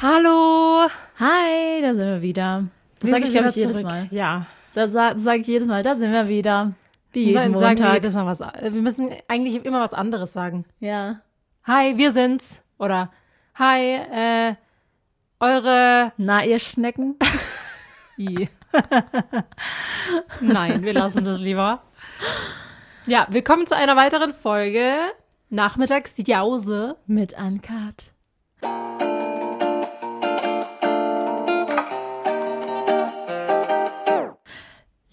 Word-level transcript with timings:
Hallo! 0.00 0.88
Hi, 1.18 1.82
da 1.82 1.92
sind 1.92 2.06
wir 2.06 2.22
wieder. 2.22 2.64
Das 3.00 3.10
sage 3.10 3.24
ich, 3.24 3.30
glaube 3.32 3.48
ich, 3.48 3.56
jedes 3.56 3.78
zurück. 3.78 3.90
Mal. 3.90 4.06
Ja. 4.12 4.46
Das 4.74 4.92
sage 4.92 5.18
sag 5.18 5.40
ich 5.40 5.46
jedes 5.48 5.66
Mal. 5.66 5.82
Da 5.82 5.96
sind 5.96 6.12
wir 6.12 6.28
wieder. 6.28 6.72
Wie 7.12 7.24
jeden 7.24 7.34
Dann 7.34 7.54
sagen 7.54 7.78
wir 7.78 7.84
Montag. 7.84 7.94
jedes 7.94 8.14
Mal 8.14 8.26
was. 8.26 8.38
Wir 8.40 8.70
müssen 8.70 9.10
eigentlich 9.26 9.64
immer 9.64 9.80
was 9.80 9.94
anderes 9.94 10.32
sagen. 10.32 10.64
ja. 10.80 11.20
Hi, 11.64 11.98
wir 11.98 12.12
sind's. 12.12 12.62
Oder 12.78 13.10
Hi, 13.56 13.96
äh, 13.96 14.54
eure. 15.40 16.12
Na, 16.16 16.44
ihr 16.44 16.60
Schnecken. 16.60 17.16
I. 18.16 18.48
Nein, 20.40 20.82
wir 20.82 20.94
lassen 20.94 21.24
das 21.24 21.40
lieber. 21.40 21.82
Ja, 23.06 23.26
willkommen 23.30 23.66
zu 23.66 23.76
einer 23.76 23.96
weiteren 23.96 24.32
Folge. 24.32 24.94
Nachmittags 25.50 26.14
die 26.14 26.22
Jause. 26.30 26.96
Mit 27.06 27.34
Uncut. 27.36 28.12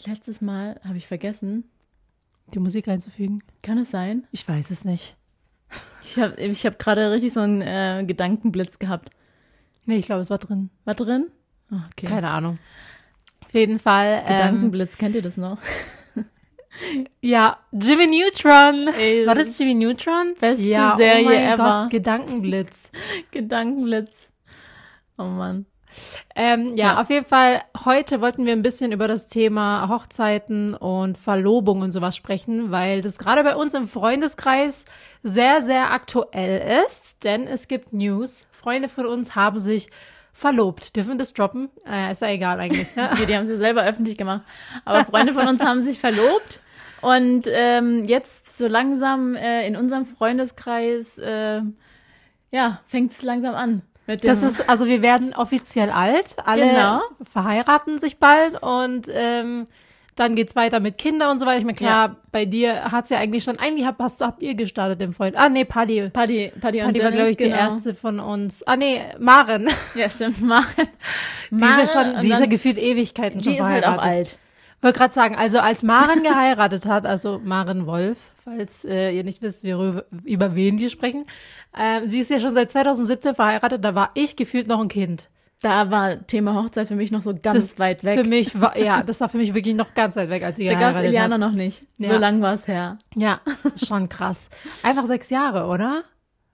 Letztes 0.06 0.42
Mal 0.42 0.80
habe 0.84 0.98
ich 0.98 1.08
vergessen. 1.08 1.66
Die 2.54 2.60
Musik 2.60 2.88
einzufügen. 2.88 3.42
Kann 3.64 3.78
es 3.80 3.92
sein? 3.92 4.28
Ich 4.32 4.48
weiß 4.48 4.70
es 4.70 4.86
nicht. 4.86 5.16
Ich 6.04 6.20
habe 6.20 6.36
ich 6.40 6.66
hab 6.66 6.78
gerade 6.78 7.12
richtig 7.12 7.34
so 7.34 7.40
einen 7.40 7.62
äh, 7.62 8.04
Gedankenblitz 8.06 8.78
gehabt. 8.78 9.10
Nee, 9.86 9.98
ich 9.98 10.06
glaube, 10.06 10.22
es 10.22 10.30
war 10.30 10.38
drin. 10.38 10.70
War 10.84 10.94
drin? 10.94 11.28
Oh, 11.72 11.78
okay. 11.92 12.06
Keine 12.06 12.30
Ahnung. 12.30 12.60
Auf 13.44 13.54
jeden 13.54 13.80
Fall. 13.80 14.24
Ähm, 14.26 14.38
Gedankenblitz, 14.38 14.98
kennt 14.98 15.16
ihr 15.16 15.22
das 15.24 15.38
noch? 15.38 15.58
ja, 17.22 17.58
Jimmy 17.72 18.06
Neutron. 18.06 18.88
Ey, 19.00 19.26
War 19.26 19.36
das 19.36 19.58
Jimmy 19.58 19.74
Neutron? 19.74 20.36
Beste 20.40 20.64
ja, 20.64 20.96
Serie 20.98 21.22
oh 21.22 21.26
mein 21.26 21.44
ever. 21.54 21.82
Gott, 21.84 21.92
Gedankenblitz. 21.92 22.92
Gedankenblitz. 23.32 24.30
Oh 25.18 25.24
Mann. 25.24 25.66
Ähm, 26.36 26.76
ja, 26.76 26.94
Ja. 26.94 27.02
auf 27.02 27.10
jeden 27.10 27.26
Fall, 27.26 27.62
heute 27.86 28.22
wollten 28.22 28.46
wir 28.46 28.54
ein 28.54 28.62
bisschen 28.62 28.92
über 28.92 29.08
das 29.08 29.28
Thema 29.28 29.88
Hochzeiten 29.90 30.74
und 30.74 31.18
Verlobung 31.18 31.82
und 31.82 31.92
sowas 31.92 32.16
sprechen, 32.16 32.72
weil 32.72 33.02
das 33.02 33.18
gerade 33.18 33.44
bei 33.44 33.56
uns 33.56 33.74
im 33.74 33.88
Freundeskreis 33.88 34.86
sehr, 35.24 35.62
sehr 35.62 35.92
aktuell 35.92 36.84
ist, 36.86 37.24
denn 37.24 37.48
es 37.48 37.68
gibt 37.68 37.94
News. 37.94 38.48
Freunde 38.52 38.90
von 38.90 39.06
uns 39.06 39.36
haben 39.36 39.60
sich 39.60 39.90
verlobt. 40.34 40.96
Dürfen 40.96 41.14
wir 41.14 41.18
das 41.18 41.34
droppen? 41.34 41.70
Äh, 41.90 42.12
ist 42.12 42.22
ja 42.22 42.28
egal 42.30 42.60
eigentlich. 42.60 42.94
Ne? 42.96 43.10
Nee, 43.20 43.26
die 43.26 43.36
haben 43.36 43.46
sie 43.46 43.56
selber 43.56 43.84
öffentlich 43.84 44.18
gemacht. 44.18 44.42
Aber 44.84 45.06
Freunde 45.06 45.34
von 45.34 45.48
uns 45.48 45.64
haben 45.64 45.82
sich 45.82 46.00
verlobt. 46.00 46.60
Und 47.02 47.48
ähm, 47.50 48.04
jetzt 48.04 48.58
so 48.58 48.68
langsam 48.68 49.36
äh, 49.36 49.66
in 49.68 49.76
unserem 49.78 50.06
Freundeskreis, 50.06 51.18
äh, 51.20 51.62
ja, 52.52 52.80
fängt 52.86 53.12
es 53.12 53.22
langsam 53.22 53.54
an. 53.56 53.82
Das 54.22 54.44
ist, 54.44 54.70
also 54.70 54.86
wir 54.86 55.02
werden 55.02 55.34
offiziell 55.36 55.90
alt, 55.90 56.36
alle 56.46 56.68
Genau. 56.70 57.02
verheiraten 57.32 57.98
sich 58.00 58.18
bald 58.20 58.62
und 58.62 59.08
ähm, 59.12 59.68
dann 60.16 60.36
geht's 60.36 60.56
weiter 60.56 60.80
mit 60.80 60.98
Kindern 60.98 61.32
und 61.32 61.40
so 61.40 61.46
weiter. 61.46 61.58
Ich 61.60 61.66
meine, 61.66 61.76
klar, 61.76 62.16
bei 62.32 62.46
dir 62.46 62.92
hat's 62.92 63.10
ja 63.10 63.18
eigentlich 63.18 63.44
schon, 63.44 63.60
eigentlich 63.60 63.86
habt, 63.86 64.00
hast 64.00 64.22
du, 64.22 64.26
habt 64.26 64.42
ihr 64.42 64.56
gestartet, 64.56 65.02
dem 65.02 65.12
Freund. 65.12 65.36
Ah, 65.36 65.50
nee, 65.50 65.66
Paddy. 65.66 66.10
Paddy, 66.14 66.54
Paddy 66.62 66.82
und 66.82 66.88
Paddy 66.94 67.04
war, 67.04 67.12
glaube 67.12 67.32
ich, 67.32 67.38
genau. 67.38 67.56
die 67.56 67.60
erste 67.62 67.94
von 67.94 68.20
uns. 68.22 68.64
Ah, 68.66 68.78
nee, 68.78 69.02
Maren. 69.20 69.68
Ja, 69.96 70.10
stimmt, 70.10 70.42
Maren. 70.42 70.66
Die 71.52 71.56
Maren 71.56 71.80
ja 71.80 71.86
schon, 71.86 72.22
die 72.22 72.28
ja 72.30 72.40
dann- 72.40 72.50
gefühlt 72.50 72.78
Ewigkeiten 72.78 73.44
schon 73.44 73.54
Die 73.54 73.58
ist 73.60 73.64
halt 73.66 73.86
auch 73.86 73.96
verheiratet. 73.96 74.18
alt. 74.34 74.38
Wollte 74.82 75.00
gerade 75.00 75.14
sagen, 75.14 75.36
also 75.36 75.60
als 75.60 75.84
Maren 75.84 76.22
geheiratet 76.24 76.86
hat, 76.86 77.06
also 77.06 77.42
Maren 77.44 77.86
Wolf, 77.88 78.32
falls 78.44 78.86
äh, 78.86 79.10
ihr 79.12 79.24
nicht 79.24 79.42
wisst, 79.42 79.64
worüber, 79.66 80.06
über 80.24 80.54
wen 80.56 80.80
wir 80.80 80.90
sprechen, 80.90 81.26
ähm, 81.78 82.08
sie 82.08 82.20
ist 82.20 82.30
ja 82.30 82.40
schon 82.40 82.54
seit 82.54 82.72
2017 82.72 83.36
verheiratet, 83.36 83.84
da 83.84 83.96
war 83.96 84.12
ich 84.14 84.36
gefühlt 84.36 84.68
noch 84.68 84.82
ein 84.82 84.88
Kind. 84.88 85.30
Da 85.62 85.90
war 85.90 86.28
Thema 86.28 86.54
Hochzeit 86.56 86.88
für 86.88 86.96
mich 86.96 87.12
noch 87.12 87.22
so 87.22 87.34
ganz 87.34 87.80
weit 87.80 88.04
weg. 88.04 88.20
Für 88.20 88.28
mich 88.28 88.60
war, 88.60 88.78
ja, 88.78 89.02
das 89.06 89.22
war 89.22 89.30
für 89.30 89.38
mich 89.38 89.54
wirklich 89.54 89.76
noch 89.76 89.94
ganz 89.94 90.16
weit 90.16 90.30
weg, 90.30 90.44
als 90.44 90.58
sie 90.58 90.66
da 90.66 90.74
geheiratet 90.74 91.06
Iliana 91.06 91.36
hat. 91.36 91.40
noch 91.40 91.54
nicht. 91.54 91.84
Ja. 91.98 92.14
So 92.14 92.20
lang 92.20 92.42
war 92.42 92.54
es 92.54 92.68
her. 92.68 93.00
Ja, 93.16 93.40
schon 93.88 94.10
krass. 94.10 94.50
Einfach 94.84 95.08
sechs 95.08 95.30
Jahre, 95.30 95.68
oder? 95.68 96.04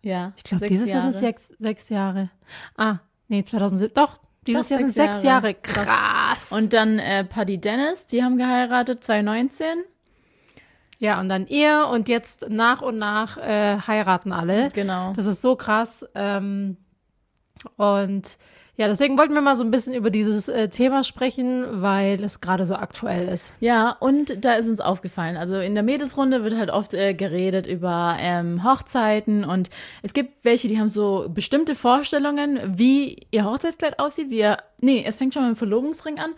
Ja. 0.02 0.34
Ich 0.38 0.44
glaube, 0.44 0.68
dieses 0.68 0.90
Jahr 0.90 1.02
sind 1.02 1.12
Jahre. 1.12 1.26
sechs, 1.26 1.48
sechs 1.58 1.90
Jahre. 1.90 2.30
Ah, 2.78 3.00
nee, 3.28 3.44
2007, 3.44 3.94
doch, 3.94 4.18
dieses 4.48 4.70
Jahr 4.70 4.80
sind 4.80 4.94
sechs 4.94 5.14
sechs 5.16 5.24
Jahre. 5.24 5.48
Jahre. 5.48 5.56
Krass. 5.62 6.52
Und 6.52 6.74
dann 6.74 6.98
äh, 6.98 7.24
Paddy 7.24 7.60
Dennis, 7.60 8.06
die 8.06 8.24
haben 8.24 8.38
geheiratet 8.38 9.04
2019. 9.04 9.68
Ja, 11.01 11.19
und 11.19 11.29
dann 11.29 11.47
ihr 11.47 11.89
und 11.91 12.07
jetzt 12.07 12.47
nach 12.50 12.84
und 12.84 13.00
nach 13.00 13.35
äh, 13.38 13.79
heiraten 13.88 14.31
alle. 14.31 14.69
Genau. 14.69 15.13
Das 15.16 15.25
ist 15.25 15.41
so 15.41 15.56
krass. 15.56 16.06
Ähm, 16.13 16.78
und 17.75 18.38
ja, 18.78 18.88
deswegen 18.88 19.17
wollten 19.17 19.34
wir 19.34 19.41
mal 19.41 19.56
so 19.56 19.63
ein 19.63 19.72
bisschen 19.72 19.95
über 19.95 20.12
dieses 20.12 20.47
äh, 20.47 20.69
Thema 20.69 21.03
sprechen, 21.03 21.81
weil 21.81 22.23
es 22.23 22.39
gerade 22.39 22.67
so 22.67 22.75
aktuell 22.75 23.29
ist. 23.29 23.56
Ja, 23.62 23.97
und 24.00 24.45
da 24.45 24.53
ist 24.53 24.69
uns 24.69 24.79
aufgefallen. 24.79 25.38
Also 25.38 25.59
in 25.59 25.73
der 25.73 25.84
Mädelsrunde 25.84 26.44
wird 26.44 26.56
halt 26.56 26.69
oft 26.69 26.94
äh, 26.94 27.16
geredet 27.16 27.66
über 27.66 28.18
ähm, 28.19 28.63
Hochzeiten 28.63 29.44
und 29.44 29.72
es 30.03 30.13
gibt 30.13 30.45
welche, 30.45 30.68
die 30.68 30.79
haben 30.79 30.88
so 30.88 31.25
bestimmte 31.33 31.73
Vorstellungen, 31.73 32.59
wie 32.78 33.25
ihr 33.31 33.45
Hochzeitskleid 33.45 33.97
aussieht, 33.97 34.29
wie 34.29 34.41
ihr, 34.41 34.57
nee, 34.79 35.03
es 35.03 35.18
fängt 35.18 35.33
schon 35.33 35.47
mit 35.47 35.56
dem 35.56 35.57
Verlobungsring 35.57 36.19
an. 36.19 36.35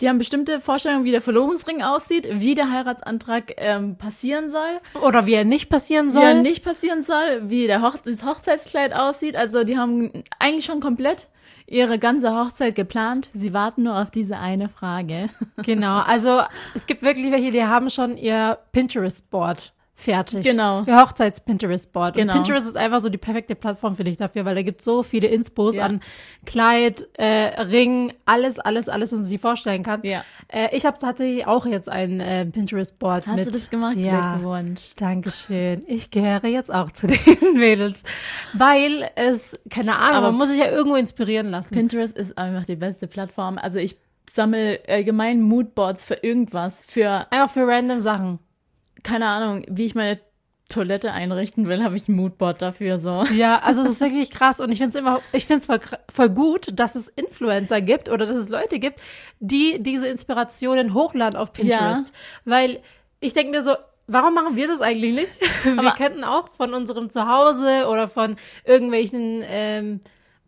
Die 0.00 0.08
haben 0.08 0.18
bestimmte 0.18 0.60
Vorstellungen, 0.60 1.04
wie 1.04 1.10
der 1.10 1.20
Verlobungsring 1.20 1.82
aussieht, 1.82 2.26
wie 2.30 2.54
der 2.54 2.70
Heiratsantrag 2.70 3.54
ähm, 3.58 3.96
passieren 3.96 4.48
soll, 4.48 4.80
Oder 5.02 5.26
wie 5.26 5.34
er 5.34 5.44
nicht 5.44 5.68
passieren 5.68 6.06
wie 6.06 6.12
soll. 6.12 6.22
er 6.22 6.34
nicht 6.34 6.64
passieren 6.64 7.02
soll, 7.02 7.42
wie 7.50 7.66
der 7.66 7.82
Hoch 7.82 7.96
das 8.02 8.24
Hochzeitskleid 8.24 8.94
aussieht. 8.94 9.36
Also 9.36 9.64
die 9.64 9.76
haben 9.76 10.10
eigentlich 10.38 10.64
schon 10.64 10.80
komplett 10.80 11.28
ihre 11.66 11.98
ganze 11.98 12.34
Hochzeit 12.34 12.74
geplant. 12.74 13.30
Sie 13.32 13.52
warten 13.52 13.84
nur 13.84 14.00
auf 14.00 14.10
diese 14.10 14.38
eine 14.38 14.68
Frage. 14.68 15.28
Genau, 15.62 15.98
also 15.98 16.40
es 16.74 16.86
gibt 16.86 17.02
wirklich 17.02 17.30
welche, 17.30 17.50
die 17.50 17.62
haben 17.62 17.90
schon 17.90 18.16
ihr 18.16 18.58
Pinterest-Board 18.72 19.74
fertig. 20.00 20.42
Genau. 20.44 20.82
Ihr 20.86 20.96
Hochzeits-Pinterest-Board. 21.00 22.14
Genau. 22.16 22.32
Und 22.32 22.38
Pinterest 22.42 22.66
ist 22.66 22.76
einfach 22.76 23.00
so 23.00 23.08
die 23.08 23.18
perfekte 23.18 23.54
Plattform 23.54 23.96
für 23.96 24.04
dich 24.04 24.16
dafür, 24.16 24.44
weil 24.44 24.54
da 24.54 24.62
gibt 24.62 24.82
so 24.82 25.02
viele 25.02 25.28
Inspos 25.28 25.76
Ja. 25.76 25.84
an 25.84 26.00
Kleid, 26.46 27.08
äh, 27.18 27.60
Ring, 27.62 28.12
alles, 28.26 28.58
alles, 28.58 28.88
alles, 28.88 29.12
was 29.12 29.18
man 29.18 29.26
sich 29.26 29.40
vorstellen 29.40 29.82
kann. 29.82 30.00
Ja. 30.02 30.24
Äh, 30.48 30.74
ich 30.76 30.86
habe 30.86 30.98
tatsächlich 30.98 31.46
auch 31.46 31.66
jetzt 31.66 31.88
ein 31.88 32.20
äh, 32.20 32.46
Pinterest-Board 32.46 33.26
Hast 33.26 33.36
mit. 33.36 33.46
du 33.46 33.50
das 33.50 33.70
gemacht? 33.70 33.96
Ja. 33.96 34.34
Glückwunsch. 34.36 34.94
Dankeschön. 34.96 35.84
Ich 35.86 36.10
gehöre 36.10 36.46
jetzt 36.46 36.72
auch 36.72 36.90
zu 36.90 37.06
den 37.08 37.18
Mädels. 37.58 38.02
Weil 38.54 39.10
es, 39.16 39.58
keine 39.70 39.96
Ahnung, 39.96 40.16
Aber- 40.16 40.26
man 40.28 40.38
muss 40.38 40.48
sich 40.48 40.58
ja 40.58 40.70
irgendwo 40.70 40.96
inspirieren 40.96 41.50
lassen. 41.50 41.74
Pinterest 41.74 42.16
ist 42.16 42.36
einfach 42.38 42.64
die 42.64 42.76
beste 42.76 43.06
Plattform. 43.06 43.58
Also 43.58 43.78
ich 43.78 43.96
sammle 44.30 44.78
allgemein 44.88 45.40
Moodboards 45.42 46.04
für 46.04 46.14
irgendwas, 46.14 46.80
für, 46.86 47.26
Einfach 47.30 47.50
für 47.50 47.66
random 47.66 48.00
Sachen. 48.00 48.38
Keine 49.02 49.26
Ahnung, 49.26 49.64
wie 49.68 49.86
ich 49.86 49.94
meine 49.94 50.20
Toilette 50.70 51.12
einrichten 51.12 51.68
will, 51.68 51.82
habe 51.82 51.96
ich 51.96 52.08
ein 52.08 52.14
Moodboard 52.14 52.62
dafür 52.62 52.98
so. 52.98 53.24
Ja, 53.34 53.58
also 53.58 53.82
es 53.82 53.90
ist 53.90 54.00
wirklich 54.00 54.30
krass 54.30 54.60
und 54.60 54.70
ich 54.70 54.78
finde 54.78 54.90
es 54.90 54.94
immer, 54.94 55.20
ich 55.32 55.46
finde 55.46 55.60
es 55.60 55.66
voll, 55.66 55.80
voll 56.08 56.30
gut, 56.30 56.68
dass 56.72 56.94
es 56.94 57.08
Influencer 57.08 57.80
gibt 57.80 58.08
oder 58.08 58.24
dass 58.24 58.36
es 58.36 58.48
Leute 58.48 58.78
gibt, 58.78 59.02
die 59.40 59.82
diese 59.82 60.06
Inspirationen 60.06 60.94
hochladen 60.94 61.36
auf 61.38 61.52
Pinterest. 61.52 62.12
Weil 62.44 62.80
ich 63.18 63.34
denke 63.34 63.50
mir 63.50 63.62
so, 63.62 63.74
warum 64.06 64.34
machen 64.34 64.56
wir 64.56 64.68
das 64.68 64.80
eigentlich 64.80 65.14
nicht? 65.14 65.40
wir 65.64 65.92
könnten 65.92 66.24
auch 66.24 66.48
von 66.52 66.72
unserem 66.72 67.10
Zuhause 67.10 67.86
oder 67.88 68.08
von 68.08 68.36
irgendwelchen, 68.64 69.42
ähm, 69.46 70.00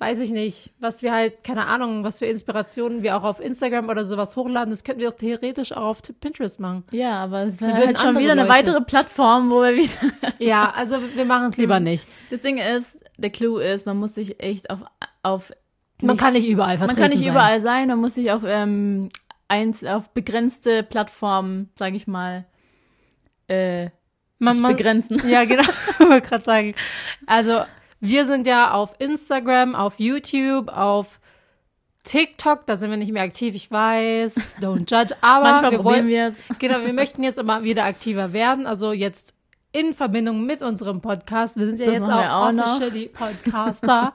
weiß 0.03 0.19
ich 0.19 0.33
nicht, 0.33 0.73
was 0.81 1.01
wir 1.03 1.13
halt, 1.13 1.45
keine 1.45 1.67
Ahnung, 1.67 2.03
was 2.03 2.19
für 2.19 2.27
Inspirationen 2.27 3.05
wir 3.05 3.17
auch 3.17 3.23
auf 3.23 3.39
Instagram 3.39 3.89
oder 3.89 4.05
sowas 4.05 4.35
hochladen, 4.37 4.71
das 4.71 4.83
könnten 4.83 5.01
wir 5.01 5.11
doch 5.11 5.17
theoretisch 5.17 5.71
auch 5.73 5.85
auf 5.87 6.03
Pinterest 6.21 6.59
machen. 6.59 6.83
Ja, 6.91 7.23
aber 7.23 7.43
es 7.45 7.61
wäre 7.61 7.73
halt 7.87 8.01
schon 8.01 8.19
wieder 8.19 8.33
eine 8.33 8.43
Leute- 8.43 8.53
weitere 8.53 8.81
Plattform, 8.81 9.51
wo 9.53 9.63
wir 9.63 9.77
wieder. 9.77 10.13
Ja, 10.41 10.73
also 10.77 10.97
wir 11.15 11.25
machen 11.25 11.51
es 11.51 11.57
lieber 11.57 11.79
nicht. 11.79 12.09
Das 12.31 12.41
Ding 12.41 12.59
ist, 12.59 12.99
der 13.17 13.31
Clou 13.31 13.59
ist, 13.59 13.87
man 13.87 13.97
muss 13.97 14.17
sich 14.17 14.41
echt 14.43 14.71
auf, 14.71 14.81
auf 15.23 15.53
Man 16.01 16.17
kann 16.17 16.33
nicht 16.33 16.49
überall 16.49 16.79
man 16.79 16.89
vertreten 16.89 17.01
kann 17.01 17.11
nicht 17.11 17.21
sein. 17.21 17.31
überall 17.31 17.61
sein, 17.61 17.87
man 17.89 18.01
muss 18.01 18.15
sich 18.15 18.33
auf 18.33 18.43
ähm, 18.45 19.09
eins, 19.47 19.85
auf 19.85 20.11
begrenzte 20.11 20.83
Plattformen, 20.83 21.71
sage 21.79 21.95
ich 21.97 22.09
mal, 22.09 22.45
äh, 23.49 23.85
Man, 24.41 24.55
sich 24.55 24.63
man, 24.63 24.77
begrenzen. 24.77 25.23
Ja, 25.31 25.45
genau. 25.45 25.63
Ich 25.63 26.01
wollte 26.09 26.21
gerade 26.29 26.45
sagen. 26.45 26.75
Also, 27.27 27.61
wir 28.03 28.27
sind 28.27 28.49
ja 28.49 28.73
auf 28.73 28.95
Instagram, 28.99 29.77
auf 29.77 30.01
YouTube, 30.01 30.69
auf 30.77 31.21
TikTok, 32.03 32.67
da 32.67 32.75
sind 32.75 32.91
wir 32.91 32.97
nicht 32.97 33.13
mehr 33.13 33.23
aktiv, 33.23 33.55
ich 33.55 33.71
weiß. 33.71 34.57
Don't 34.61 34.91
judge. 34.91 35.15
Aber 35.21 35.53
Manchmal 35.53 35.71
wir 35.71 35.85
wollen, 35.85 36.09
wir 36.09 36.27
es. 36.27 36.35
genau, 36.59 36.85
wir 36.85 36.93
möchten 36.93 37.23
jetzt 37.23 37.39
immer 37.39 37.63
wieder 37.63 37.85
aktiver 37.85 38.33
werden. 38.33 38.67
Also 38.67 38.93
jetzt 38.93 39.37
in 39.71 39.95
Verbindung 39.95 40.45
mit 40.45 40.63
unserem 40.63 41.01
Podcast. 41.01 41.57
Wir 41.57 41.67
sind 41.67 41.79
ja 41.79 41.87
Das 41.87 41.95
jetzt 41.99 42.11
auch, 42.11 42.49
auch 42.49 42.53
noch. 42.53 42.65
officially 42.65 43.07
Podcaster. 43.13 44.15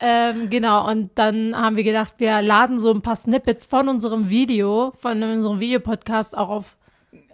ähm, 0.00 0.50
genau, 0.50 0.90
und 0.90 1.12
dann 1.14 1.56
haben 1.56 1.76
wir 1.76 1.84
gedacht, 1.84 2.14
wir 2.18 2.42
laden 2.42 2.80
so 2.80 2.90
ein 2.90 3.02
paar 3.02 3.14
Snippets 3.16 3.66
von 3.66 3.88
unserem 3.88 4.30
Video, 4.30 4.92
von 5.00 5.22
unserem 5.22 5.60
Videopodcast 5.60 6.36
auch 6.36 6.48
auf 6.48 6.76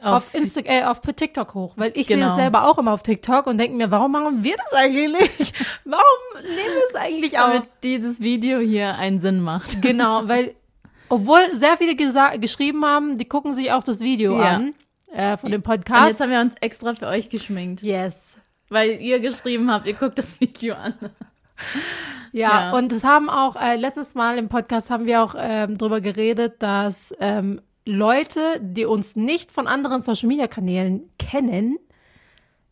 auf, 0.03 0.35
Insta 0.35 0.61
äh, 0.65 0.85
auf 0.85 1.01
TikTok 1.01 1.55
hoch, 1.55 1.73
weil 1.77 1.93
ich 1.95 2.07
Genau. 2.07 2.27
sehe 2.27 2.29
es 2.31 2.35
selber 2.37 2.65
auch 2.69 2.79
immer 2.79 2.93
auf 2.93 3.03
TikTok 3.03 3.47
und 3.47 3.59
denke 3.59 3.77
mir, 3.77 3.91
warum 3.91 4.13
machen 4.13 4.45
wir 4.45 4.57
das 4.57 4.73
eigentlich 4.73 5.09
nicht? 5.39 5.55
warum 5.85 6.43
nehmen 6.43 6.57
wir 6.57 6.83
es 6.91 6.95
eigentlich 6.95 7.39
auf? 7.39 7.47
damit 7.53 7.67
dieses 7.83 8.21
Video 8.21 8.59
hier 8.61 8.95
einen 8.97 9.19
Sinn 9.21 9.41
macht. 9.41 9.81
Genau, 9.89 10.29
weil 10.29 10.55
obwohl 11.09 11.41
sehr 11.55 11.77
viele 11.79 11.97
geschrieben 11.97 12.85
haben, 12.85 13.17
die 13.19 13.25
gucken 13.25 13.55
sich 13.55 13.73
auch 13.73 13.83
das 13.83 14.01
Video 14.01 14.39
Ja. 14.41 14.49
an 14.57 14.75
äh, 15.13 15.37
von 15.37 15.51
dem 15.51 15.63
Und 15.63 15.69
jetzt 15.73 15.85
Podcast. 15.87 16.21
haben 16.21 16.31
wir 16.31 16.41
uns 16.41 16.55
extra 16.61 16.95
für 16.95 17.07
euch 17.07 17.31
geschminkt, 17.31 17.83
Yes. 17.83 18.37
weil 18.69 19.01
ihr 19.01 19.19
geschrieben 19.21 19.71
habt, 19.73 19.87
ihr 19.87 19.95
guckt 19.95 20.19
das 20.19 20.39
Video 20.41 20.75
an. 20.75 20.95
Ja, 22.33 22.61
Ja. 22.71 22.73
und 22.73 22.93
es 22.93 23.05
haben 23.05 23.29
auch, 23.31 23.57
äh, 23.57 23.77
letztes 23.77 24.15
Mal 24.15 24.39
im 24.39 24.49
Podcast 24.49 24.91
haben 24.91 25.07
wir 25.07 25.23
auch 25.23 25.35
ähm, 25.39 25.79
drüber 25.79 26.01
geredet, 26.01 26.57
dass 26.63 27.15
ähm, 27.21 27.61
Leute, 27.89 28.61
die 28.61 28.85
uns 28.85 29.17
nicht 29.17 29.51
von 29.51 29.67
anderen 29.67 30.03
Social 30.03 30.29
Media 30.29 30.47
Kanälen 30.47 31.11
kennen, 31.19 31.79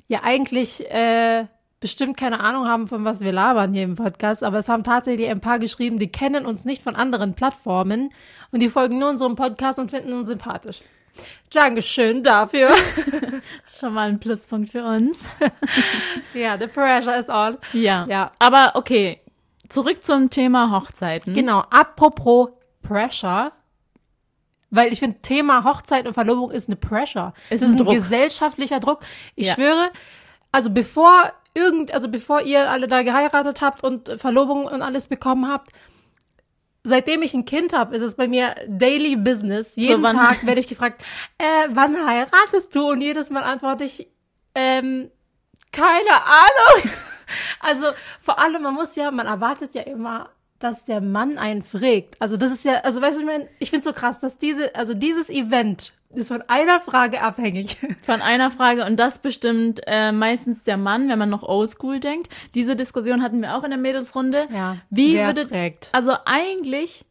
ja 0.09 0.21
eigentlich 0.23 0.85
äh, 0.91 1.47
bestimmt 1.81 2.19
keine 2.19 2.41
Ahnung 2.41 2.69
haben, 2.69 2.87
von 2.87 3.07
was 3.07 3.21
wir 3.21 3.33
labern 3.33 3.73
hier 3.73 3.85
im 3.85 3.97
Podcast, 3.97 4.45
aber 4.45 4.59
es 4.59 4.69
haben 4.69 4.85
tatsächlich 4.85 5.31
ein 5.31 5.41
paar 5.41 5.59
geschrieben, 5.59 5.99
die 5.99 6.13
kennen 6.13 6.45
uns 6.45 6.67
nicht 6.67 6.83
von 6.83 6.95
anderen 6.95 7.33
Plattformen 7.33 8.11
und 8.51 8.61
die 8.61 8.69
folgen 8.69 8.99
nur 8.99 9.09
unserem 9.09 9.37
Podcast 9.37 9.79
und 9.79 9.91
finden 9.91 10.13
uns 10.13 10.29
sympathisch. 10.29 10.81
Dankeschön 11.51 12.23
dafür. 12.23 12.69
Schon 13.81 13.95
mal 13.95 14.11
ein 14.11 14.21
Pluspunkt 14.21 14.73
für 14.73 14.85
uns. 14.85 15.27
ja, 16.35 16.59
the 16.59 16.67
pressure 16.67 17.19
is 17.19 17.31
on. 17.31 17.57
Ja. 17.73 18.07
Ja. 18.07 18.33
Aber 18.39 18.73
okay, 18.75 19.21
zurück 19.71 20.05
zum 20.05 20.29
Thema 20.29 20.71
Hochzeiten. 20.71 21.33
Genau, 21.33 21.61
apropos 21.71 22.51
Pressure, 22.83 23.53
weil 24.71 24.93
ich 24.93 24.99
finde, 25.01 25.21
Thema 25.21 25.65
Hochzeit 25.65 26.07
und 26.07 26.15
Verlobung 26.15 26.51
ist 26.51 26.69
eine 26.69 26.77
Pressure. 26.77 27.33
Es 27.51 27.63
ist 27.63 27.71
ein 27.73 27.77
Druck. 27.77 27.95
gesellschaftlicher 27.95 28.81
Druck. 28.81 29.01
Ich 29.35 29.49
Ja. 29.49 29.55
schwöre, 29.55 29.91
also 30.53 30.71
bevor 30.71 31.33
irgend, 31.55 31.93
also 31.93 32.09
bevor 32.09 32.43
ihr 32.43 32.71
alle 32.71 32.87
da 32.87 33.03
geheiratet 33.03 33.61
habt 33.63 33.83
und 33.85 34.09
Verlobung 34.21 34.65
und 34.67 34.83
alles 34.83 35.07
bekommen 35.07 35.49
habt, 35.51 35.73
seitdem 36.85 37.23
ich 37.23 37.35
ein 37.35 37.45
Kind 37.45 37.73
habe, 37.73 37.97
ist 37.97 38.03
es 38.03 38.15
bei 38.15 38.29
mir 38.29 38.55
Daily 38.69 39.17
Business. 39.17 39.75
Jeden 39.77 40.03
wann- 40.03 40.17
Tag 40.17 40.45
werde 40.47 40.61
ich 40.61 40.69
gefragt, 40.69 41.03
äh, 41.39 41.69
wann 41.71 41.97
heiratest 42.07 42.75
du? 42.75 42.91
Und 42.91 43.01
jedes 43.01 43.31
Mal 43.31 43.43
antworte 43.43 43.85
ich, 43.85 44.09
ähm, 44.55 45.11
keine 45.73 46.15
Ahnung. 46.25 46.91
Also 47.59 47.87
vor 48.21 48.39
allem, 48.39 48.63
man 48.63 48.73
muss 48.75 48.95
ja, 48.95 49.11
man 49.11 49.27
erwartet 49.27 49.75
ja 49.75 49.83
immer, 49.83 50.29
dass 50.59 50.85
der 50.85 51.01
Mann 51.01 51.39
einen 51.39 51.63
fragt. 51.63 52.21
Also 52.21 52.37
das 52.37 52.53
ist 52.53 52.65
ja, 52.65 52.81
also 52.81 53.01
weißt 53.01 53.19
du, 53.19 53.23
ich, 53.23 53.27
mein, 53.27 53.49
ich 53.59 53.71
finde 53.71 53.85
so 53.85 53.93
krass, 53.93 54.21
dass 54.21 54.39
diese, 54.39 54.75
also 54.75 54.95
dieses 54.95 55.29
Event 55.29 55.93
ist 56.11 56.29
von 56.29 56.43
einer 56.49 56.81
Frage 56.81 57.21
abhängig. 57.21 57.77
Von 58.03 58.23
einer 58.23 58.51
Frage 58.51 58.85
und 58.85 58.97
das 58.97 59.19
bestimmt 59.19 59.81
äh, 59.87 60.13
meistens 60.13 60.63
der 60.63 60.77
Mann, 60.77 61.09
wenn 61.09 61.19
man 61.19 61.29
noch 61.29 61.43
oldschool 61.43 61.99
denkt. 62.01 62.33
Diese 62.55 62.77
Diskussion 62.77 63.23
hatten 63.23 63.43
wir 63.43 63.57
auch 63.57 63.65
in 63.65 63.71
der 63.71 63.79
Mädelsrunde. 63.79 64.47
Wie 64.89 65.15
wer 65.15 65.27
würdet, 65.27 65.49
fragt? 65.49 65.89
also 65.93 66.15
eigentlich, 66.25 67.05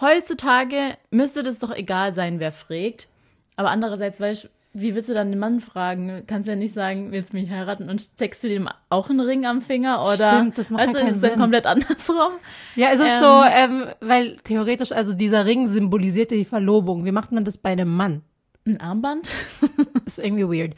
heutzutage 0.00 0.96
müsste 1.10 1.42
das 1.42 1.58
doch 1.58 1.74
egal 1.74 2.14
sein, 2.14 2.38
wer 2.38 2.52
fragt. 2.52 3.08
Aber 3.56 3.70
andererseits, 3.70 4.20
weißt 4.20 4.44
du, 4.44 4.48
wie 4.72 4.94
willst 4.94 5.08
du 5.08 5.14
dann 5.14 5.30
den 5.30 5.38
Mann 5.40 5.60
fragen? 5.60 6.08
Du 6.08 6.22
kannst 6.26 6.48
ja 6.48 6.54
nicht 6.54 6.72
sagen, 6.74 7.10
willst 7.10 7.32
du 7.32 7.36
mich 7.36 7.50
heiraten 7.50 7.88
und 7.90 8.00
steckst 8.00 8.42
du 8.44 8.48
dem 8.48 8.68
auch 8.88 9.10
einen 9.10 9.20
Ring 9.20 9.44
am 9.46 9.60
Finger 9.62 10.00
oder 10.02 10.28
Stimmt, 10.28 10.58
das 10.58 10.70
macht 10.70 10.84
weißt 10.86 10.94
ja 10.94 11.00
ist 11.00 11.16
es 11.16 11.20
dann 11.20 11.30
Sinn. 11.32 11.40
komplett 11.40 11.66
andersrum? 11.66 12.32
Ja, 12.76 12.90
es 12.92 13.00
ist 13.00 13.06
Ähm, 13.06 13.18
so, 13.20 13.42
ähm, 13.44 13.86
weil 14.00 14.36
theoretisch, 14.44 14.92
also 14.92 15.12
dieser 15.12 15.44
Ring 15.44 15.66
symbolisierte 15.66 16.36
die 16.36 16.44
Verlobung. 16.44 17.04
Wie 17.04 17.12
macht 17.12 17.32
man 17.32 17.44
das 17.44 17.58
bei 17.58 17.70
einem 17.70 17.94
Mann? 17.94 18.22
Ein 18.66 18.80
Armband? 18.80 19.30
ist 20.04 20.18
irgendwie 20.18 20.44
weird. 20.46 20.74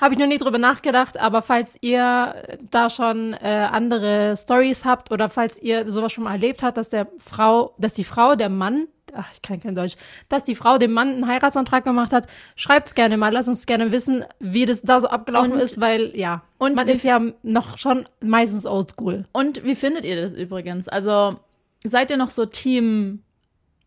Habe 0.00 0.14
ich 0.14 0.18
noch 0.18 0.26
nie 0.26 0.38
drüber 0.38 0.58
nachgedacht, 0.58 1.18
aber 1.20 1.42
falls 1.42 1.76
ihr 1.82 2.34
da 2.70 2.88
schon 2.90 3.34
äh, 3.34 3.68
andere 3.70 4.34
Stories 4.36 4.84
habt 4.84 5.12
oder 5.12 5.28
falls 5.28 5.60
ihr 5.60 5.90
sowas 5.90 6.12
schon 6.12 6.24
mal 6.24 6.32
erlebt 6.32 6.62
habt, 6.62 6.78
dass 6.78 6.88
der 6.88 7.08
Frau, 7.18 7.74
dass 7.78 7.92
die 7.94 8.04
Frau, 8.04 8.36
der 8.36 8.48
Mann, 8.48 8.88
ach, 9.16 9.28
ich 9.32 9.42
kann 9.42 9.60
kein 9.60 9.74
Deutsch, 9.74 9.96
dass 10.28 10.44
die 10.44 10.54
Frau 10.54 10.78
dem 10.78 10.92
Mann 10.92 11.08
einen 11.08 11.26
Heiratsantrag 11.26 11.84
gemacht 11.84 12.12
hat, 12.12 12.26
schreibt's 12.54 12.94
gerne 12.94 13.16
mal, 13.16 13.32
lasst 13.32 13.48
uns 13.48 13.66
gerne 13.66 13.92
wissen, 13.92 14.24
wie 14.40 14.64
das 14.66 14.82
da 14.82 15.00
so 15.00 15.08
abgelaufen 15.08 15.52
Und- 15.52 15.58
ist, 15.60 15.80
weil 15.80 16.16
ja, 16.16 16.42
und 16.58 16.76
man 16.76 16.88
ist 16.88 17.04
ja 17.04 17.20
noch 17.42 17.78
schon 17.78 18.06
meistens 18.20 18.66
oldschool. 18.66 19.24
Und 19.32 19.64
wie 19.64 19.74
findet 19.74 20.04
ihr 20.04 20.20
das 20.20 20.32
übrigens? 20.32 20.88
Also 20.88 21.38
seid 21.84 22.10
ihr 22.10 22.16
noch 22.16 22.30
so 22.30 22.44
Team 22.46 23.22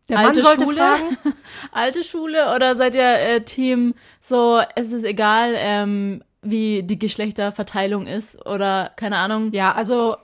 Der 0.08 0.18
alte 0.18 0.42
Mann 0.42 0.44
sollte 0.48 0.64
Schule, 0.64 0.76
fragen, 0.78 1.18
alte 1.72 2.04
Schule 2.04 2.54
oder 2.54 2.74
seid 2.74 2.94
ihr 2.94 3.02
äh, 3.18 3.40
Team 3.42 3.94
so, 4.20 4.60
es 4.76 4.92
ist 4.92 5.04
egal, 5.04 5.54
ähm, 5.56 6.22
wie 6.42 6.82
die 6.82 6.98
Geschlechterverteilung 6.98 8.06
ist 8.06 8.44
oder 8.46 8.90
keine 8.96 9.18
Ahnung. 9.18 9.52
ja, 9.52 9.72
also 9.72 10.16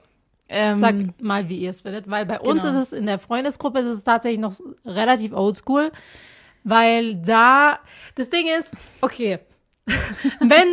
Ähm, 0.49 0.75
Sag 0.77 0.95
mal, 1.21 1.49
wie 1.49 1.57
ihr 1.59 1.71
es 1.71 1.81
findet, 1.81 2.09
weil 2.09 2.25
bei 2.25 2.39
uns 2.39 2.63
Genau. 2.63 2.75
ist 2.75 2.81
es 2.81 2.93
in 2.93 3.07
der 3.07 3.19
Freundesgruppe 3.19 3.81
ist 3.81 3.87
es 3.87 4.05
tatsächlich 4.05 4.39
noch 4.41 4.53
relativ 4.85 5.33
oldschool, 5.33 5.91
weil 6.65 7.15
da 7.17 7.79
das 8.15 8.31
Ding 8.31 8.47
ist, 8.47 8.77
okay, 9.01 9.41
wenn 10.41 10.69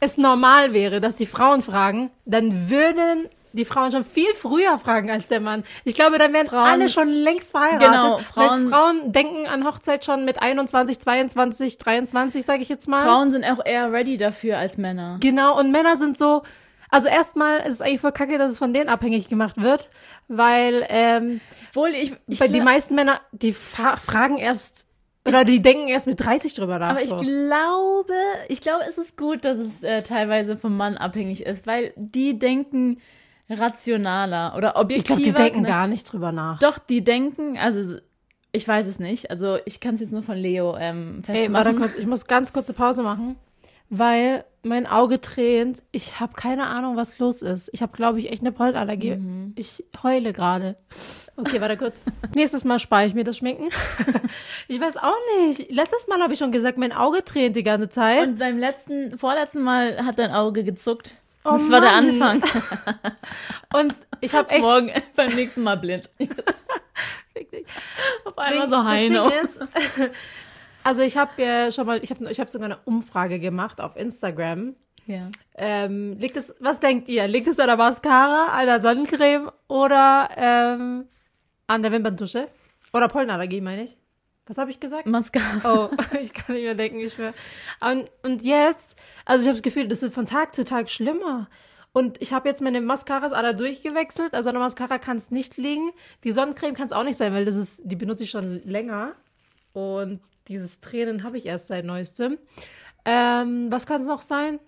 es 0.00 0.16
normal 0.18 0.72
wäre, 0.72 1.00
dass 1.00 1.14
die 1.14 1.26
Frauen 1.26 1.62
fragen, 1.62 2.10
dann 2.24 2.68
würden 2.68 3.28
die 3.52 3.64
Frauen 3.64 3.90
schon 3.90 4.04
viel 4.04 4.30
früher 4.34 4.78
fragen 4.78 5.10
als 5.10 5.28
der 5.28 5.40
Mann. 5.40 5.64
Ich 5.84 5.94
glaube, 5.94 6.18
dann 6.18 6.32
wären 6.34 6.46
Frauen- 6.46 6.66
alle 6.66 6.90
schon 6.90 7.08
längst 7.08 7.52
verheiratet. 7.52 7.88
Genau, 7.88 8.16
weil 8.16 8.22
Frauen- 8.24 8.68
Frauen 8.68 9.12
denken 9.12 9.46
an 9.46 9.64
Hochzeit 9.64 10.04
schon 10.04 10.26
mit 10.26 10.42
21, 10.42 10.98
22, 11.00 11.78
23, 11.78 12.44
sage 12.44 12.60
ich 12.62 12.68
jetzt 12.68 12.86
mal. 12.86 13.02
Frauen 13.04 13.30
sind 13.30 13.44
auch 13.44 13.64
eher 13.64 13.90
ready 13.92 14.18
dafür 14.18 14.58
als 14.58 14.76
Männer. 14.76 15.16
Genau, 15.20 15.58
und 15.58 15.70
Männer 15.70 15.96
sind 15.96 16.18
so, 16.18 16.42
also 16.90 17.08
erstmal 17.08 17.60
ist 17.60 17.74
es 17.74 17.80
eigentlich 17.80 18.00
voll 18.00 18.12
kacke, 18.12 18.38
dass 18.38 18.52
es 18.52 18.58
von 18.58 18.72
denen 18.72 18.88
abhängig 18.88 19.28
gemacht 19.28 19.60
wird, 19.60 19.90
weil 20.28 20.86
ähm, 20.88 21.40
Obwohl 21.70 21.90
ich, 21.90 22.14
ich 22.26 22.38
bei 22.38 22.48
die 22.48 22.60
meisten 22.60 22.94
Männer, 22.94 23.20
die 23.32 23.52
fra 23.52 23.96
fragen 23.96 24.38
erst, 24.38 24.86
oder 25.26 25.44
die 25.44 25.60
denken 25.60 25.88
erst 25.88 26.06
mit 26.06 26.20
30 26.20 26.54
drüber 26.54 26.78
nach. 26.78 26.90
aber 26.90 27.02
ich 27.02 27.08
so. 27.08 27.16
glaube, 27.16 28.14
ich 28.48 28.60
glaube, 28.60 28.84
es 28.88 28.98
ist 28.98 29.16
gut, 29.16 29.44
dass 29.44 29.58
es 29.58 29.82
äh, 29.82 30.02
teilweise 30.02 30.56
vom 30.56 30.76
Mann 30.76 30.96
abhängig 30.96 31.44
ist, 31.44 31.66
weil 31.66 31.92
die 31.96 32.38
denken 32.38 33.00
rationaler 33.48 34.54
oder 34.56 34.70
ich 34.70 34.76
objektiver. 34.76 35.20
glaube, 35.20 35.22
die 35.22 35.32
denken 35.32 35.62
ne? 35.62 35.68
gar 35.68 35.86
nicht 35.86 36.12
drüber 36.12 36.32
nach. 36.32 36.58
Doch, 36.58 36.78
die 36.78 37.02
denken, 37.02 37.58
also 37.58 37.98
ich 38.52 38.66
weiß 38.66 38.86
es 38.86 38.98
nicht. 38.98 39.30
Also 39.30 39.58
ich 39.66 39.80
kann 39.80 39.96
es 39.96 40.00
jetzt 40.00 40.12
nur 40.12 40.22
von 40.22 40.36
Leo 40.36 40.76
ähm, 40.78 41.22
Ey, 41.26 41.52
warte 41.52 41.70
festmachen. 41.70 41.76
kurz, 41.76 41.94
ich 41.94 42.06
muss 42.06 42.26
ganz 42.26 42.52
kurze 42.52 42.72
Pause 42.72 43.02
machen, 43.02 43.36
weil 43.90 44.44
mein 44.66 44.86
Auge 44.86 45.20
tränt. 45.20 45.82
Ich 45.92 46.20
habe 46.20 46.34
keine 46.34 46.66
Ahnung, 46.66 46.96
was 46.96 47.18
los 47.18 47.42
ist. 47.42 47.70
Ich 47.72 47.82
habe, 47.82 47.96
glaube 47.96 48.18
ich, 48.18 48.30
echt 48.30 48.42
eine 48.42 48.52
Pollenallergie. 48.52 49.14
Mhm. 49.14 49.52
Ich 49.56 49.84
heule 50.02 50.32
gerade. 50.32 50.76
Okay, 51.36 51.60
warte 51.60 51.76
kurz. 51.76 52.02
Nächstes 52.34 52.64
Mal 52.64 52.78
spare 52.78 53.06
ich 53.06 53.14
mir 53.14 53.24
das 53.24 53.38
Schminken. 53.38 53.68
ich 54.68 54.80
weiß 54.80 54.96
auch 54.96 55.16
nicht. 55.40 55.70
Letztes 55.70 56.08
Mal 56.08 56.20
habe 56.20 56.32
ich 56.32 56.38
schon 56.38 56.52
gesagt, 56.52 56.78
mein 56.78 56.92
Auge 56.92 57.24
tränt 57.24 57.56
die 57.56 57.62
ganze 57.62 57.88
Zeit. 57.88 58.26
Und 58.26 58.38
beim 58.38 58.58
letzten, 58.58 59.18
vorletzten 59.18 59.62
Mal 59.62 60.04
hat 60.04 60.18
dein 60.18 60.32
Auge 60.32 60.64
gezuckt. 60.64 61.14
Oh 61.44 61.52
das 61.52 61.70
war 61.70 61.80
der 61.80 61.92
Mann. 61.92 62.10
Anfang. 62.12 62.42
Und 63.74 63.94
ich 64.20 64.34
habe 64.34 64.50
echt 64.50 64.62
Morgen 64.62 64.90
beim 65.14 65.32
nächsten 65.34 65.62
Mal 65.62 65.76
blind. 65.76 66.10
Auf 68.24 68.36
einmal 68.36 68.68
so 68.68 68.84
Heino. 68.84 69.30
Also 70.86 71.02
ich 71.02 71.16
habe 71.16 71.42
ja 71.42 71.72
schon 71.72 71.84
mal, 71.84 71.98
ich 72.00 72.10
habe 72.10 72.30
ich 72.30 72.38
hab 72.38 72.48
sogar 72.48 72.66
eine 72.66 72.78
Umfrage 72.84 73.40
gemacht 73.40 73.80
auf 73.80 73.96
Instagram. 73.96 74.76
Ja. 75.06 75.30
Ähm, 75.56 76.16
liegt 76.16 76.36
es, 76.36 76.54
was 76.60 76.78
denkt 76.78 77.08
ihr? 77.08 77.26
Liegt 77.26 77.48
es 77.48 77.58
an 77.58 77.66
der 77.66 77.76
Mascara, 77.76 78.56
an 78.56 78.66
der 78.66 78.78
Sonnencreme 78.78 79.50
oder 79.66 80.28
ähm, 80.36 81.08
an 81.66 81.82
der 81.82 81.90
Wimperntusche? 81.90 82.46
Oder 82.92 83.08
Pollenallergie, 83.08 83.60
meine 83.60 83.82
ich. 83.82 83.96
Was 84.46 84.58
habe 84.58 84.70
ich 84.70 84.78
gesagt? 84.78 85.06
Mascara. 85.06 85.60
Oh, 85.64 85.90
ich 86.20 86.32
kann 86.32 86.54
nicht 86.54 86.62
mehr 86.62 86.76
denken, 86.76 87.00
ich 87.00 87.14
schwöre. 87.14 87.34
Und, 87.80 88.08
und 88.22 88.44
jetzt, 88.44 88.96
also 89.24 89.42
ich 89.42 89.48
habe 89.48 89.56
das 89.56 89.62
Gefühl, 89.62 89.88
das 89.88 90.02
wird 90.02 90.14
von 90.14 90.26
Tag 90.26 90.54
zu 90.54 90.64
Tag 90.64 90.88
schlimmer. 90.88 91.48
Und 91.94 92.22
ich 92.22 92.32
habe 92.32 92.48
jetzt 92.48 92.62
meine 92.62 92.80
Mascaras 92.80 93.32
alle 93.32 93.56
durchgewechselt. 93.56 94.34
Also 94.34 94.50
an 94.50 94.54
der 94.54 94.62
Mascara 94.62 94.98
kann 94.98 95.16
es 95.16 95.32
nicht 95.32 95.56
liegen. 95.56 95.90
Die 96.22 96.30
Sonnencreme 96.30 96.74
kann 96.74 96.86
es 96.86 96.92
auch 96.92 97.02
nicht 97.02 97.16
sein, 97.16 97.34
weil 97.34 97.44
das 97.44 97.56
ist, 97.56 97.80
die 97.82 97.96
benutze 97.96 98.22
ich 98.22 98.30
schon 98.30 98.62
länger. 98.62 99.16
Und 99.72 100.20
dieses 100.48 100.80
Tränen 100.80 101.22
habe 101.22 101.38
ich 101.38 101.46
erst 101.46 101.68
seit 101.68 101.84
neuestem. 101.84 102.38
Ähm, 103.04 103.70
was 103.70 103.86
kann 103.86 104.00
es 104.00 104.06
noch 104.06 104.22
sein? 104.22 104.58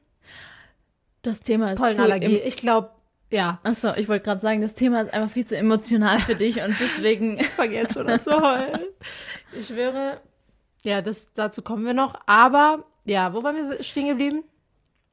Das 1.23 1.41
Thema 1.41 1.73
ist 1.73 1.81
Pollenallergie. 1.81 2.37
Ich 2.37 2.57
glaube, 2.57 2.91
ja. 3.31 3.61
Achso, 3.63 3.89
ich 3.97 4.09
wollte 4.09 4.25
gerade 4.25 4.41
sagen, 4.41 4.61
das 4.61 4.75
Thema 4.75 5.03
ist 5.03 5.13
einfach 5.13 5.31
viel 5.31 5.47
zu 5.47 5.57
emotional 5.57 6.19
für 6.19 6.35
dich 6.35 6.63
und 6.63 6.77
deswegen 6.81 7.43
fange 7.57 7.75
jetzt 7.75 7.95
schon 7.95 8.09
an 8.09 8.23
zu 8.23 8.31
heulen. 8.41 8.81
Ich 9.53 9.67
schwöre, 9.67 10.21
ja, 10.85 11.03
das, 11.03 11.33
dazu 11.35 11.63
kommen 11.63 11.85
wir 11.85 11.95
noch. 11.95 12.15
Aber, 12.27 12.85
ja, 13.05 13.35
wo 13.35 13.43
waren 13.43 13.57
wir 13.57 13.83
stehen 13.83 14.09
geblieben? 14.09 14.45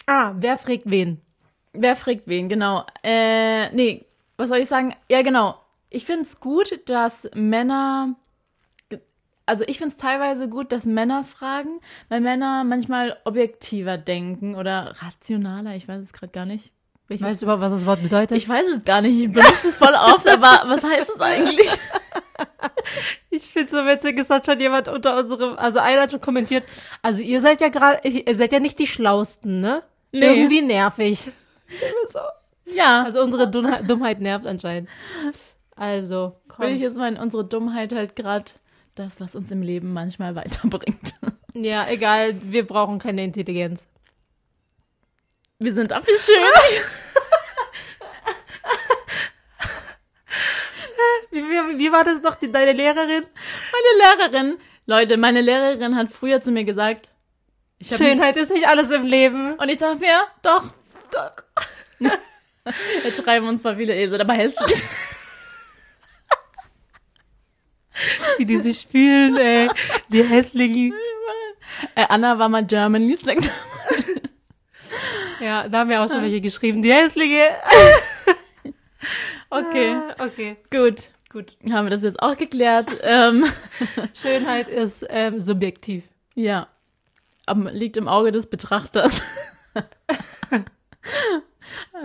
Ah, 0.05 0.33
wer 0.37 0.57
fragt 0.57 0.83
wen? 0.85 1.21
Wer 1.73 1.95
fragt 1.95 2.27
wen, 2.27 2.47
genau. 2.47 2.85
Äh, 3.03 3.69
nee, 3.73 4.05
was 4.37 4.49
soll 4.49 4.59
ich 4.59 4.67
sagen? 4.67 4.95
Ja, 5.09 5.21
genau. 5.21 5.59
Ich 5.89 6.05
finde 6.05 6.23
es 6.23 6.39
gut, 6.39 6.81
dass 6.87 7.29
Männer 7.33 8.15
also 9.45 9.63
ich 9.67 9.77
finde 9.77 9.91
es 9.91 9.97
teilweise 9.97 10.49
gut, 10.49 10.71
dass 10.71 10.85
Männer 10.85 11.23
fragen, 11.23 11.79
weil 12.09 12.21
Männer 12.21 12.63
manchmal 12.63 13.17
objektiver 13.25 13.97
denken 13.97 14.55
oder 14.55 14.93
rationaler, 14.99 15.75
ich 15.75 15.87
weiß 15.87 16.01
es 16.01 16.13
gerade 16.13 16.31
gar 16.31 16.45
nicht. 16.45 16.71
Welches? 17.07 17.27
Weißt 17.27 17.41
du 17.41 17.45
überhaupt, 17.45 17.61
was 17.61 17.73
das 17.73 17.85
Wort 17.85 18.01
bedeutet? 18.01 18.35
Ich 18.35 18.49
weiß 18.49 18.65
es 18.77 18.83
gar 18.83 19.01
nicht, 19.01 19.19
ich 19.19 19.31
benutze 19.31 19.67
es 19.67 19.77
voll 19.77 19.93
oft, 19.93 20.27
aber 20.27 20.63
was 20.67 20.83
heißt 20.83 21.09
es 21.15 21.21
eigentlich? 21.21 21.69
Ich 23.29 23.51
finde 23.51 23.69
so 23.69 23.77
witzig, 23.77 24.17
es 24.19 24.29
hat 24.29 24.45
schon 24.45 24.59
jemand 24.59 24.87
unter 24.87 25.17
unserem, 25.17 25.57
also 25.57 25.79
einer 25.79 26.01
hat 26.01 26.11
schon 26.11 26.21
kommentiert, 26.21 26.65
also 27.01 27.21
ihr 27.21 27.41
seid 27.41 27.59
ja 27.59 27.69
gerade, 27.69 28.07
ihr 28.07 28.35
seid 28.35 28.51
ja 28.51 28.59
nicht 28.59 28.79
die 28.79 28.87
Schlausten, 28.87 29.59
ne? 29.59 29.83
Nee. 30.11 30.27
Irgendwie 30.27 30.61
nervig. 30.61 31.27
so. 32.07 32.19
Ja. 32.65 33.03
Also 33.03 33.21
unsere 33.21 33.49
Dummheit 33.49 34.21
nervt 34.21 34.45
anscheinend. 34.45 34.89
Also, 35.75 36.35
komm. 36.47 36.65
Will 36.65 36.75
ich 36.75 36.81
jetzt 36.81 36.97
mal 36.97 37.17
unsere 37.17 37.43
Dummheit 37.43 37.91
halt 37.91 38.15
gerade 38.15 38.51
das, 38.95 39.19
was 39.19 39.35
uns 39.35 39.51
im 39.51 39.61
Leben 39.61 39.93
manchmal 39.93 40.35
weiterbringt. 40.35 41.13
Ja, 41.53 41.87
egal, 41.87 42.35
wir 42.43 42.65
brauchen 42.65 42.99
keine 42.99 43.23
Intelligenz. 43.23 43.87
Wir 45.59 45.73
sind 45.73 45.93
auch 45.93 46.01
wie 46.05 46.17
schön. 46.17 46.43
wie, 51.31 51.79
wie, 51.79 51.91
war 51.91 52.03
das 52.03 52.21
noch, 52.21 52.35
die, 52.35 52.51
deine 52.51 52.73
Lehrerin? 52.73 53.25
Meine 53.71 54.17
Lehrerin, 54.17 54.57
Leute, 54.85 55.17
meine 55.17 55.41
Lehrerin 55.41 55.95
hat 55.95 56.09
früher 56.09 56.41
zu 56.41 56.51
mir 56.51 56.65
gesagt, 56.65 57.09
Schönheit 57.81 58.37
ist 58.37 58.51
nicht 58.51 58.67
alles 58.67 58.91
im 58.91 59.05
Leben. 59.05 59.53
Und 59.55 59.69
ich 59.69 59.77
dachte 59.77 59.99
mir, 59.99 60.21
doch. 60.41 60.73
Doch. 61.11 61.31
Jetzt 63.03 63.23
schreiben 63.23 63.47
uns 63.47 63.63
mal 63.63 63.75
viele 63.75 63.95
Esel, 63.95 64.19
aber 64.19 64.33
hässlich. 64.33 64.83
Wie 68.37 68.45
die 68.45 68.57
sich 68.57 68.87
fühlen, 68.87 69.37
ey. 69.37 69.69
Die 70.09 70.23
hässlichen. 70.23 70.93
Äh, 71.95 72.05
Anna 72.09 72.37
war 72.39 72.49
mal 72.49 72.65
German 72.65 73.01
Lieblings. 73.01 73.49
ja, 75.39 75.67
da 75.67 75.79
haben 75.79 75.89
wir 75.89 76.01
auch 76.01 76.09
schon 76.09 76.21
welche 76.21 76.41
geschrieben. 76.41 76.81
Die 76.81 76.93
hässliche. 76.93 77.49
okay. 79.49 79.95
Ah, 79.95 80.25
okay. 80.25 80.57
Gut. 80.69 81.09
Gut. 81.29 81.57
Haben 81.69 81.87
wir 81.87 81.91
das 81.91 82.03
jetzt 82.03 82.21
auch 82.21 82.37
geklärt. 82.37 82.97
Ähm. 83.01 83.45
Schönheit 84.13 84.69
ist 84.69 85.05
ähm, 85.09 85.39
subjektiv. 85.39 86.03
Ja. 86.33 86.67
Aber 87.45 87.71
liegt 87.71 87.97
im 87.97 88.07
Auge 88.07 88.31
des 88.31 88.47
Betrachters. 88.47 89.21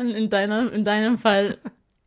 in, 0.01 0.31
deiner, 0.31 0.73
in 0.73 0.85
deinem 0.85 1.17
Fall 1.19 1.59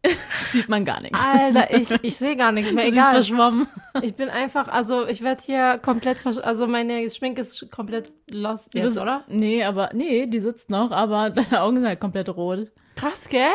sieht 0.52 0.70
man 0.70 0.86
gar 0.86 1.02
nichts. 1.02 1.20
Alter, 1.20 1.74
ich, 1.74 1.90
ich 2.02 2.18
sehe 2.18 2.36
gar 2.36 2.52
nichts 2.52 2.72
mehr. 2.74 2.86
Egal. 2.86 3.14
verschwommen. 3.14 3.68
Ich 4.02 4.16
bin 4.16 4.30
einfach, 4.30 4.68
also 4.68 5.08
ich 5.08 5.22
werde 5.22 5.44
hier 5.44 5.80
komplett, 5.80 6.26
also 6.26 6.68
meine 6.68 7.10
Schminke 7.10 7.42
ist 7.42 7.72
komplett 7.72 8.12
lost 8.30 8.74
jetzt, 8.74 8.98
oder? 8.98 9.24
Nee, 9.28 9.64
aber, 9.64 9.90
nee, 9.94 10.26
die 10.28 10.40
sitzt 10.40 10.70
noch, 10.70 10.92
aber 10.92 11.30
deine 11.30 11.62
Augen 11.62 11.78
sind 11.78 11.88
halt 11.88 12.00
komplett 12.00 12.30
rot. 12.30 12.72
Krass, 12.96 13.30
gell? 13.30 13.54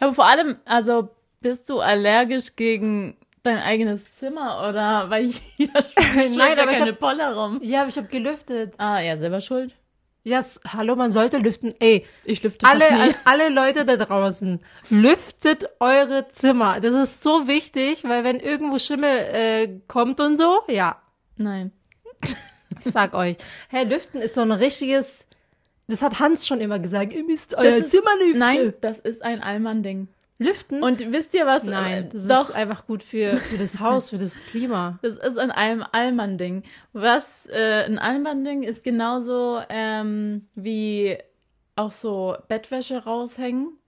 Aber 0.00 0.14
vor 0.14 0.26
allem, 0.26 0.56
also 0.64 1.10
bist 1.40 1.68
du 1.68 1.80
allergisch 1.80 2.56
gegen 2.56 3.16
dein 3.42 3.58
eigenes 3.58 4.14
Zimmer 4.14 4.66
oder 4.68 5.10
weil 5.10 5.26
ich 5.26 5.42
hier 5.56 5.70
Nein, 6.36 6.58
aber 6.58 6.72
keine 6.72 6.92
hab, 6.92 7.00
Poller 7.00 7.34
rum. 7.34 7.60
Ja, 7.62 7.80
aber 7.80 7.88
ich 7.90 7.96
habe 7.96 8.06
gelüftet. 8.08 8.74
Ah, 8.78 9.00
ja, 9.00 9.16
selber 9.16 9.40
schuld. 9.40 9.74
Ja, 10.24 10.36
yes, 10.36 10.60
hallo, 10.64 10.94
man 10.94 11.10
sollte 11.10 11.38
lüften. 11.38 11.74
Ey, 11.80 12.06
ich 12.24 12.44
lüfte 12.44 12.64
alle, 12.64 13.08
nie. 13.08 13.14
alle 13.24 13.48
Leute 13.48 13.84
da 13.84 13.96
draußen, 13.96 14.60
lüftet 14.88 15.68
eure 15.80 16.26
Zimmer. 16.26 16.78
Das 16.80 16.94
ist 16.94 17.22
so 17.24 17.48
wichtig, 17.48 18.04
weil 18.04 18.22
wenn 18.22 18.38
irgendwo 18.38 18.78
Schimmel 18.78 19.10
äh, 19.10 19.80
kommt 19.88 20.20
und 20.20 20.36
so, 20.36 20.60
ja. 20.68 21.02
Nein. 21.36 21.72
Ich 22.22 22.92
sag 22.92 23.14
euch, 23.16 23.36
hey, 23.68 23.84
lüften 23.84 24.20
ist 24.20 24.36
so 24.36 24.42
ein 24.42 24.52
richtiges. 24.52 25.26
Das 25.88 26.02
hat 26.02 26.20
Hans 26.20 26.46
schon 26.46 26.60
immer 26.60 26.78
gesagt. 26.78 27.12
Ihr 27.12 27.24
müsst 27.24 27.54
euer 27.54 27.78
ist, 27.78 27.90
Zimmer 27.90 28.14
lüften. 28.20 28.38
Nein, 28.38 28.74
das 28.80 29.00
ist 29.00 29.22
ein 29.22 29.42
Allmann-Ding. 29.42 30.06
Lüften? 30.42 30.82
Und 30.82 31.12
wisst 31.12 31.34
ihr 31.34 31.46
was? 31.46 31.64
Nein, 31.64 32.08
das 32.12 32.28
Doch. 32.28 32.48
ist 32.48 32.54
einfach 32.54 32.86
gut 32.86 33.02
für, 33.02 33.36
für 33.38 33.58
das 33.58 33.80
Haus, 33.80 34.10
für 34.10 34.18
das 34.18 34.40
Klima. 34.46 34.98
Das 35.02 35.16
ist 35.16 35.38
ein 35.38 35.50
Allmann-Ding. 35.50 36.62
Was 36.92 37.46
äh, 37.46 37.84
ein 37.84 37.98
Allmann-Ding 37.98 38.62
ist 38.62 38.84
genauso 38.84 39.60
ähm, 39.68 40.46
wie 40.54 41.18
auch 41.76 41.92
so 41.92 42.36
Bettwäsche 42.48 43.04
raushängen. 43.04 43.78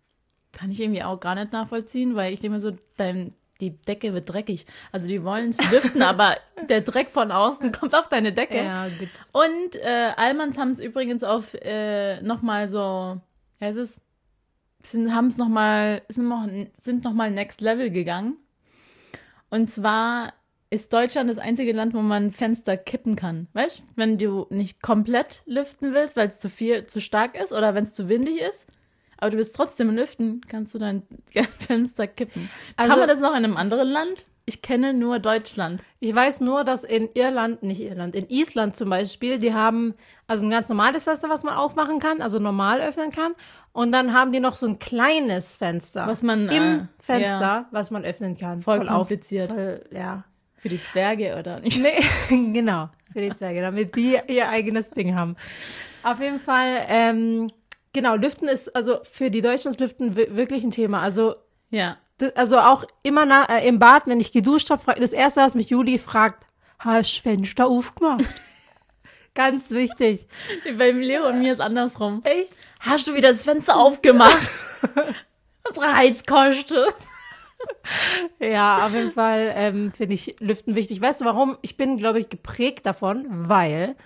Kann 0.53 0.71
ich 0.71 0.81
irgendwie 0.81 1.03
auch 1.03 1.21
gar 1.21 1.35
nicht 1.35 1.53
nachvollziehen, 1.53 2.15
weil 2.15 2.33
ich 2.33 2.41
denke 2.41 2.57
mir 2.57 2.61
so, 2.61 2.73
dein, 2.97 3.35
die 3.61 3.71
Decke 3.71 4.15
wird 4.15 4.33
dreckig. 4.33 4.67
Also 4.93 5.09
die 5.09 5.25
wollen 5.25 5.51
es 5.51 5.71
lüften, 5.71 6.03
aber 6.05 6.37
der 6.69 6.81
Dreck 6.81 7.11
von 7.11 7.33
außen 7.33 7.73
kommt 7.73 7.95
auf 7.95 8.09
deine 8.09 8.33
Decke. 8.33 8.59
Ja, 8.59 8.89
gut. 8.89 9.09
Und 9.33 9.77
äh, 9.77 10.13
Allmanns 10.17 10.59
haben 10.59 10.71
es 10.71 10.81
übrigens 10.81 11.25
auf 11.25 11.55
äh, 11.55 12.21
nochmal 12.23 12.69
so, 12.69 13.21
ja, 13.61 13.69
es 13.69 13.77
ist 13.77 14.04
sind, 14.87 15.15
haben 15.15 15.29
es 15.29 15.39
noch 15.39 15.49
mal, 15.49 16.03
sind 16.09 16.29
noch, 16.29 16.47
sind 16.81 17.05
noch 17.05 17.13
mal 17.13 17.31
next 17.31 17.61
level 17.61 17.91
gegangen. 17.91 18.37
Und 19.51 19.71
zwar 19.71 20.33
ist 20.71 20.93
Deutschland 20.93 21.31
das 21.31 21.39
einzige 21.39 21.73
Land, 21.73 21.95
wo 21.95 22.01
man 22.01 22.33
Fenster 22.33 22.77
kippen 22.77 23.15
kann. 23.15 23.47
Weißt, 23.53 23.83
wenn 23.97 24.19
du 24.19 24.47
nicht 24.51 24.83
komplett 24.83 25.43
lüften 25.47 25.95
willst, 25.95 26.17
weil 26.17 26.29
es 26.29 26.41
zu 26.41 26.51
viel, 26.51 26.87
zu 26.87 27.01
stark 27.01 27.41
ist 27.41 27.53
oder 27.53 27.75
wenn 27.75 27.85
es 27.85 27.95
zu 27.95 28.09
windig 28.09 28.41
ist, 28.41 28.67
aber 29.19 29.31
du 29.31 29.37
willst 29.37 29.55
trotzdem 29.55 29.95
lüften, 29.95 30.41
kannst 30.49 30.75
du 30.75 30.79
dein 30.79 31.03
Fenster 31.59 32.07
kippen. 32.07 32.51
Also, 32.77 32.91
kann 32.91 32.99
man 32.99 33.09
das 33.09 33.21
noch 33.21 33.31
in 33.31 33.45
einem 33.45 33.57
anderen 33.57 33.89
Land? 33.89 34.27
Ich 34.47 34.61
kenne 34.61 34.93
nur 34.93 35.21
Deutschland. 35.21 35.83
Ich 36.01 36.15
weiß 36.15 36.43
nur, 36.43 36.65
dass 36.65 36.85
in 36.85 37.09
Irland, 37.15 37.63
nicht 37.63 37.81
Irland, 37.81 38.15
in 38.15 38.29
Island 38.29 38.77
zum 38.77 38.91
Beispiel, 38.91 39.39
die 39.39 39.55
haben 39.55 39.95
also 40.27 40.45
ein 40.45 40.51
ganz 40.51 40.69
normales 40.69 41.05
Fenster, 41.05 41.31
was 41.31 41.45
man 41.45 41.55
aufmachen 41.55 41.99
kann, 41.99 42.21
also 42.21 42.39
normal 42.39 42.83
öffnen 42.83 43.11
kann. 43.11 43.33
Und 43.73 43.91
dann 43.93 44.13
haben 44.13 44.33
die 44.33 44.41
noch 44.41 44.57
so 44.57 44.67
ein 44.67 44.79
kleines 44.79 45.57
Fenster. 45.57 46.07
Was 46.07 46.23
man 46.23 46.49
im 46.51 46.63
äh, 46.63 46.87
Fenster, 47.01 47.41
ja. 47.41 47.69
was 47.71 47.91
man 47.91 48.05
öffnen 48.05 48.37
kann. 48.37 48.61
Voll, 48.61 48.79
voll 48.79 48.87
kompliziert. 48.87 49.51
Auf, 49.51 49.57
voll, 49.57 49.85
ja. 49.91 50.25
Für 50.57 50.69
die 50.69 50.83
Zwerge 50.83 51.37
oder 51.39 51.61
nicht? 51.61 51.81
Nee, 51.81 52.01
genau. 52.53 52.91
Für 53.13 53.23
die 53.23 53.33
Zwerge, 53.33 53.63
damit 53.63 53.97
die 53.97 54.19
ihr 54.29 54.49
eigenes 54.51 54.91
Ding 54.91 55.15
haben. 55.15 55.37
Auf 56.03 56.21
jeden 56.21 56.39
Fall, 56.39 56.85
ähm, 56.89 57.51
genau, 57.95 58.17
Lüften 58.17 58.49
ist 58.49 58.77
also 58.77 58.99
für 59.05 59.31
die 59.31 59.41
Deutschen 59.41 59.71
ist 59.71 59.81
Lüften 59.81 60.17
wirklich 60.17 60.65
ein 60.65 60.71
Thema. 60.71 61.01
Also 61.01 61.35
ja 61.71 61.97
also 62.35 62.59
auch 62.59 62.85
immer 63.03 63.27
na, 63.27 63.45
äh, 63.45 63.67
im 63.67 63.79
Bad, 63.79 64.07
wenn 64.07 64.21
ich 64.21 64.33
geduscht 64.33 64.71
habe, 64.71 64.95
das 65.01 65.13
erste, 65.13 65.41
was 65.41 65.55
mich 65.55 65.71
Juli 65.71 65.99
fragt, 65.99 66.47
hast 66.79 67.17
du 67.17 67.23
Fenster 67.23 67.67
aufgemacht? 67.67 68.25
Ganz 69.35 69.71
wichtig. 69.71 70.27
Beim 70.79 71.01
Leo 71.01 71.29
und 71.29 71.41
mir 71.41 71.53
ist 71.53 71.61
andersrum. 71.61 72.21
Echt? 72.23 72.55
Hast 72.81 73.09
du 73.09 73.15
wieder 73.15 73.31
das 73.31 73.43
Fenster 73.43 73.77
aufgemacht? 73.77 74.51
Unsere 75.69 75.97
Heizkoste. 75.97 76.87
ja, 78.39 78.87
auf 78.87 78.95
jeden 78.95 79.11
Fall 79.11 79.53
ähm, 79.57 79.93
finde 79.93 80.15
ich 80.15 80.37
Lüften 80.41 80.77
wichtig. 80.77 81.01
Weißt 81.01 81.21
du 81.21 81.25
warum? 81.25 81.59
Ich 81.63 81.77
bin, 81.77 81.97
glaube 81.97 82.21
ich, 82.21 82.29
geprägt 82.29 82.87
davon, 82.87 83.27
weil 83.29 83.97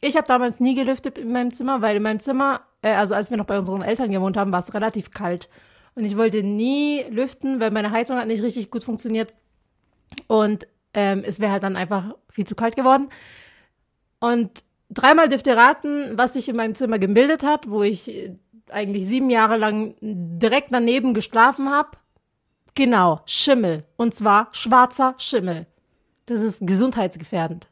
ich 0.00 0.16
habe 0.16 0.28
damals 0.28 0.60
nie 0.60 0.74
gelüftet 0.74 1.18
in 1.18 1.32
meinem 1.32 1.52
Zimmer, 1.52 1.82
weil 1.82 1.96
in 1.96 2.02
meinem 2.02 2.20
Zimmer, 2.20 2.60
äh, 2.82 2.92
also 2.92 3.14
als 3.14 3.30
wir 3.30 3.38
noch 3.38 3.46
bei 3.46 3.58
unseren 3.58 3.82
Eltern 3.82 4.10
gewohnt 4.10 4.36
haben, 4.36 4.52
war 4.52 4.60
es 4.60 4.74
relativ 4.74 5.10
kalt. 5.10 5.48
Und 5.96 6.04
ich 6.04 6.16
wollte 6.16 6.42
nie 6.42 7.02
lüften, 7.10 7.58
weil 7.58 7.70
meine 7.70 7.90
Heizung 7.90 8.18
hat 8.18 8.28
nicht 8.28 8.42
richtig 8.42 8.70
gut 8.70 8.84
funktioniert. 8.84 9.34
Und 10.28 10.68
ähm, 10.94 11.22
es 11.26 11.40
wäre 11.40 11.50
halt 11.50 11.62
dann 11.62 11.76
einfach 11.76 12.14
viel 12.28 12.46
zu 12.46 12.54
kalt 12.54 12.76
geworden. 12.76 13.08
Und 14.20 14.62
dreimal 14.90 15.28
dürft 15.28 15.46
ihr 15.46 15.56
raten, 15.56 16.16
was 16.16 16.34
sich 16.34 16.48
in 16.48 16.56
meinem 16.56 16.74
Zimmer 16.74 16.98
gebildet 16.98 17.42
hat, 17.42 17.68
wo 17.70 17.82
ich 17.82 18.30
eigentlich 18.70 19.06
sieben 19.06 19.30
Jahre 19.30 19.56
lang 19.56 19.94
direkt 20.00 20.68
daneben 20.70 21.14
geschlafen 21.14 21.70
habe. 21.70 21.90
Genau, 22.74 23.22
Schimmel. 23.24 23.84
Und 23.96 24.14
zwar 24.14 24.48
schwarzer 24.52 25.14
Schimmel. 25.16 25.66
Das 26.26 26.40
ist 26.40 26.66
gesundheitsgefährdend. 26.66 27.68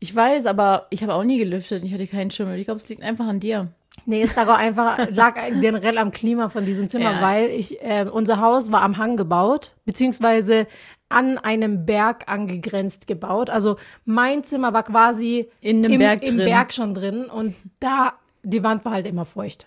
Ich 0.00 0.14
weiß, 0.14 0.46
aber 0.46 0.88
ich 0.90 1.02
habe 1.02 1.14
auch 1.14 1.24
nie 1.24 1.38
gelüftet. 1.38 1.84
Ich 1.84 1.92
hatte 1.92 2.06
keinen 2.06 2.30
Schimmel. 2.30 2.58
Ich 2.58 2.66
glaube, 2.66 2.80
es 2.80 2.88
liegt 2.88 3.02
einfach 3.02 3.26
an 3.26 3.40
dir. 3.40 3.68
Nee, 4.06 4.22
es 4.22 4.34
lag 4.36 4.48
auch 4.48 4.56
einfach, 4.56 5.10
lag 5.10 5.34
generell 5.60 5.98
am 5.98 6.12
Klima 6.12 6.48
von 6.48 6.64
diesem 6.64 6.88
Zimmer, 6.88 7.12
ja. 7.12 7.22
weil 7.22 7.50
ich, 7.50 7.82
äh, 7.82 8.06
unser 8.10 8.40
Haus 8.40 8.70
war 8.70 8.82
am 8.82 8.98
Hang 8.98 9.16
gebaut, 9.16 9.72
beziehungsweise 9.84 10.66
an 11.08 11.38
einem 11.38 11.86
Berg 11.86 12.24
angegrenzt 12.28 13.06
gebaut. 13.06 13.50
Also 13.50 13.76
mein 14.04 14.44
Zimmer 14.44 14.72
war 14.72 14.84
quasi 14.84 15.48
in 15.60 15.82
dem 15.82 15.98
Berg 15.98 16.28
im 16.28 16.36
Berg 16.36 16.72
schon 16.72 16.94
drin 16.94 17.26
und 17.26 17.54
da, 17.80 18.14
die 18.42 18.62
Wand 18.62 18.84
war 18.84 18.92
halt 18.92 19.06
immer 19.06 19.24
feucht. 19.24 19.66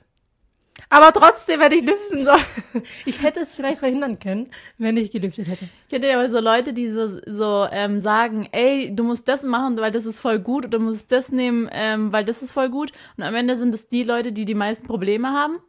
Aber 0.89 1.12
trotzdem, 1.12 1.59
wenn 1.59 1.71
ich 1.71 1.83
lüften 1.83 2.24
soll, 2.24 2.39
ich 3.05 3.21
hätte 3.21 3.41
es 3.41 3.55
vielleicht 3.55 3.79
verhindern 3.79 4.19
können, 4.19 4.50
wenn 4.77 4.98
ich 4.98 5.12
gelüftet 5.12 5.48
hätte. 5.48 5.65
Ich 5.88 5.93
hätte 5.93 6.13
aber 6.13 6.29
so 6.29 6.39
Leute, 6.39 6.74
die 6.74 6.89
so, 6.89 7.07
so 7.25 7.67
ähm, 7.71 8.01
sagen, 8.01 8.48
ey, 8.51 8.95
du 8.95 9.03
musst 9.03 9.27
das 9.27 9.43
machen, 9.43 9.77
weil 9.77 9.91
das 9.91 10.05
ist 10.05 10.19
voll 10.19 10.39
gut, 10.39 10.65
oder 10.65 10.79
du 10.79 10.83
musst 10.86 11.12
das 11.12 11.31
nehmen, 11.31 11.69
ähm, 11.71 12.12
weil 12.13 12.25
das 12.25 12.41
ist 12.41 12.51
voll 12.51 12.69
gut. 12.69 12.91
Und 13.17 13.24
am 13.24 13.36
Ende 13.36 13.55
sind 13.55 13.74
es 13.74 13.88
die 13.88 14.03
Leute, 14.03 14.31
die 14.31 14.45
die 14.45 14.55
meisten 14.55 14.88
Probleme 14.88 15.29
haben. 15.31 15.59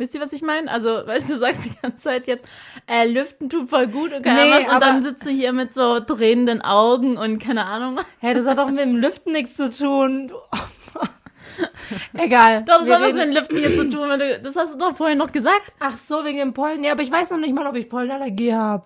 Wisst 0.00 0.14
ihr, 0.14 0.20
was 0.20 0.32
ich 0.32 0.42
meine? 0.42 0.70
Also, 0.70 0.88
weißt 1.06 1.28
du, 1.28 1.34
du 1.34 1.40
sagst 1.40 1.64
die 1.64 1.74
ganze 1.82 1.98
Zeit 1.98 2.26
jetzt, 2.26 2.48
äh, 2.86 3.04
lüften 3.06 3.50
tut 3.50 3.68
voll 3.68 3.88
gut 3.88 4.12
und 4.12 4.22
keine 4.22 4.44
Nee, 4.44 4.52
Ahnung 4.52 4.66
was, 4.66 4.74
und 4.74 4.82
dann 4.82 5.02
sitzt 5.02 5.26
du 5.26 5.30
hier 5.30 5.52
mit 5.52 5.74
so 5.74 5.98
tränenden 6.00 6.62
Augen 6.62 7.16
und 7.16 7.38
keine 7.38 7.64
Ahnung. 7.64 7.98
Hey, 8.20 8.34
das 8.34 8.46
hat 8.46 8.58
doch 8.58 8.68
mit 8.68 8.78
dem 8.78 8.96
Lüften 8.96 9.32
nichts 9.32 9.56
zu 9.56 9.70
tun. 9.70 10.30
Egal. 12.14 12.64
Doch, 12.64 12.84
das 12.84 12.94
hat 12.94 13.02
was 13.02 13.12
mit 13.12 13.22
dem 13.22 13.32
Lüften 13.32 13.58
hier 13.58 13.76
zu 13.76 13.90
tun, 13.90 14.08
das 14.42 14.56
hast 14.56 14.74
du 14.74 14.78
doch 14.78 14.96
vorhin 14.96 15.18
noch 15.18 15.32
gesagt. 15.32 15.72
Ach 15.78 15.96
so, 15.96 16.24
wegen 16.24 16.38
dem 16.38 16.54
Pollen. 16.54 16.84
Ja, 16.84 16.92
aber 16.92 17.02
ich 17.02 17.10
weiß 17.10 17.30
noch 17.30 17.38
nicht 17.38 17.54
mal, 17.54 17.66
ob 17.66 17.76
ich 17.76 17.88
Pollenallergie 17.88 18.54
habe. 18.54 18.84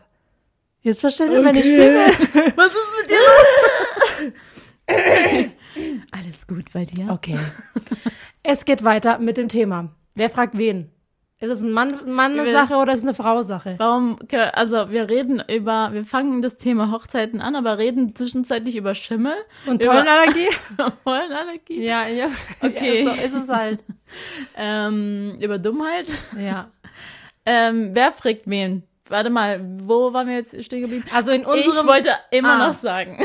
Jetzt 0.83 1.01
versteht 1.01 1.31
ihr 1.31 1.43
meine 1.43 1.63
Stimme. 1.63 2.07
Was 2.57 2.73
ist 2.73 2.97
mit 3.01 3.11
dir? 3.11 4.33
Alles 6.11 6.47
gut 6.47 6.73
bei 6.73 6.85
dir? 6.85 7.09
Okay. 7.11 7.39
es 8.43 8.65
geht 8.65 8.83
weiter 8.83 9.19
mit 9.19 9.37
dem 9.37 9.49
Thema. 9.49 9.91
Wer 10.15 10.29
fragt 10.29 10.59
wen? 10.59 10.91
Ist 11.43 11.51
es 11.51 11.61
ein 11.63 11.73
Mann, 11.73 11.93
Mann-Sache 12.07 12.77
oder 12.77 12.93
ist 12.93 13.01
es 13.01 13.05
eine 13.05 13.15
Frau-Sache? 13.15 13.75
Warum, 13.79 14.17
also 14.53 14.91
wir 14.91 15.11
reden 15.11 15.43
über, 15.49 15.91
wir 15.93 16.05
fangen 16.05 16.41
das 16.41 16.57
Thema 16.57 16.93
Hochzeiten 16.93 17.41
an, 17.41 17.57
aber 17.57 17.79
reden 17.79 18.15
zwischenzeitlich 18.15 18.77
über 18.77 18.95
Schimmel, 18.95 19.35
Und 19.67 19.83
Pollenallergie? 19.83 20.49
Pollenallergie, 21.05 21.83
ja, 21.85 22.07
ja. 22.07 22.27
Okay. 22.63 23.03
Ja, 23.05 23.11
so 23.15 23.21
ist 23.23 23.35
es 23.35 23.49
halt. 23.49 23.83
ähm, 24.57 25.37
über 25.41 25.59
Dummheit. 25.59 26.09
Ja. 26.39 26.71
Ähm, 27.45 27.91
wer 27.93 28.13
fragt 28.13 28.43
wen? 28.47 28.85
Warte 29.09 29.31
mal, 29.31 29.61
wo 29.83 30.13
waren 30.13 30.29
wir 30.29 30.37
jetzt 30.37 30.63
stehen 30.65 30.83
geblieben? 30.83 31.05
Also 31.13 31.33
in 31.33 31.41
Ich 31.43 31.67
unserem, 31.67 31.89
wollte 31.89 32.11
immer 32.31 32.53
Ah. 32.55 32.67
noch 32.69 32.73
sagen. 32.73 33.19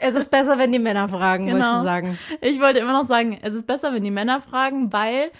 es 0.00 0.14
ist 0.16 0.30
besser, 0.30 0.58
wenn 0.58 0.70
die 0.70 0.78
Männer 0.78 1.08
fragen, 1.08 1.46
Genau. 1.46 1.58
wolltest 1.60 1.76
du 1.80 1.82
sagen. 1.84 2.18
Ich 2.42 2.60
wollte 2.60 2.78
immer 2.80 2.92
noch 2.92 3.04
sagen, 3.04 3.38
es 3.40 3.54
ist 3.54 3.66
besser, 3.66 3.94
wenn 3.94 4.04
die 4.04 4.10
Männer 4.10 4.40
fragen, 4.42 4.92
weil 4.92 5.30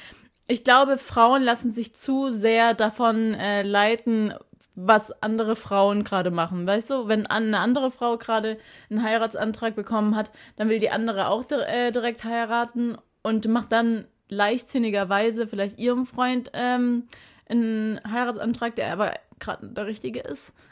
ich 0.46 0.64
glaube, 0.64 0.98
Frauen 0.98 1.42
lassen 1.42 1.72
sich 1.72 1.94
zu 1.94 2.30
sehr 2.30 2.74
davon 2.74 3.34
äh, 3.34 3.62
leiten, 3.62 4.34
was 4.74 5.22
andere 5.22 5.56
Frauen 5.56 6.04
gerade 6.04 6.30
machen. 6.30 6.66
Weißt 6.66 6.90
du, 6.90 7.08
wenn 7.08 7.26
eine 7.26 7.58
andere 7.60 7.90
Frau 7.90 8.18
gerade 8.18 8.58
einen 8.90 9.02
Heiratsantrag 9.02 9.74
bekommen 9.74 10.16
hat, 10.16 10.30
dann 10.56 10.68
will 10.68 10.80
die 10.80 10.90
andere 10.90 11.28
auch 11.28 11.44
äh, 11.50 11.92
direkt 11.92 12.24
heiraten 12.24 12.98
und 13.22 13.46
macht 13.48 13.72
dann 13.72 14.06
leichtsinnigerweise 14.28 15.46
vielleicht 15.46 15.78
ihrem 15.78 16.06
Freund 16.06 16.50
ähm, 16.54 17.04
einen 17.48 18.00
Heiratsantrag, 18.10 18.74
der 18.74 18.92
aber 18.92 19.12
gerade 19.38 19.66
der 19.68 19.86
richtige 19.86 20.20
ist. 20.20 20.52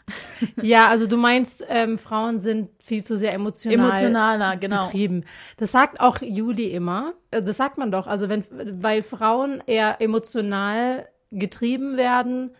Ja, 0.61 0.88
also 0.88 1.07
du 1.07 1.16
meinst, 1.16 1.64
ähm, 1.69 1.97
Frauen 1.99 2.40
sind 2.40 2.71
viel 2.83 3.04
zu 3.04 3.16
sehr 3.16 3.33
emotional. 3.33 3.78
Emotionaler, 3.78 4.57
genau. 4.57 4.85
getrieben. 4.87 5.25
Das 5.57 5.71
sagt 5.71 6.00
auch 6.00 6.21
Juli 6.21 6.73
immer. 6.73 7.14
Äh, 7.31 7.42
Das 7.42 7.57
sagt 7.57 7.78
man 7.78 7.92
doch. 7.92 8.07
Also 8.07 8.28
wenn, 8.28 8.45
weil 8.83 9.02
Frauen 9.02 9.62
eher 9.66 10.00
emotional 10.00 11.09
getrieben 11.31 11.97
werden, 11.97 12.50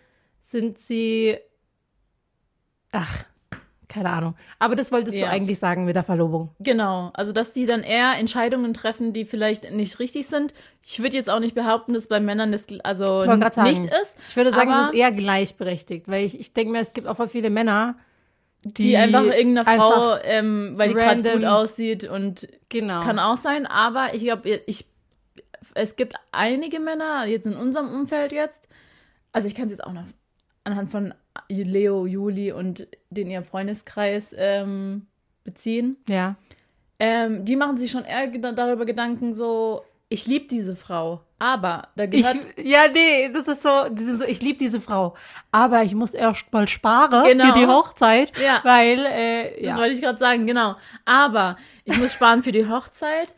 sind 0.41 0.79
sie, 0.79 1.39
ach, 2.93 3.25
keine 3.93 4.11
Ahnung. 4.11 4.35
Aber 4.59 4.75
das 4.75 4.91
wolltest 4.91 5.17
Ja. 5.17 5.27
du 5.27 5.31
eigentlich 5.33 5.59
sagen 5.59 5.85
mit 5.85 5.95
der 5.97 6.03
Verlobung. 6.03 6.51
Genau, 6.61 7.11
also 7.15 7.33
dass 7.33 7.53
die 7.53 7.67
dann 7.67 7.83
eher 7.83 8.15
Entscheidungen 8.19 8.73
treffen, 8.75 9.13
die 9.13 9.25
vielleicht 9.25 9.71
nicht 9.71 9.99
richtig 9.99 10.27
sind. 10.27 10.55
Ich 10.85 11.03
würde 11.03 11.17
jetzt 11.17 11.29
auch 11.29 11.41
nicht 11.41 11.55
behaupten, 11.55 11.93
dass 11.93 12.07
bei 12.07 12.19
Männern 12.19 12.53
das 12.53 12.67
also 12.83 13.25
sagen, 13.25 13.63
nicht 13.65 13.85
ist. 13.85 14.17
Ich 14.31 14.37
würde 14.37 14.51
sagen, 14.51 14.71
das 14.71 14.89
ist 14.89 14.95
eher 14.95 15.13
gleichberechtigt, 15.13 16.09
weil 16.09 16.25
ich, 16.25 16.39
ich 16.41 16.53
denke 16.53 16.73
mir, 16.73 16.81
es 16.81 16.93
gibt 16.93 17.07
auch 17.07 17.29
viele 17.29 17.51
Männer, 17.51 17.97
die, 18.65 18.71
die, 18.89 18.97
einfach 18.97 19.25
irgendeiner 19.25 19.65
Frau, 19.65 20.13
einfach- 20.13 20.21
ähm, 20.25 20.75
weil 20.77 20.89
die 20.89 20.95
gerade 20.95 21.23
gut 21.33 21.45
aussieht 21.45 22.05
und 22.05 22.49
genau. 22.69 23.01
kann 23.03 23.19
auch 23.19 23.37
sein. 23.37 23.67
Aber 23.67 24.15
ich 24.15 24.23
glaube, 24.23 24.49
ich 24.67 24.87
es 25.75 25.97
gibt 25.97 26.15
einige 26.33 26.81
Männer 26.81 27.25
jetzt 27.25 27.47
in 27.47 27.57
unserem 27.57 27.89
Umfeld 27.93 28.33
jetzt. 28.33 28.69
Also 29.33 29.49
ich 29.49 29.55
kann 29.55 29.67
es 29.67 29.71
jetzt 29.73 29.85
auch 29.85 29.93
noch 29.93 30.05
anhand 30.65 30.91
von 30.91 31.15
Leo, 31.49 32.07
Juli 32.07 32.53
und 32.53 32.87
den 33.11 33.31
ihr 33.31 33.43
Freundeskreis 33.43 34.35
ähm, 34.37 35.07
beziehen. 35.45 35.97
Ja. 36.09 36.37
Ähm, 36.99 37.45
die 37.45 37.57
machen 37.57 37.77
sich 37.79 37.91
schon 37.91 38.05
eher 38.05 38.29
darüber 38.29 38.85
Gedanken, 38.87 39.33
so, 39.35 39.83
ich 40.09 40.27
liebe 40.27 40.47
diese 40.47 40.77
Frau, 40.77 41.23
aber 41.39 41.89
da 41.97 42.05
Ich, 42.05 42.11
gehört. 42.11 42.47
ja, 42.63 42.83
nee, 42.93 43.29
das 43.33 43.49
ist 43.49 43.63
so, 43.63 43.69
das 43.91 44.05
ist 44.05 44.19
so 44.19 44.25
ich 44.25 44.41
liebe 44.43 44.59
diese 44.59 44.81
Frau, 44.81 45.15
aber 45.51 45.83
ich 45.83 45.95
muss 45.95 46.15
erst 46.15 46.53
mal 46.53 46.69
sparen 46.69 47.25
Genau. 47.25 47.47
für 47.47 47.59
die 47.59 47.67
Hochzeit, 47.67 48.33
Ja. 48.39 48.61
weil, 48.63 49.01
äh, 49.07 49.55
das 49.63 49.71
ja. 49.71 49.77
wollte 49.79 49.95
ich 49.95 50.03
gerade 50.03 50.19
sagen, 50.19 50.47
genau. 50.47 50.77
Aber 51.05 51.57
ich 51.85 51.99
muss 51.99 52.13
sparen 52.13 52.43
für 52.43 52.53
die 52.53 52.69
Hochzeit. 52.69 53.35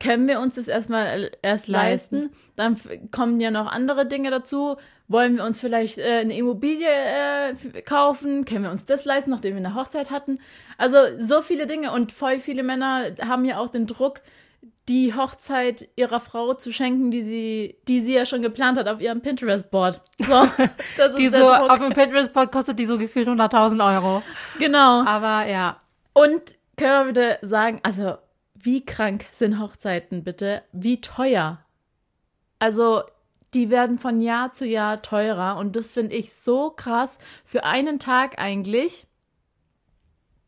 Können 0.00 0.28
wir 0.28 0.38
uns 0.40 0.54
das 0.56 0.68
erstmal 0.68 1.30
erst 1.42 1.66
Leisten. 1.66 2.16
leisten? 2.16 2.36
Dann 2.56 3.10
kommen 3.10 3.40
ja 3.40 3.50
noch 3.50 3.66
andere 3.66 4.06
Dinge 4.06 4.30
dazu. 4.30 4.76
Wollen 5.08 5.36
wir 5.36 5.44
uns 5.44 5.58
vielleicht 5.58 5.98
äh, 5.98 6.18
eine 6.20 6.36
Immobilie 6.36 6.86
äh, 6.86 7.54
kaufen? 7.82 8.44
Können 8.44 8.64
wir 8.64 8.70
uns 8.70 8.84
das 8.84 9.04
leisten, 9.06 9.30
nachdem 9.30 9.54
wir 9.56 9.64
eine 9.64 9.74
Hochzeit 9.74 10.10
hatten? 10.10 10.38
Also 10.76 10.98
so 11.18 11.40
viele 11.40 11.66
Dinge 11.66 11.92
und 11.92 12.12
voll 12.12 12.38
viele 12.38 12.62
Männer 12.62 13.06
haben 13.26 13.44
ja 13.46 13.58
auch 13.58 13.68
den 13.70 13.86
Druck, 13.86 14.20
die 14.88 15.14
Hochzeit 15.14 15.88
ihrer 15.96 16.20
Frau 16.20 16.54
zu 16.54 16.72
schenken, 16.72 17.10
die 17.10 17.22
sie, 17.22 17.76
die 17.88 18.00
sie 18.00 18.14
ja 18.14 18.24
schon 18.26 18.42
geplant 18.42 18.78
hat 18.78 18.88
auf 18.88 19.00
ihrem 19.00 19.20
Pinterest-Board. 19.20 20.02
So, 20.18 20.26
das 20.96 21.10
ist 21.10 21.18
die 21.18 21.28
so, 21.28 21.38
Druck. 21.38 21.70
auf 21.70 21.78
dem 21.78 21.92
Pinterest-Board 21.92 22.52
kostet 22.52 22.78
die 22.78 22.86
so 22.86 22.98
gefühlt 22.98 23.28
100.000 23.28 23.94
Euro. 23.96 24.22
genau. 24.58 25.04
Aber 25.04 25.46
ja, 25.46 25.78
Und 26.12 26.56
können 26.76 27.06
wir 27.06 27.12
bitte 27.12 27.38
sagen, 27.46 27.80
also 27.82 28.16
wie 28.54 28.84
krank 28.84 29.26
sind 29.32 29.60
Hochzeiten 29.60 30.24
bitte? 30.24 30.62
Wie 30.72 31.00
teuer? 31.00 31.60
Also 32.58 33.02
die 33.54 33.70
werden 33.70 33.98
von 33.98 34.20
Jahr 34.20 34.52
zu 34.52 34.66
Jahr 34.66 35.00
teurer 35.02 35.56
und 35.56 35.74
das 35.76 35.90
finde 35.90 36.14
ich 36.16 36.32
so 36.34 36.70
krass 36.70 37.18
für 37.44 37.64
einen 37.64 37.98
Tag 37.98 38.38
eigentlich. 38.38 39.06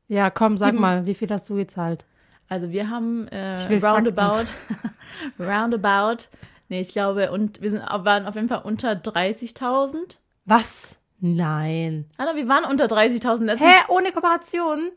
ja, 0.08 0.30
komm, 0.30 0.56
sag 0.56 0.72
Die- 0.72 0.78
mal, 0.78 1.06
wie 1.06 1.14
viel 1.14 1.30
hast 1.30 1.48
du 1.50 1.54
gezahlt? 1.56 2.04
Also 2.48 2.70
wir 2.72 2.90
haben 2.90 3.28
äh, 3.28 3.54
roundabout, 3.84 4.50
roundabout, 5.38 6.24
nee, 6.68 6.80
ich 6.80 6.88
glaube, 6.90 7.30
und 7.30 7.60
wir 7.62 7.70
sind, 7.70 7.82
waren 7.82 8.26
auf 8.26 8.34
jeden 8.34 8.48
Fall 8.48 8.62
unter 8.64 8.92
30.000. 8.92 10.16
Was? 10.46 10.98
Nein. 11.20 12.06
Alter, 12.16 12.34
wir 12.34 12.48
waren 12.48 12.64
unter 12.64 12.86
30.000 12.86 13.44
letztens. 13.44 13.70
Hä, 13.70 13.84
ohne 13.88 14.10
Kooperation? 14.10 14.90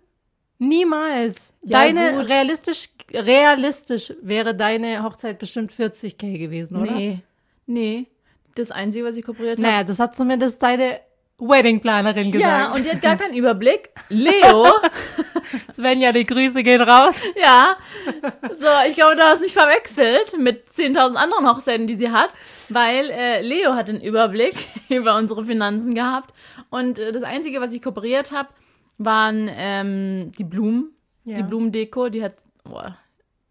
Niemals. 0.58 1.52
Ja, 1.62 1.80
deine, 1.84 2.14
gut. 2.22 2.30
realistisch, 2.30 2.90
realistisch 3.12 4.14
wäre 4.22 4.56
deine 4.56 5.04
Hochzeit 5.04 5.38
bestimmt 5.38 5.72
40k 5.72 6.38
gewesen, 6.40 6.78
oder? 6.82 6.92
Nee, 6.94 7.20
nee. 7.74 8.08
Das 8.56 8.70
Einzige, 8.72 9.04
was 9.06 9.18
ich 9.18 9.26
kooperiert 9.26 9.58
habe. 9.58 9.68
Naja, 9.68 9.84
das 9.84 10.00
hat 10.00 10.16
zumindest 10.16 10.62
deine 10.62 11.00
Weddingplanerin 11.40 12.32
gesagt. 12.32 12.50
Ja, 12.50 12.72
und 12.72 12.86
die 12.86 12.92
hat 12.92 13.02
gar 13.02 13.18
keinen 13.18 13.34
Überblick. 13.36 13.90
Leo, 14.10 14.68
Svenja, 15.72 16.12
die 16.12 16.24
Grüße 16.24 16.62
gehen 16.64 16.82
raus. 16.82 17.16
ja. 17.36 17.76
So, 18.56 18.68
ich 18.88 18.94
glaube, 18.96 19.16
du 19.16 19.24
hast 19.24 19.42
mich 19.42 19.54
verwechselt 19.54 20.38
mit 20.38 20.70
10.000 20.70 21.16
anderen 21.16 21.50
Hochzeiten, 21.50 21.88
die 21.88 21.96
sie 21.96 22.12
hat, 22.12 22.34
weil 22.70 23.10
äh, 23.10 23.42
Leo 23.42 23.74
hat 23.74 23.88
den 23.88 24.00
Überblick 24.02 24.56
über 24.90 25.16
unsere 25.16 25.44
Finanzen 25.46 25.94
gehabt. 25.96 26.34
Und 26.70 27.00
äh, 27.00 27.12
das 27.12 27.24
Einzige, 27.24 27.60
was 27.60 27.74
ich 27.74 27.82
kooperiert 27.82 28.32
habe, 28.32 28.50
waren 29.00 29.50
ähm, 29.52 30.32
die 30.38 30.44
Blumen, 30.44 30.96
Ja. 31.24 31.38
die 31.38 31.44
Blumendeko. 31.44 32.10
Die 32.10 32.24
hat, 32.24 32.36
boah, 32.64 32.98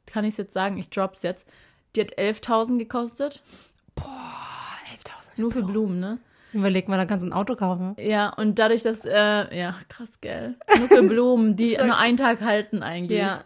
kann 0.06 0.24
ich 0.24 0.30
es 0.30 0.36
jetzt 0.38 0.54
sagen, 0.54 0.78
ich 0.78 0.90
drop's 0.90 1.22
jetzt. 1.24 1.46
Die 1.96 2.00
hat 2.02 2.16
11.000 2.16 2.78
gekostet. 2.78 3.42
11.000. 4.00 5.30
Nur 5.36 5.50
für 5.50 5.62
Blumen, 5.62 6.00
ne? 6.00 6.18
Überleg 6.52 6.86
mal, 6.88 6.98
da 6.98 7.06
kannst 7.06 7.24
du 7.24 7.28
ein 7.28 7.32
Auto 7.32 7.56
kaufen. 7.56 7.96
Ja, 7.98 8.28
und 8.28 8.58
dadurch, 8.58 8.82
dass, 8.82 9.04
äh, 9.06 9.56
ja, 9.58 9.76
krass, 9.88 10.20
gell. 10.20 10.54
Nur 10.78 10.88
für 10.88 11.02
Blumen, 11.08 11.56
die 11.56 11.76
nur 11.82 11.96
einen 11.96 12.18
Tag 12.18 12.42
halten 12.42 12.82
eigentlich. 12.82 13.18
ja. 13.18 13.40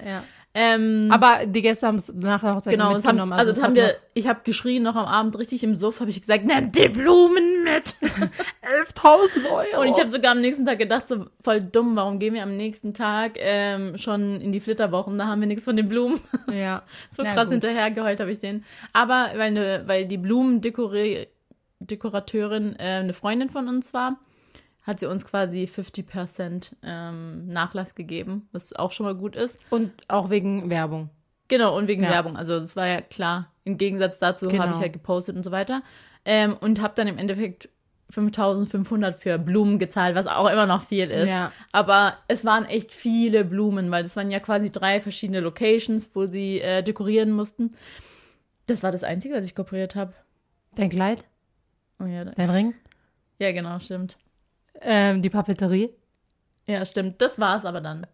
Ähm, 0.58 1.08
Aber 1.10 1.44
die 1.44 1.60
Gäste 1.60 1.86
haben 1.86 1.96
es 1.96 2.10
nach 2.14 2.40
der 2.40 2.54
Hochzeit 2.54 2.70
Genau, 2.72 2.94
das 2.94 3.04
haben, 3.04 3.16
mitgenommen. 3.16 3.34
also 3.34 3.50
das 3.52 3.62
haben 3.62 3.74
wir, 3.74 3.94
ich 4.14 4.26
habe 4.26 4.40
geschrien 4.42 4.82
noch 4.82 4.96
am 4.96 5.04
Abend 5.04 5.38
richtig 5.38 5.62
im 5.62 5.74
Suff, 5.74 6.00
habe 6.00 6.08
ich 6.08 6.18
gesagt, 6.18 6.46
nimm 6.46 6.72
die 6.72 6.88
Blumen 6.88 7.62
mit. 7.62 7.94
noch 8.00 9.04
11.000 9.04 9.50
Euro. 9.50 9.82
Und 9.82 9.88
ich 9.88 10.00
habe 10.00 10.10
sogar 10.10 10.32
am 10.32 10.40
nächsten 10.40 10.64
Tag 10.64 10.78
gedacht, 10.78 11.08
so 11.08 11.26
voll 11.42 11.60
dumm, 11.60 11.94
warum 11.96 12.18
gehen 12.18 12.32
wir 12.32 12.42
am 12.42 12.56
nächsten 12.56 12.94
Tag 12.94 13.32
ähm, 13.36 13.98
schon 13.98 14.40
in 14.40 14.50
die 14.50 14.60
Flitterwochen, 14.60 15.18
da 15.18 15.26
haben 15.26 15.40
wir 15.40 15.46
nichts 15.46 15.64
von 15.64 15.76
den 15.76 15.90
Blumen. 15.90 16.18
ja. 16.50 16.82
so 17.10 17.22
Na 17.22 17.34
krass 17.34 17.50
gut. 17.50 17.52
hinterhergeheult 17.52 18.18
habe 18.20 18.32
ich 18.32 18.38
den. 18.38 18.64
Aber 18.94 19.32
weil, 19.36 19.50
ne, 19.50 19.82
weil 19.84 20.06
die 20.06 20.16
Blumendekorateurin 20.16 22.76
äh, 22.78 22.82
eine 23.00 23.12
Freundin 23.12 23.50
von 23.50 23.68
uns 23.68 23.92
war, 23.92 24.16
hat 24.86 25.00
sie 25.00 25.06
uns 25.06 25.24
quasi 25.26 25.64
50% 25.64 26.72
ähm, 26.82 27.48
Nachlass 27.48 27.94
gegeben, 27.94 28.48
was 28.52 28.72
auch 28.74 28.92
schon 28.92 29.04
mal 29.06 29.14
gut 29.14 29.34
ist. 29.36 29.58
Und 29.70 29.90
auch 30.08 30.30
wegen 30.30 30.70
Werbung. 30.70 31.10
Genau, 31.48 31.76
und 31.76 31.88
wegen 31.88 32.04
Ja. 32.04 32.10
Werbung. 32.10 32.36
Also 32.36 32.58
das 32.60 32.76
war 32.76 32.86
ja 32.86 33.00
klar. 33.00 33.52
Im 33.64 33.78
Gegensatz 33.78 34.18
dazu 34.18 34.48
Genau. 34.48 34.62
habe 34.64 34.72
ich 34.74 34.78
halt 34.80 34.92
gepostet 34.92 35.36
und 35.36 35.42
so 35.42 35.50
weiter. 35.50 35.82
Ähm, 36.24 36.56
und 36.60 36.80
habe 36.82 36.94
dann 36.96 37.08
im 37.08 37.18
Endeffekt 37.18 37.68
5500 38.10 39.16
für 39.16 39.38
Blumen 39.38 39.78
gezahlt, 39.78 40.14
was 40.14 40.26
auch 40.28 40.48
immer 40.48 40.66
noch 40.66 40.82
viel 40.86 41.10
ist. 41.10 41.28
Ja. 41.28 41.50
Aber 41.72 42.16
es 42.28 42.44
waren 42.44 42.64
echt 42.64 42.92
viele 42.92 43.44
Blumen, 43.44 43.90
weil 43.90 44.02
das 44.04 44.14
waren 44.16 44.30
ja 44.30 44.38
quasi 44.40 44.70
drei 44.70 45.00
verschiedene 45.00 45.40
Locations, 45.40 46.10
wo 46.14 46.26
sie 46.26 46.60
äh, 46.60 46.82
dekorieren 46.82 47.32
mussten. 47.32 47.72
Das 48.66 48.82
war 48.82 48.92
das 48.92 49.02
Einzige, 49.04 49.34
was 49.34 49.44
ich 49.44 49.54
kooperiert 49.54 49.94
habe. 49.96 50.12
Dein 50.76 50.90
Kleid? 50.90 51.24
Oh 52.00 52.04
ja, 52.04 52.24
Dein 52.24 52.50
Ring? 52.50 52.74
ja, 53.38 53.50
genau, 53.52 53.78
stimmt. 53.80 54.18
Ähm, 54.80 55.22
die 55.22 55.30
Papeterie? 55.30 55.90
Ja, 56.66 56.84
stimmt. 56.84 57.20
Das 57.22 57.38
war's 57.38 57.64
aber 57.64 57.80
dann. 57.80 58.06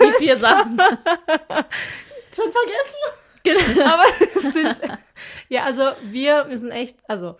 Die 0.00 0.12
vier 0.24 0.36
Sachen. 0.38 0.76
Schon 2.34 2.52
vergessen? 2.52 3.80
Aber 3.82 4.02
es 4.20 4.52
sind, 4.52 4.76
ja, 5.48 5.62
also 5.64 5.82
wir 6.04 6.44
müssen 6.44 6.70
echt, 6.70 6.98
also 7.08 7.36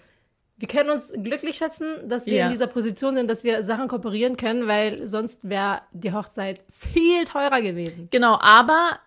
wir 0.56 0.66
können 0.66 0.90
uns 0.90 1.12
glücklich 1.12 1.56
schätzen, 1.58 2.08
dass 2.08 2.26
wir 2.26 2.34
Ja. 2.34 2.46
in 2.46 2.50
dieser 2.52 2.66
Position 2.66 3.14
sind, 3.16 3.30
dass 3.30 3.44
wir 3.44 3.62
Sachen 3.62 3.88
kooperieren 3.88 4.36
können, 4.36 4.66
weil 4.66 5.06
sonst 5.06 5.48
wäre 5.48 5.82
die 5.92 6.12
Hochzeit 6.12 6.62
viel 6.70 7.24
teurer 7.24 7.60
gewesen. 7.60 8.08
Genau, 8.10 8.38
aber 8.40 8.98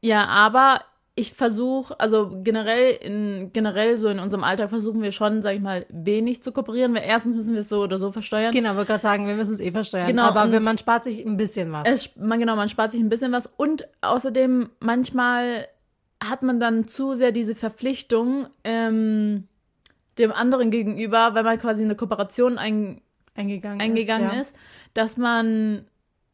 ja, 0.00 0.24
aber 0.26 0.80
ich 1.16 1.32
versuche, 1.32 1.98
also 2.00 2.40
generell 2.42 2.92
in 3.00 3.52
generell 3.52 3.98
so 3.98 4.08
in 4.08 4.18
unserem 4.18 4.42
Alltag 4.42 4.70
versuchen 4.70 5.00
wir 5.00 5.12
schon, 5.12 5.42
sag 5.42 5.54
ich 5.54 5.60
mal, 5.60 5.86
wenig 5.88 6.42
zu 6.42 6.50
kooperieren, 6.50 6.92
weil 6.94 7.04
erstens 7.06 7.36
müssen 7.36 7.52
wir 7.54 7.60
es 7.60 7.68
so 7.68 7.82
oder 7.82 7.98
so 7.98 8.10
versteuern. 8.10 8.52
Genau, 8.52 8.74
wollte 8.74 8.88
gerade 8.88 9.02
sagen, 9.02 9.28
wir 9.28 9.36
müssen 9.36 9.54
es 9.54 9.60
eh 9.60 9.70
versteuern. 9.70 10.08
Genau, 10.08 10.24
aber 10.24 10.50
wenn 10.50 10.62
man 10.64 10.76
spart 10.76 11.04
sich 11.04 11.24
ein 11.24 11.36
bisschen 11.36 11.70
was. 11.70 11.86
Es, 11.86 12.16
man, 12.16 12.40
genau, 12.40 12.56
man 12.56 12.68
spart 12.68 12.90
sich 12.90 13.00
ein 13.00 13.08
bisschen 13.08 13.30
was 13.30 13.46
und 13.46 13.86
außerdem 14.00 14.70
manchmal 14.80 15.68
hat 16.22 16.42
man 16.42 16.58
dann 16.58 16.88
zu 16.88 17.14
sehr 17.14 17.30
diese 17.30 17.54
Verpflichtung 17.54 18.48
ähm, 18.64 19.46
dem 20.18 20.32
anderen 20.32 20.72
gegenüber, 20.72 21.34
weil 21.34 21.44
man 21.44 21.60
quasi 21.60 21.84
eine 21.84 21.94
Kooperation 21.94 22.58
ein, 22.58 23.00
eingegangen, 23.36 23.80
eingegangen 23.80 24.28
ist. 24.30 24.34
ja. 24.34 24.40
ist, 24.40 24.56
dass 24.94 25.16
man 25.16 25.84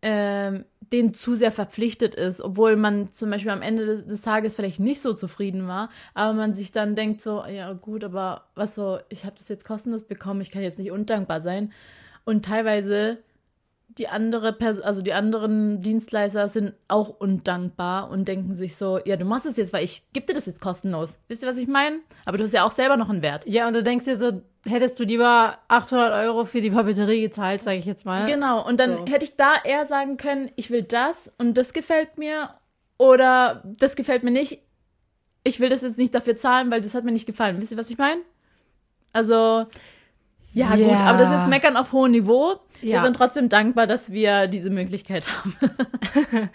ähm, 0.01 0.65
den 0.93 1.15
zu 1.15 1.37
sehr 1.37 1.53
verpflichtet 1.53 2.15
ist, 2.15 2.41
obwohl 2.41 2.77
man 2.77 3.13
zum 3.13 3.31
Beispiel 3.31 3.53
am 3.53 3.63
Ende 3.63 4.03
des 4.03 4.23
Tages 4.23 4.57
vielleicht 4.57 4.81
nicht 4.81 5.01
so 5.01 5.13
zufrieden 5.13 5.69
war, 5.69 5.89
aber 6.15 6.33
man 6.33 6.55
sich 6.55 6.73
dann 6.73 6.97
denkt 6.97 7.21
so, 7.21 7.45
ja 7.45 7.73
gut, 7.75 8.03
aber 8.03 8.47
was 8.55 8.75
so, 8.75 8.99
ich 9.09 9.25
habe 9.25 9.37
das 9.37 9.49
jetzt 9.49 9.65
kostenlos 9.65 10.03
bekommen, 10.03 10.41
ich 10.41 10.51
kann 10.51 10.63
jetzt 10.63 10.79
nicht 10.79 10.91
undankbar 10.91 11.41
sein. 11.41 11.73
Und 12.25 12.45
teilweise 12.45 13.19
die 13.99 14.09
andere 14.09 14.53
Pers 14.53 14.81
also 14.81 15.03
die 15.03 15.13
anderen 15.13 15.81
Dienstleister 15.81 16.49
sind 16.49 16.75
auch 16.89 17.09
undankbar 17.09 18.09
und 18.11 18.27
denken 18.29 18.55
sich 18.55 18.77
so, 18.77 19.01
ja, 19.05 19.17
du 19.17 19.25
machst 19.25 19.47
es 19.47 19.57
jetzt, 19.57 19.73
weil 19.73 19.85
ich 19.85 20.05
gebe 20.13 20.27
dir 20.27 20.35
das 20.35 20.47
jetzt 20.47 20.61
kostenlos. 20.61 21.19
Wisst 21.29 21.43
ihr, 21.43 21.49
was 21.49 21.59
ich 21.59 21.67
meine? 21.69 21.99
Aber 22.25 22.39
du 22.39 22.45
hast 22.45 22.53
ja 22.53 22.65
auch 22.65 22.71
selber 22.71 22.97
noch 22.97 23.11
einen 23.11 23.23
Wert. 23.23 23.47
Ja, 23.47 23.67
und 23.67 23.75
du 23.75 23.83
denkst 23.83 24.05
dir 24.05 24.17
so, 24.17 24.43
hättest 24.65 24.99
du 25.01 25.05
lieber 25.05 25.59
800 25.69 26.13
Euro 26.25 26.45
für 26.45 26.61
die 26.61 26.71
Papeterie 26.71 27.21
gezahlt, 27.23 27.63
sage 27.63 27.79
ich 27.79 27.85
jetzt 27.85 28.07
mal. 28.07 28.27
Genau, 28.27 28.65
und 28.67 28.79
dann 28.79 28.99
So. 28.99 29.13
hätte 29.13 29.25
ich 29.25 29.37
da 29.37 29.55
eher 29.65 29.85
sagen 29.85 30.17
können, 30.17 30.51
ich 30.57 30.71
will 30.71 30.83
das 30.83 31.33
und 31.39 31.59
das 31.59 31.73
gefällt 31.73 32.17
mir 32.19 32.51
oder 32.99 33.63
das 33.65 33.97
gefällt 33.97 34.23
mir 34.23 34.31
nicht. 34.31 34.61
Ich 35.43 35.59
will 35.59 35.69
das 35.71 35.83
jetzt 35.83 35.99
nicht 35.99 36.15
dafür 36.15 36.37
zahlen, 36.37 36.71
weil 36.71 36.81
das 36.83 36.95
hat 36.95 37.05
mir 37.05 37.13
nicht 37.13 37.27
gefallen. 37.27 37.61
Wisst 37.61 37.73
ihr, 37.73 37.79
was 37.79 37.91
ich 37.91 37.99
meine? 37.99 38.21
Also, 39.13 39.67
ja, 40.53 40.75
Ja. 40.75 40.89
gut, 40.89 41.01
aber 41.01 41.19
das 41.19 41.31
ist 41.43 41.49
Meckern 41.49 41.77
auf 41.77 41.93
hohem 41.93 42.11
Niveau. 42.13 42.61
Wir 42.81 42.95
Ja. 42.97 43.03
sind 43.05 43.15
trotzdem 43.17 43.49
dankbar, 43.49 43.87
dass 43.87 44.11
wir 44.13 44.47
diese 44.47 44.71
Möglichkeit 44.71 45.27
haben. 45.29 45.57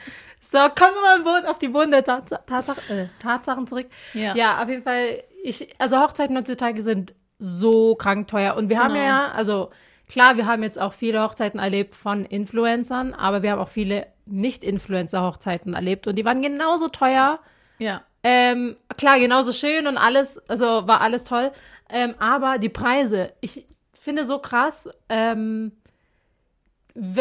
So, 0.47 0.59
kommen 0.59 0.93
wir 0.93 1.23
mal 1.23 1.47
auf 1.47 1.57
die 1.57 1.69
Boden 1.69 1.89
der 1.89 2.03
Tats 2.03 2.31
Tatsachen, 2.45 2.83
äh, 2.95 3.07
Tatsachen 3.19 3.65
zurück. 3.65 3.88
Ja. 4.13 4.35
ja, 4.35 4.61
auf 4.61 4.69
jeden 4.69 4.83
Fall. 4.83 5.23
Ich, 5.43 5.73
also 5.79 5.99
Hochzeiten 5.99 6.38
heutzutage 6.38 6.83
sind 6.83 7.15
so 7.39 7.95
krank 7.95 8.27
teuer. 8.27 8.55
Und 8.55 8.69
wir 8.69 8.77
haben 8.77 8.93
Genau. 8.93 9.05
ja, 9.05 9.31
also 9.31 9.71
klar, 10.07 10.38
wir 10.38 10.45
haben 10.45 10.61
jetzt 10.61 10.79
auch 10.79 10.93
viele 10.93 11.23
Hochzeiten 11.23 11.59
erlebt 11.59 11.95
von 11.95 12.25
Influencern, 12.25 13.15
aber 13.15 13.41
wir 13.41 13.51
haben 13.53 13.59
auch 13.59 13.69
viele 13.69 14.05
Nicht-Influencer-Hochzeiten 14.27 15.73
erlebt 15.73 16.05
und 16.07 16.15
die 16.15 16.25
waren 16.25 16.43
genauso 16.43 16.89
teuer. 16.89 17.39
Ja. 17.79 18.03
Ähm, 18.23 18.75
klar, 18.97 19.19
genauso 19.19 19.51
schön 19.51 19.88
und 19.88 19.97
alles, 19.97 20.38
also 20.47 20.88
war 20.88 21.01
alles 21.01 21.23
toll. 21.23 21.51
Ähm, 21.89 22.13
aber 22.19 22.57
die 22.59 22.69
Preise, 22.69 23.31
ich 23.41 23.65
finde 23.93 24.25
so 24.25 24.38
krass, 24.39 24.89
ähm, 25.09 25.71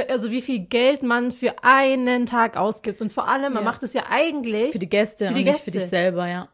also 0.09 0.31
wie 0.31 0.41
viel 0.41 0.61
Geld 0.61 1.03
man 1.03 1.33
für 1.33 1.55
einen 1.63 2.27
Tag 2.27 2.57
ausgibt. 2.57 3.01
Und 3.01 3.13
vor 3.13 3.29
allem, 3.29 3.53
man 3.55 3.65
Ja. 3.65 3.71
macht 3.71 3.83
es 3.83 3.93
ja 3.95 4.05
eigentlich. 4.11 4.73
Für 4.73 4.79
die 4.79 4.89
Gäste 4.89 5.29
Für 5.29 5.35
die 5.35 5.41
und 5.41 5.47
nicht 5.47 5.59
für 5.61 5.71
Gäste. 5.71 5.79
dich 5.81 5.89
selber, 5.89 6.29
ja. 6.29 6.49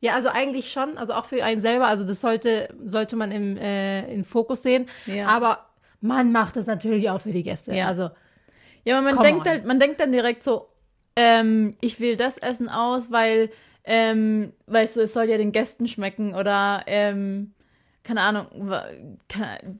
ja, 0.00 0.14
also 0.14 0.28
eigentlich 0.28 0.70
schon, 0.72 0.98
also 0.98 1.12
auch 1.14 1.24
für 1.26 1.42
einen 1.44 1.60
selber. 1.60 1.86
Also 1.86 2.04
das 2.04 2.20
sollte, 2.20 2.68
sollte 2.84 3.16
man 3.16 3.30
im, 3.32 3.56
äh, 3.56 4.12
in 4.12 4.24
Fokus 4.24 4.62
sehen. 4.62 4.86
Ja. 5.06 5.28
Aber 5.28 5.66
man 6.00 6.32
macht 6.32 6.56
es 6.56 6.66
natürlich 6.66 7.08
auch 7.10 7.20
für 7.20 7.32
die 7.32 7.42
Gäste. 7.42 7.74
Ja. 7.74 7.86
Also 7.86 8.10
Ja, 8.84 8.98
aber 8.98 9.12
man 9.14 9.22
denkt 9.22 9.46
on. 9.46 9.52
halt, 9.52 9.64
man 9.64 9.78
denkt 9.80 10.00
dann 10.00 10.12
direkt 10.12 10.42
so, 10.42 10.68
ähm, 11.16 11.76
ich 11.80 11.98
wähle 12.00 12.16
das 12.16 12.36
Essen 12.38 12.68
aus, 12.68 13.10
weil, 13.10 13.50
ähm, 13.84 14.52
weißt 14.66 14.96
du, 14.96 15.00
es 15.02 15.12
soll 15.12 15.24
ja 15.24 15.38
den 15.38 15.52
Gästen 15.52 15.86
schmecken 15.86 16.34
oder, 16.34 16.82
ähm, 16.86 17.52
keine 18.06 18.20
Ahnung, 18.20 18.46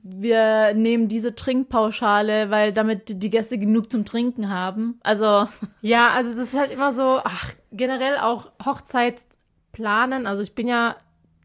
wir 0.02 0.74
nehmen 0.74 1.06
diese 1.06 1.36
Trinkpauschale, 1.36 2.50
weil 2.50 2.72
damit 2.72 3.22
die 3.22 3.30
Gäste 3.30 3.56
genug 3.56 3.92
zum 3.92 4.04
Trinken 4.04 4.48
haben. 4.50 4.98
Also, 5.04 5.46
Ja, 5.80 6.10
also 6.10 6.32
das 6.32 6.48
ist 6.48 6.58
halt 6.58 6.72
immer 6.72 6.90
so, 6.90 7.20
ach, 7.22 7.54
generell 7.70 8.18
auch 8.18 8.50
Hochzeit 8.64 9.20
planen. 9.70 10.26
Also 10.26 10.42
ich 10.42 10.56
bin 10.56 10.66
ja 10.66 10.96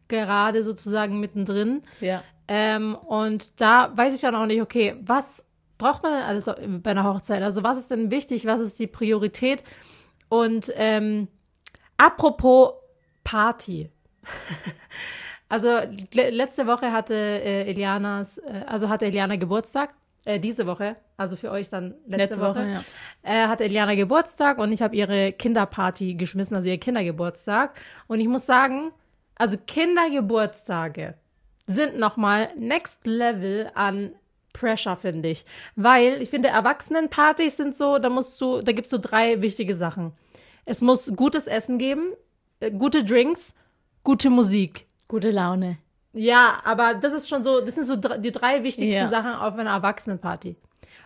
gerade 0.08 0.64
sozusagen 0.64 1.20
mittendrin. 1.20 1.82
ja. 2.00 2.22
Ähm, 2.48 2.96
und 2.96 3.60
da 3.60 3.96
weiß 3.96 4.16
ich 4.16 4.20
dann 4.20 4.34
auch 4.34 4.46
nicht, 4.46 4.60
okay, 4.60 4.96
was 5.00 5.44
braucht 5.78 6.02
man 6.02 6.12
denn 6.12 6.22
alles 6.22 6.44
bei 6.82 6.90
einer 6.90 7.04
Hochzeit? 7.04 7.40
Also 7.42 7.62
was 7.62 7.78
ist 7.78 7.92
denn 7.92 8.10
wichtig? 8.10 8.44
Was 8.44 8.60
ist 8.60 8.80
die 8.80 8.88
Priorität? 8.88 9.62
Und 10.28 10.72
ähm, 10.74 11.28
apropos 11.96 12.72
Party. 13.22 13.90
also 15.52 15.68
le 16.14 16.30
letzte 16.30 16.66
Woche 16.66 16.92
hatte 16.92 17.14
äh, 17.14 17.68
Elianas, 17.68 18.38
äh, 18.38 18.64
also 18.66 18.88
hatte 18.88 19.04
Eliana 19.04 19.36
Geburtstag. 19.36 19.94
Äh, 20.24 20.40
diese 20.40 20.66
Woche, 20.66 20.96
also 21.18 21.36
für 21.36 21.50
euch 21.50 21.68
dann 21.68 21.94
letzte, 22.06 22.16
Letzte 22.16 22.40
Woche, 22.40 22.60
Woche, 22.60 22.70
ja. 22.70 22.80
äh, 23.22 23.48
hatte 23.48 23.64
Eliana 23.64 23.94
Geburtstag 23.94 24.56
und 24.56 24.72
ich 24.72 24.80
habe 24.80 24.96
ihre 24.96 25.32
Kinderparty 25.32 26.14
geschmissen, 26.14 26.56
also 26.56 26.70
ihr 26.70 26.78
Kindergeburtstag. 26.78 27.78
Und 28.06 28.20
ich 28.20 28.28
muss 28.28 28.46
sagen, 28.46 28.92
also 29.34 29.58
Kindergeburtstage 29.58 31.18
sind 31.66 31.98
nochmal 31.98 32.48
next 32.56 33.06
level 33.06 33.70
an 33.74 34.12
Pressure, 34.54 34.96
finde 34.96 35.28
ich. 35.28 35.44
Weil 35.76 36.22
ich 36.22 36.30
finde, 36.30 36.48
Erwachsenenpartys 36.48 37.58
sind 37.58 37.76
so, 37.76 37.98
da 37.98 38.08
musst 38.08 38.40
du, 38.40 38.62
da 38.62 38.72
gibt's 38.72 38.90
so 38.90 38.96
drei 38.96 39.42
wichtige 39.42 39.74
Sachen. 39.74 40.12
Es 40.64 40.80
muss 40.80 41.12
gutes 41.14 41.46
Essen 41.46 41.76
geben, 41.76 42.14
äh, 42.60 42.70
gute 42.70 43.04
Drinks, 43.04 43.54
gute 44.02 44.30
Musik. 44.30 44.86
Gute 45.12 45.30
Laune. 45.30 45.76
Ja, 46.14 46.62
aber 46.64 46.94
das 46.94 47.12
ist 47.12 47.28
schon 47.28 47.44
so, 47.44 47.60
das 47.60 47.74
sind 47.74 47.84
so 47.84 47.96
die 47.96 48.32
drei 48.32 48.62
wichtigsten 48.64 48.94
Ja. 48.94 49.08
Sachen 49.08 49.34
auf 49.34 49.58
einer 49.58 49.72
Erwachsenenparty. 49.72 50.56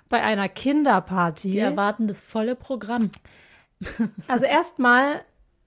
Bei 0.08 0.22
einer 0.22 0.48
Kinderparty. 0.48 1.50
Die 1.50 1.58
erwarten 1.58 2.06
das 2.06 2.22
volle 2.22 2.54
Programm. 2.54 3.10
Also 4.28 4.46
erstmal, 4.46 5.22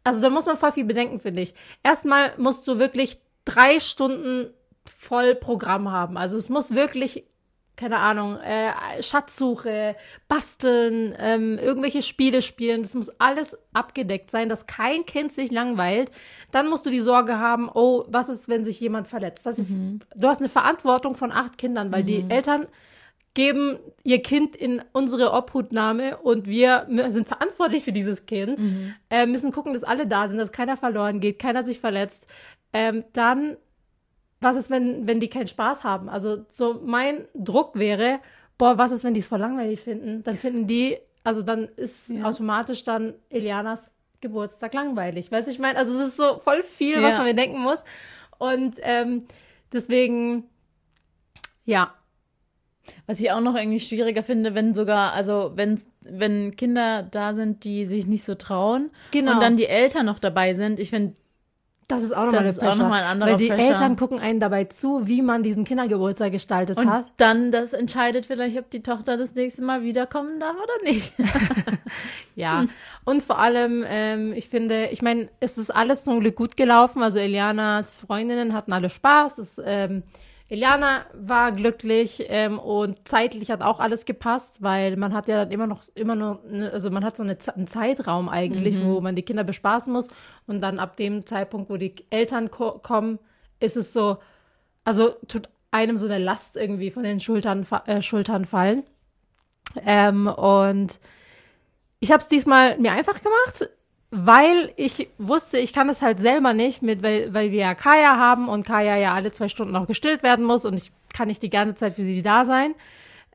also 0.05 0.21
da 0.21 0.29
muss 0.29 0.45
man 0.45 0.55
voll 0.55 0.71
viel 0.71 0.85
bedenken, 0.85 1.19
finde 1.19 1.41
ich. 1.41 1.53
Erstmal 1.83 2.33
musst 2.37 2.65
du 2.65 2.79
wirklich 2.79 3.19
drei 3.43 3.81
Stunden 3.81 4.53
voll 4.85 5.35
Programm 5.35 5.91
haben. 5.91 6.17
Also 6.17 6.37
es 6.37 6.47
muss 6.47 6.73
wirklich, 6.73 7.25
keine 7.79 7.99
Ahnung, 7.99 8.37
äh, 8.37 9.01
Schatzsuche, 9.01 9.95
basteln, 10.27 11.15
ähm, 11.17 11.57
irgendwelche 11.57 12.01
Spiele 12.01 12.41
spielen. 12.41 12.81
Das 12.81 12.93
muss 12.93 13.09
alles 13.19 13.57
abgedeckt 13.71 14.29
sein, 14.29 14.49
dass 14.49 14.67
kein 14.67 15.05
Kind 15.05 15.31
sich 15.31 15.49
langweilt. 15.49 16.11
Dann 16.51 16.67
musst 16.67 16.85
du 16.85 16.89
die 16.89 16.99
Sorge 16.99 17.39
haben, 17.39 17.69
oh, 17.73 18.03
was 18.07 18.27
ist, 18.27 18.49
wenn 18.49 18.65
sich 18.65 18.81
jemand 18.81 19.07
verletzt? 19.07 19.45
Was 19.45 19.57
ist, 19.59 19.71
du 20.13 20.27
hast 20.27 20.39
eine 20.39 20.49
Verantwortung 20.49 21.15
von 21.15 21.31
acht 21.31 21.57
Kindern, 21.57 21.91
weil 21.91 22.03
die 22.03 22.25
Eltern 22.29 22.67
geben 23.33 23.79
ihr 24.03 24.21
Kind 24.21 24.55
in 24.57 24.81
unsere 24.91 25.31
Obhutnahme 25.31 26.17
und 26.17 26.47
wir 26.47 26.87
sind 27.07 27.27
verantwortlich 27.27 27.83
für 27.83 27.93
dieses 27.93 28.25
Kind, 28.25 28.59
äh, 29.09 29.25
müssen 29.25 29.53
gucken, 29.53 29.71
dass 29.71 29.85
alle 29.85 30.07
da 30.07 30.27
sind, 30.27 30.39
dass 30.39 30.51
keiner 30.51 30.75
verloren 30.75 31.21
geht, 31.21 31.39
keiner 31.39 31.63
sich 31.63 31.79
verletzt. 31.79 32.27
Ähm, 32.73 33.05
dann, 33.13 33.55
was 34.41 34.55
ist, 34.55 34.69
wenn, 34.69 35.05
wenn 35.07 35.19
die 35.19 35.27
keinen 35.29 35.47
Spaß 35.47 35.83
haben? 35.83 36.09
Also 36.09 36.45
so 36.49 36.81
mein 36.85 37.25
Druck 37.33 37.77
wäre, 37.77 38.19
boah, 38.57 38.77
was 38.77 38.91
ist, 38.91 39.03
wenn 39.03 39.13
die 39.13 39.19
es 39.19 39.27
voll 39.27 39.39
langweilig 39.39 39.79
finden? 39.81 40.23
Dann 40.23 40.37
finden 40.37 40.65
die, 40.67 40.97
also 41.23 41.41
dann 41.41 41.65
ist 41.75 42.11
automatisch 42.23 42.83
dann 42.83 43.13
Elianas 43.29 43.93
Geburtstag 44.21 44.73
langweilig. 44.73 45.31
Weißt 45.31 45.47
du, 45.47 45.51
ich 45.51 45.59
meine, 45.59 45.77
also 45.79 45.93
es 45.99 46.09
ist 46.09 46.17
so 46.17 46.39
voll 46.39 46.63
viel, 46.63 47.01
was 47.01 47.11
Ja. 47.13 47.17
man 47.19 47.27
bedenken 47.27 47.59
muss. 47.59 47.83
Und 48.37 48.75
ähm, 48.81 49.25
deswegen, 49.71 50.43
ja, 51.65 51.93
Was 53.05 53.19
ich 53.19 53.29
auch 53.31 53.41
noch 53.41 53.55
irgendwie 53.55 53.79
schwieriger 53.79 54.23
finde, 54.23 54.55
wenn 54.55 54.73
sogar, 54.73 55.13
also 55.13 55.51
wenn, 55.55 55.79
wenn 56.01 56.55
Kinder 56.55 57.03
da 57.03 57.35
sind, 57.35 57.63
die 57.63 57.85
sich 57.85 58.07
nicht 58.07 58.23
so 58.23 58.33
trauen 58.35 58.89
Genau. 59.11 59.33
und 59.33 59.41
dann 59.41 59.57
die 59.57 59.67
Eltern 59.67 60.05
noch 60.07 60.17
dabei 60.19 60.53
sind. 60.53 60.79
Ich 60.79 60.89
finde, 60.89 61.13
Das 61.89 62.03
ist 62.03 62.15
auch 62.15 62.25
nochmal 62.25 62.43
der 62.43 62.51
ist 62.51 62.59
auch 62.59 62.63
Pressure. 62.65 62.77
noch 62.83 62.89
mal 62.89 63.01
ein 63.01 63.09
anderer 63.09 63.31
Weil 63.31 63.37
die 63.37 63.47
Pressure. 63.47 63.69
Eltern 63.71 63.95
gucken 63.97 64.19
einen 64.19 64.39
dabei 64.39 64.65
zu, 64.65 65.07
wie 65.07 65.23
man 65.23 65.41
diesen 65.41 65.63
Kindergeburtstag 65.65 66.31
gestaltet 66.31 66.77
und 66.77 66.87
hat. 66.89 67.11
dann 67.17 67.51
das 67.51 67.73
entscheidet 67.73 68.27
vielleicht, 68.27 68.57
ob 68.59 68.69
die 68.69 68.83
Tochter 68.83 69.17
das 69.17 69.33
nächste 69.33 69.63
Mal 69.63 69.81
wiederkommen 69.81 70.39
darf 70.39 70.55
oder 70.55 70.89
nicht. 70.91 71.13
Ja. 72.35 72.65
Und 73.03 73.21
vor 73.21 73.39
allem, 73.39 73.83
ähm, 73.85 74.31
ich 74.33 74.47
finde, 74.47 74.85
ich 74.91 75.01
meine, 75.01 75.27
es 75.41 75.57
ist 75.57 75.71
alles 75.75 76.03
zum 76.05 76.21
Glück 76.21 76.35
gut 76.37 76.55
gelaufen. 76.55 77.03
Also 77.03 77.19
Elianas 77.19 77.97
Freundinnen 77.97 78.53
hatten 78.53 78.71
alle 78.71 78.89
Spaß. 78.89 79.39
Es, 79.39 79.61
ähm, 79.65 80.03
Eliana 80.49 81.05
war 81.13 81.51
glücklich 81.51 82.25
ähm, 82.27 82.57
und 82.57 83.07
zeitlich 83.07 83.51
hat 83.51 83.61
auch 83.61 83.79
alles 83.79 84.05
gepasst, 84.05 84.63
weil 84.63 84.97
man 84.97 85.13
hat 85.13 85.27
ja 85.27 85.37
dann 85.37 85.51
immer 85.51 85.67
noch, 85.67 85.83
immer 85.93 86.15
nur, 86.15 86.41
ne, 86.49 86.71
also 86.71 86.89
man 86.89 87.05
hat 87.05 87.15
so 87.15 87.23
eine, 87.23 87.37
einen 87.55 87.67
Zeitraum 87.67 88.29
eigentlich, 88.29 88.75
Mhm. 88.75 88.85
wo 88.85 89.01
man 89.01 89.15
die 89.15 89.21
Kinder 89.21 89.43
bespaßen 89.43 89.93
muss 89.93 90.07
und 90.47 90.61
dann 90.61 90.79
ab 90.79 90.97
dem 90.97 91.25
Zeitpunkt, 91.25 91.69
wo 91.69 91.77
die 91.77 91.93
Eltern 92.09 92.49
ko 92.49 92.79
kommen, 92.79 93.19
ist 93.59 93.77
es 93.77 93.93
so, 93.93 94.17
also 94.83 95.09
tut 95.27 95.49
einem 95.71 95.97
so 95.99 96.07
eine 96.07 96.17
Last 96.17 96.57
irgendwie 96.57 96.89
von 96.89 97.03
den 97.03 97.19
Schultern, 97.19 97.65
äh, 97.85 98.01
Schultern 98.01 98.45
fallen. 98.45 98.81
Ähm, 99.85 100.25
und 100.25 100.99
ich 101.99 102.11
habe 102.11 102.21
es 102.23 102.27
diesmal 102.27 102.79
mir 102.79 102.91
einfach 102.93 103.21
gemacht, 103.21 103.69
weil 104.11 104.73
ich 104.75 105.09
wusste, 105.17 105.59
ich 105.59 105.73
kann 105.73 105.87
das 105.87 106.01
halt 106.01 106.19
selber 106.19 106.53
nicht, 106.53 106.81
mit, 106.81 107.03
weil, 107.03 107.33
weil 107.33 107.51
wir 107.51 107.59
ja 107.59 107.75
Kaya 107.75 108.17
haben 108.17 108.49
und 108.49 108.65
Kaya 108.65 108.97
ja 108.97 109.13
alle 109.13 109.31
zwei 109.31 109.49
Stunden 109.49 109.75
auch 109.75 109.87
gestillt 109.87 110.23
werden 110.23 110.45
muss 110.45 110.65
und 110.65 110.73
ich 110.73 110.91
kann 111.13 111.27
nicht 111.27 111.43
die 111.43 111.49
ganze 111.49 111.75
Zeit 111.75 111.93
für 111.93 112.03
sie 112.03 112.21
da 112.21 112.45
sein. 112.45 112.73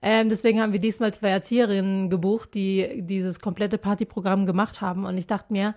Ähm, 0.02 0.28
deswegen 0.28 0.60
haben 0.60 0.72
wir 0.72 0.80
diesmal 0.80 1.14
zwei 1.14 1.30
Erzieherinnen 1.30 2.10
gebucht, 2.10 2.54
die 2.54 3.02
dieses 3.02 3.40
komplette 3.40 3.78
Partyprogramm 3.78 4.44
gemacht 4.46 4.80
haben. 4.80 5.06
Und 5.06 5.16
ich 5.16 5.26
dachte 5.26 5.52
mir, 5.52 5.74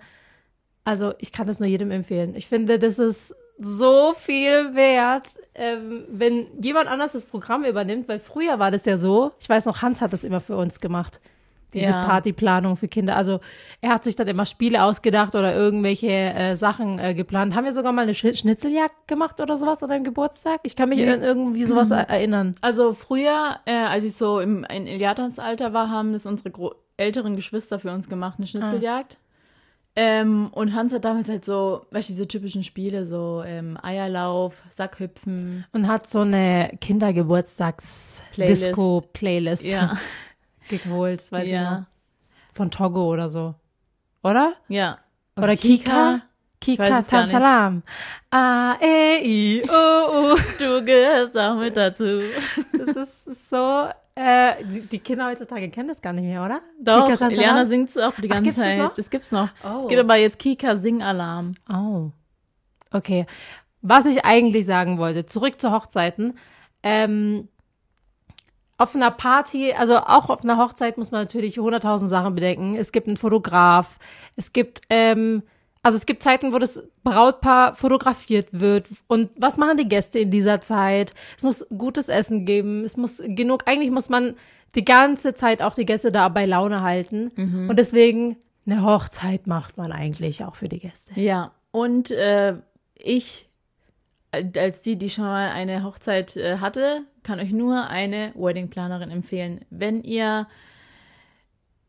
also 0.84 1.14
ich 1.18 1.32
kann 1.32 1.46
das 1.46 1.60
nur 1.60 1.68
jedem 1.68 1.90
empfehlen. 1.90 2.34
Ich 2.34 2.46
finde, 2.46 2.78
das 2.78 2.98
ist 2.98 3.34
so 3.58 4.12
viel 4.14 4.74
wert, 4.74 5.28
ähm, 5.54 6.04
wenn 6.10 6.46
jemand 6.62 6.88
anders 6.88 7.12
das 7.12 7.26
Programm 7.26 7.64
übernimmt, 7.64 8.08
weil 8.08 8.20
früher 8.20 8.58
war 8.58 8.70
das 8.70 8.84
ja 8.84 8.98
so, 8.98 9.32
ich 9.40 9.48
weiß 9.48 9.66
noch, 9.66 9.82
Hans 9.82 10.00
hat 10.00 10.12
das 10.12 10.24
immer 10.24 10.40
für 10.40 10.56
uns 10.56 10.80
gemacht, 10.80 11.20
diese 11.72 11.86
Ja. 11.86 12.04
Partyplanung 12.04 12.76
für 12.76 12.88
Kinder. 12.88 13.16
Also 13.16 13.40
er 13.80 13.90
hat 13.90 14.04
sich 14.04 14.16
dann 14.16 14.28
immer 14.28 14.46
Spiele 14.46 14.82
ausgedacht 14.82 15.34
oder 15.34 15.54
irgendwelche 15.54 16.08
äh, 16.08 16.56
Sachen 16.56 16.98
äh, 16.98 17.14
geplant. 17.14 17.54
Haben 17.54 17.64
wir 17.64 17.72
sogar 17.72 17.92
mal 17.92 18.02
eine 18.02 18.14
Sch 18.14 18.34
Schnitzeljagd 18.34 19.06
gemacht 19.06 19.40
oder 19.40 19.56
sowas 19.56 19.82
an 19.82 19.90
deinem 19.90 20.04
Geburtstag? 20.04 20.60
Ich 20.62 20.76
kann 20.76 20.88
mich 20.88 21.06
an 21.08 21.22
irgendwie 21.22 21.64
sowas 21.64 21.90
er 21.90 22.08
erinnern. 22.08 22.54
Also 22.60 22.92
früher, 22.92 23.56
äh, 23.66 23.72
als 23.72 24.04
ich 24.04 24.14
so 24.14 24.40
im 24.40 24.64
in 24.64 24.86
Eliatas 24.86 25.38
Alter 25.38 25.72
war, 25.72 25.90
haben 25.90 26.12
das 26.12 26.26
unsere 26.26 26.50
Gro 26.50 26.74
älteren 26.96 27.36
Geschwister 27.36 27.78
für 27.78 27.92
uns 27.92 28.08
gemacht, 28.08 28.34
eine 28.38 28.48
Schnitzeljagd. 28.48 29.18
Ähm, 30.00 30.50
und 30.52 30.74
Hans 30.74 30.92
hat 30.92 31.04
damals 31.04 31.28
halt 31.28 31.44
so, 31.44 31.86
weißt 31.90 32.08
du, 32.08 32.12
diese 32.12 32.28
typischen 32.28 32.62
Spiele, 32.62 33.04
so 33.04 33.42
ähm, 33.44 33.76
Eierlauf, 33.82 34.62
Sackhüpfen. 34.70 35.64
Und 35.72 35.88
hat 35.88 36.08
so 36.08 36.20
eine 36.20 36.70
Kindergeburtstags-Disco-Playlist 36.80 39.64
Ja, 39.64 39.98
geholt, 40.68 41.20
das 41.20 41.32
weiß 41.32 41.46
ich 41.46 41.52
noch. 41.54 41.60
ja, 41.60 41.86
Von 42.52 42.70
Togo 42.70 43.06
oder 43.12 43.30
so. 43.30 43.54
Oder? 44.22 44.52
ja. 44.68 44.98
Oder 45.36 45.56
Kika? 45.56 46.22
Kika 46.60 46.98
nicht. 46.98 47.08
Tansalam. 47.10 47.84
A, 48.32 48.74
E, 48.82 49.18
I, 49.22 49.62
O, 49.70 50.32
U. 50.32 50.36
Du 50.58 50.84
gehörst 50.84 51.38
auch 51.38 51.54
mit 51.54 51.76
dazu. 51.76 52.20
Das 52.76 52.96
ist 52.96 53.48
so, 53.48 53.86
äh, 54.16 54.64
die, 54.64 54.80
die 54.80 54.98
Kinder 54.98 55.26
heutzutage 55.26 55.68
kennen 55.70 55.86
das 55.88 56.02
gar 56.02 56.12
nicht 56.12 56.24
mehr, 56.24 56.44
oder? 56.44 56.60
Doch, 56.82 57.06
Kika? 57.08 57.28
Eliana 57.28 57.66
singt 57.66 57.90
es 57.90 57.96
auch 57.96 58.12
die 58.16 58.28
Ach, 58.28 58.34
ganze 58.34 58.42
gibt's 58.42 58.56
das 58.60 58.66
Zeit. 58.66 58.98
Das 58.98 59.10
gibt's 59.10 59.30
noch. 59.30 59.48
Oh. 59.62 59.82
Es 59.82 59.88
gibt 59.88 60.00
aber 60.00 60.16
jetzt 60.16 60.40
Kika 60.40 60.74
Singalarm. 60.74 61.54
Oh. 61.72 62.10
Okay. 62.90 63.26
Was 63.80 64.06
ich 64.06 64.24
eigentlich 64.24 64.66
sagen 64.66 64.98
wollte, 64.98 65.24
zurück 65.26 65.60
zu 65.60 65.70
Hochzeiten. 65.70 66.36
Ähm, 66.82 67.46
auf 68.78 68.94
einer 68.94 69.10
Party, 69.10 69.72
also 69.72 69.98
auch 69.98 70.30
auf 70.30 70.44
einer 70.44 70.56
Hochzeit 70.56 70.96
muss 70.96 71.10
man 71.10 71.22
natürlich 71.22 71.58
100.000 71.58 72.06
Sachen 72.06 72.34
bedenken. 72.34 72.76
Es 72.76 72.92
gibt 72.92 73.08
einen 73.08 73.16
Fotograf. 73.16 73.98
Es 74.36 74.52
gibt, 74.52 74.82
ähm, 74.88 75.42
also 75.82 75.98
es 75.98 76.06
gibt 76.06 76.22
Zeiten, 76.22 76.52
wo 76.52 76.58
das 76.58 76.84
Brautpaar 77.02 77.74
fotografiert 77.74 78.48
wird. 78.52 78.88
Und 79.08 79.30
was 79.36 79.56
machen 79.56 79.78
die 79.78 79.88
Gäste 79.88 80.20
in 80.20 80.30
dieser 80.30 80.60
Zeit? 80.60 81.12
Es 81.36 81.42
muss 81.42 81.66
gutes 81.76 82.08
Essen 82.08 82.46
geben. 82.46 82.84
Es 82.84 82.96
muss 82.96 83.20
genug, 83.24 83.64
eigentlich 83.66 83.90
muss 83.90 84.08
man 84.08 84.36
die 84.76 84.84
ganze 84.84 85.34
Zeit 85.34 85.60
auch 85.60 85.74
die 85.74 85.86
Gäste 85.86 86.12
da 86.12 86.28
bei 86.28 86.46
Laune 86.46 86.82
halten. 86.82 87.30
Und 87.68 87.78
deswegen 87.78 88.36
eine 88.64 88.84
Hochzeit 88.84 89.46
macht 89.46 89.76
man 89.76 89.90
eigentlich 89.92 90.44
auch 90.44 90.54
für 90.54 90.68
die 90.68 90.78
Gäste. 90.78 91.18
Ja, 91.18 91.52
und 91.72 92.10
äh, 92.10 92.54
ich, 92.94 93.47
als 94.32 94.80
die, 94.82 94.96
die 94.96 95.10
schon 95.10 95.24
mal 95.24 95.50
eine 95.50 95.82
Hochzeit 95.84 96.36
äh, 96.36 96.58
hatte, 96.58 97.02
kann 97.22 97.40
euch 97.40 97.50
nur 97.52 97.88
eine 97.88 98.30
Weddingplanerin 98.34 99.10
empfehlen. 99.10 99.64
Wenn 99.70 100.02
ihr, 100.02 100.46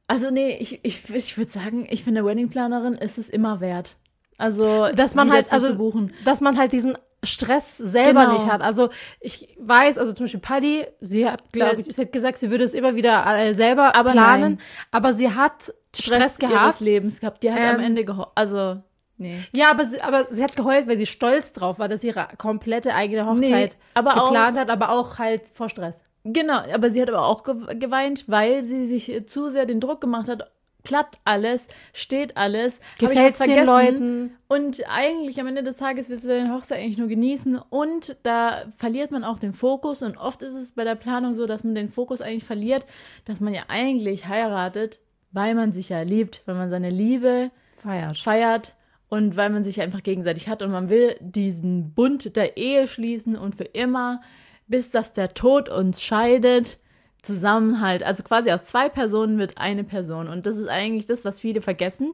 also 0.08 0.32
nee, 0.32 0.58
ich, 0.60 0.80
ich, 0.84 1.10
ich 1.14 1.38
würde 1.38 1.52
sagen, 1.52 1.88
ich 1.90 2.04
finde 2.04 2.26
Weddingplanerin 2.26 2.94
ist 2.96 3.18
es 3.18 3.30
immer 3.30 3.60
wert. 3.60 3.96
Also, 4.38 4.88
dass 4.96 5.16
man 5.16 5.32
halt 5.32 5.52
also 5.52 5.76
buchen. 5.76 6.14
dass 6.24 6.40
man 6.40 6.58
halt 6.58 6.72
diesen 6.72 6.98
Stress 7.24 7.76
selber 7.78 8.22
Genau. 8.28 8.34
nicht 8.36 8.46
hat. 8.48 8.62
Also 8.62 8.88
ich 9.20 9.54
weiß, 9.60 9.98
also 9.98 10.14
zum 10.14 10.24
Beispiel 10.24 10.40
Paddy, 10.40 10.86
sie 11.02 11.28
hat, 11.30 11.52
glaube 11.52 11.82
ich, 11.82 11.94
sie 11.94 12.02
hat 12.02 12.14
gesagt, 12.14 12.38
sie 12.38 12.50
würde 12.50 12.64
es 12.64 12.74
immer 12.74 12.96
wieder 12.96 13.26
äh, 13.38 13.54
selber 13.54 13.94
Aber 13.96 14.14
planen, 14.14 14.42
nein. 14.54 14.60
aber 14.92 15.12
sie 15.12 15.30
hat 15.30 15.74
Stress, 15.94 16.40
ihres 16.40 16.40
gehabt. 16.40 16.80
Lebens 16.80 17.20
gehabt. 17.20 17.44
Die 17.44 17.52
hat 17.52 17.60
am 17.60 17.80
Ähm, 17.82 17.86
Ende 17.88 18.06
geho 18.06 18.28
also, 18.36 18.82
nee. 19.20 19.38
Ja, 19.52 19.70
aber 19.70 19.86
sie, 19.86 20.02
aber 20.02 20.26
sie 20.32 20.44
hat 20.44 20.56
geheult, 20.56 20.88
weil 20.88 20.98
sie 20.98 21.06
stolz 21.06 21.54
drauf 21.54 21.78
war, 21.78 21.88
dass 21.88 22.02
sie 22.02 22.08
ihre 22.08 22.28
komplette 22.40 22.96
eigene 22.96 23.28
Hochzeit 23.28 23.74
Nee, 23.74 23.80
aber 23.94 24.18
auch- 24.18 24.26
geplant 24.30 24.58
hat, 24.58 24.70
aber 24.72 24.90
auch 24.90 25.20
halt 25.20 25.50
vor 25.54 25.70
Stress. 25.70 26.02
Genau, 26.24 26.58
aber 26.74 26.90
sie 26.92 27.02
hat 27.02 27.10
aber 27.10 27.26
auch 27.26 27.44
ge 27.44 27.76
geweint, 27.78 28.26
weil 28.28 28.64
sie 28.64 28.88
sich 28.88 29.10
äh, 29.12 29.26
zu 29.26 29.50
sehr 29.52 29.66
den 29.66 29.80
Druck 29.80 30.02
gemacht 30.02 30.28
hat. 30.28 30.52
Klappt 30.84 31.20
alles, 31.26 31.68
steht 31.94 32.38
alles, 32.38 32.80
Gefällt's 33.00 33.42
was 33.42 33.48
den 33.48 33.66
vergessen? 33.66 33.66
Leuten? 33.68 34.38
Und 34.48 34.82
eigentlich 34.90 35.40
am 35.42 35.48
Ende 35.48 35.62
des 35.62 35.76
Tages 35.76 36.10
willst 36.10 36.24
du 36.24 36.30
deine 36.30 36.54
Hochzeit 36.54 36.80
eigentlich 36.80 36.98
nur 36.98 37.10
genießen 37.10 37.60
und 37.70 38.16
da 38.24 38.64
verliert 38.78 39.12
man 39.12 39.26
auch 39.26 39.40
den 39.40 39.52
Fokus 39.54 40.02
und 40.02 40.16
oft 40.18 40.42
ist 40.42 40.54
es 40.54 40.72
bei 40.72 40.86
der 40.86 40.96
Planung 40.96 41.34
so, 41.34 41.46
dass 41.46 41.66
man 41.66 41.76
den 41.76 41.90
Fokus 41.90 42.22
eigentlich 42.22 42.46
verliert, 42.46 42.86
dass 43.26 43.42
man 43.42 43.54
ja 43.54 43.64
eigentlich 43.68 44.28
heiratet, 44.30 45.00
weil 45.34 45.54
man 45.54 45.74
sich 45.74 45.90
ja 45.90 46.02
liebt, 46.02 46.44
weil 46.46 46.56
man 46.56 46.70
seine 46.70 46.90
Liebe 46.90 47.52
Feiert. 47.84 48.18
feiert 48.18 48.74
und 49.10 49.36
weil 49.36 49.50
man 49.50 49.64
sich 49.64 49.82
einfach 49.82 50.04
gegenseitig 50.04 50.48
hat 50.48 50.62
und 50.62 50.72
man 50.72 50.90
will 50.90 51.16
diesen 51.20 51.94
Bund 51.94 52.36
der 52.36 52.58
Ehe 52.58 52.88
schließen 52.88 53.36
und 53.36 53.56
für 53.56 53.64
immer, 53.66 54.22
bis 54.68 54.92
dass 54.92 55.12
der 55.12 55.34
Tod 55.34 55.70
uns 55.70 56.02
scheidet, 56.02 56.80
Zusammenhalt. 57.22 58.02
Also 58.02 58.24
quasi 58.24 58.52
aus 58.52 58.66
zwei 58.66 58.88
Personen 58.88 59.40
wird 59.40 59.58
eine 59.58 59.84
Person 59.84 60.30
und 60.30 60.46
das 60.46 60.58
ist 60.58 60.70
eigentlich 60.70 61.06
das, 61.06 61.26
was 61.26 61.40
viele 61.40 61.62
vergessen. 61.62 62.14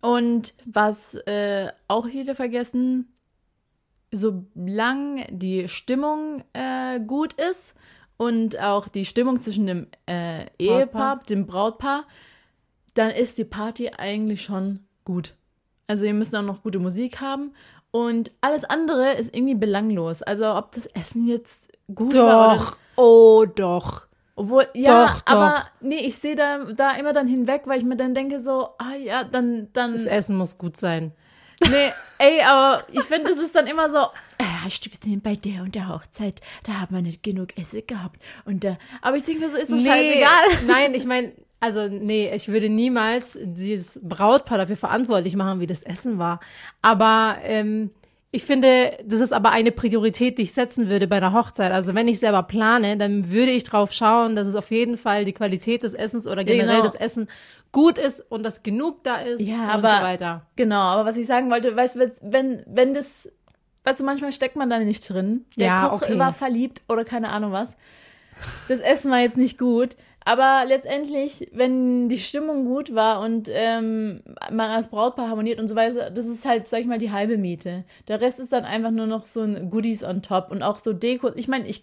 Und 0.00 0.54
was 0.64 1.14
äh, 1.14 1.72
auch 1.88 2.06
viele 2.06 2.36
vergessen, 2.36 3.12
solange 4.12 5.26
die 5.30 5.66
Stimmung 5.66 6.44
äh, 6.52 7.00
gut 7.00 7.32
ist 7.32 7.74
und 8.16 8.60
auch 8.60 8.86
die 8.86 9.04
Stimmung 9.04 9.40
zwischen 9.40 9.66
dem 9.66 9.86
äh, 10.06 10.46
Ehepaar, 10.58 11.20
dem 11.28 11.46
Brautpaar, 11.46 12.06
dann 12.94 13.10
ist 13.10 13.38
die 13.38 13.44
Party 13.44 13.90
eigentlich 13.90 14.42
schon 14.42 14.86
gut. 15.04 15.34
Also 15.88 16.04
ihr 16.04 16.14
müsst 16.14 16.36
auch 16.36 16.42
noch 16.42 16.62
gute 16.62 16.78
Musik 16.78 17.20
haben 17.20 17.52
und 17.90 18.30
alles 18.42 18.64
andere 18.64 19.14
ist 19.14 19.34
irgendwie 19.34 19.54
belanglos. 19.56 20.22
Also 20.22 20.54
ob 20.54 20.70
das 20.72 20.86
Essen 20.86 21.26
jetzt 21.26 21.70
gut 21.94 22.14
war 22.14 22.52
oder 22.52 22.56
Doch. 22.58 22.76
Oh, 22.96 23.44
doch. 23.46 24.06
obwohl, 24.36 24.68
ja, 24.74 25.06
Doch, 25.06 25.22
aber 25.24 25.50
doch. 25.50 25.70
nee, 25.88 26.00
ich 26.06 26.18
sehe 26.18 26.36
da, 26.36 26.58
da 26.64 26.92
immer 26.92 27.12
dann 27.12 27.26
hinweg, 27.26 27.62
weil 27.66 27.78
ich 27.78 27.84
mir 27.84 27.96
dann 27.96 28.14
denke 28.14 28.40
so, 28.40 28.68
ah 28.78 28.94
ja, 28.94 29.24
dann, 29.24 29.68
dann, 29.72 29.92
Das 29.92 30.06
Essen 30.06 30.36
muss 30.36 30.58
gut 30.58 30.76
sein. 30.76 31.12
nee, 31.70 31.92
ey, 32.18 32.42
aber 32.42 32.84
ich 32.92 33.02
finde, 33.04 33.32
es 33.32 33.38
ist 33.38 33.54
dann 33.56 33.66
immer 33.66 33.88
so, 33.88 33.98
äh, 34.38 34.44
hast 34.64 34.80
du 34.84 34.90
gesehen, 34.90 35.20
bei 35.22 35.34
der 35.34 35.62
und 35.62 35.74
der 35.74 35.88
Hochzeit, 35.88 36.40
da 36.64 36.74
haben 36.74 36.94
wir 36.94 37.02
nicht 37.02 37.22
genug 37.24 37.56
Essen 37.58 37.82
gehabt 37.86 38.20
und 38.44 38.62
da, 38.64 38.76
aber 39.00 39.16
ich 39.16 39.24
denke 39.24 39.40
mir 39.42 39.50
so, 39.50 39.56
ist 39.56 39.72
doch 39.72 39.78
scheißegal. 39.80 40.44
Nein, 40.68 40.94
ich 40.94 41.04
meine, 41.04 41.32
also 41.60 41.88
nee, 41.88 42.30
ich 42.34 42.48
würde 42.48 42.68
niemals 42.68 43.38
dieses 43.42 44.00
Brautpaar 44.02 44.58
dafür 44.58 44.76
verantwortlich 44.76 45.34
machen, 45.36 45.60
wie 45.60 45.66
das 45.66 45.82
Essen 45.82 46.18
war. 46.18 46.40
Aber 46.82 47.36
ähm, 47.42 47.90
ich 48.30 48.44
finde, 48.44 48.92
das 49.04 49.20
ist 49.20 49.32
aber 49.32 49.50
eine 49.50 49.72
Priorität, 49.72 50.36
die 50.38 50.42
ich 50.42 50.52
setzen 50.52 50.90
würde 50.90 51.06
bei 51.08 51.16
einer 51.16 51.32
Hochzeit. 51.32 51.72
Also 51.72 51.94
wenn 51.94 52.06
ich 52.08 52.18
selber 52.20 52.42
plane, 52.42 52.96
dann 52.98 53.30
würde 53.30 53.50
ich 53.52 53.64
drauf 53.64 53.90
schauen, 53.92 54.36
dass 54.36 54.46
es 54.46 54.54
auf 54.54 54.70
jeden 54.70 54.96
Fall 54.98 55.24
die 55.24 55.32
Qualität 55.32 55.82
des 55.82 55.94
Essens 55.94 56.26
oder 56.26 56.44
generell 56.44 56.76
Genau. 56.76 56.82
das 56.82 56.94
Essen 56.94 57.28
gut 57.72 57.96
ist 57.98 58.20
und 58.30 58.42
dass 58.44 58.62
genug 58.62 59.02
da 59.02 59.16
ist 59.16 59.40
Ja, 59.40 59.64
und 59.74 59.84
aber- 59.84 59.88
so 59.88 59.94
weiter. 60.02 60.46
Genau, 60.56 60.80
aber 60.80 61.06
was 61.06 61.16
ich 61.16 61.26
sagen 61.26 61.50
wollte, 61.50 61.74
weißt 61.74 61.96
du, 61.96 62.12
wenn, 62.22 62.62
wenn 62.66 62.92
das, 62.94 63.30
weißt 63.84 64.00
du, 64.00 64.04
manchmal 64.04 64.32
steckt 64.32 64.56
man 64.56 64.68
da 64.70 64.78
nicht 64.78 65.08
drin. 65.08 65.44
Der 65.56 65.66
Ja, 65.66 65.88
Koch 65.88 66.02
okay. 66.02 66.18
war 66.18 66.32
verliebt 66.32 66.82
oder 66.88 67.04
keine 67.04 67.30
Ahnung 67.30 67.52
was. 67.52 67.76
Das 68.68 68.80
Essen 68.80 69.10
war 69.10 69.20
jetzt 69.20 69.36
nicht 69.38 69.58
gut. 69.58 69.96
Aber 70.28 70.66
letztendlich, 70.66 71.48
wenn 71.54 72.10
die 72.10 72.18
Stimmung 72.18 72.66
gut 72.66 72.94
war 72.94 73.22
und 73.22 73.48
ähm, 73.50 74.20
man 74.52 74.70
als 74.70 74.88
Brautpaar 74.88 75.30
harmoniert 75.30 75.58
und 75.58 75.68
so 75.68 75.74
weiter, 75.74 76.10
das 76.10 76.26
ist 76.26 76.44
halt, 76.44 76.68
sag 76.68 76.80
ich 76.80 76.86
mal, 76.86 76.98
die 76.98 77.10
halbe 77.10 77.38
Miete. 77.38 77.84
Der 78.08 78.20
Rest 78.20 78.38
ist 78.38 78.52
dann 78.52 78.66
einfach 78.66 78.90
nur 78.90 79.06
noch 79.06 79.24
so 79.24 79.40
ein 79.40 79.70
Goodies 79.70 80.04
on 80.04 80.20
top 80.20 80.50
und 80.50 80.62
auch 80.62 80.80
so 80.80 80.92
Deko. 80.92 81.30
Ich 81.36 81.48
meine, 81.48 81.66
ich, 81.66 81.82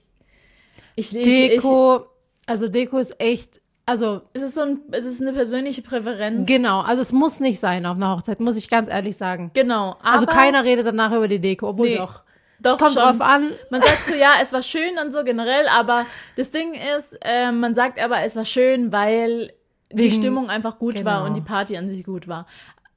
ich, 0.96 1.16
ich, 1.16 1.26
ich, 1.26 1.50
Deko, 1.50 2.06
also 2.46 2.68
Deko 2.68 3.00
ist 3.00 3.20
echt, 3.20 3.62
also 3.88 4.22
es 4.34 4.44
ist 4.44 4.54
so 4.54 4.62
ein, 4.62 4.80
es 4.92 5.08
ist 5.08 5.24
eine 5.24 5.34
persönliche 5.34 5.82
Präferenz. 5.82 6.46
genau, 6.46 6.82
also 6.82 7.02
es 7.02 7.12
muss 7.12 7.40
nicht 7.40 7.60
sein 7.60 7.88
auf 7.88 7.96
einer 7.96 8.16
Hochzeit, 8.16 8.40
muss 8.42 8.58
ich 8.58 8.70
ganz 8.70 8.88
ehrlich 8.90 9.18
sagen. 9.18 9.50
genau. 9.56 9.96
Also 10.04 10.28
keiner 10.28 10.64
redet 10.64 10.86
danach 10.86 11.12
über 11.14 11.28
die 11.28 11.40
Deko, 11.40 11.70
obwohl 11.70 11.90
Nee. 11.90 11.98
doch. 11.98 12.22
Doch, 12.66 12.78
kommt 12.78 12.94
schon. 12.94 13.02
drauf 13.04 13.22
an. 13.22 13.52
Man 13.70 13.82
sagt 13.82 14.08
so, 14.08 14.16
ja, 14.16 14.34
es 14.42 14.52
war 14.54 14.62
schön 14.62 14.98
und 15.04 15.12
so 15.12 15.24
generell, 15.24 15.68
aber 15.68 16.06
das 16.36 16.52
Ding 16.52 16.74
ist, 16.98 17.18
äh, 17.22 17.52
man 17.52 17.76
sagt 17.76 18.00
aber, 18.00 18.22
es 18.24 18.36
war 18.36 18.46
schön, 18.46 18.92
weil 18.92 19.52
die 19.92 19.98
Wegen- 20.04 20.16
Stimmung 20.16 20.50
einfach 20.50 20.80
gut 20.80 21.04
war 21.06 21.18
genau. 21.20 21.26
und 21.28 21.36
die 21.36 21.42
Party 21.42 21.78
an 21.78 21.88
sich 21.90 22.04
gut 22.04 22.28
war. 22.28 22.48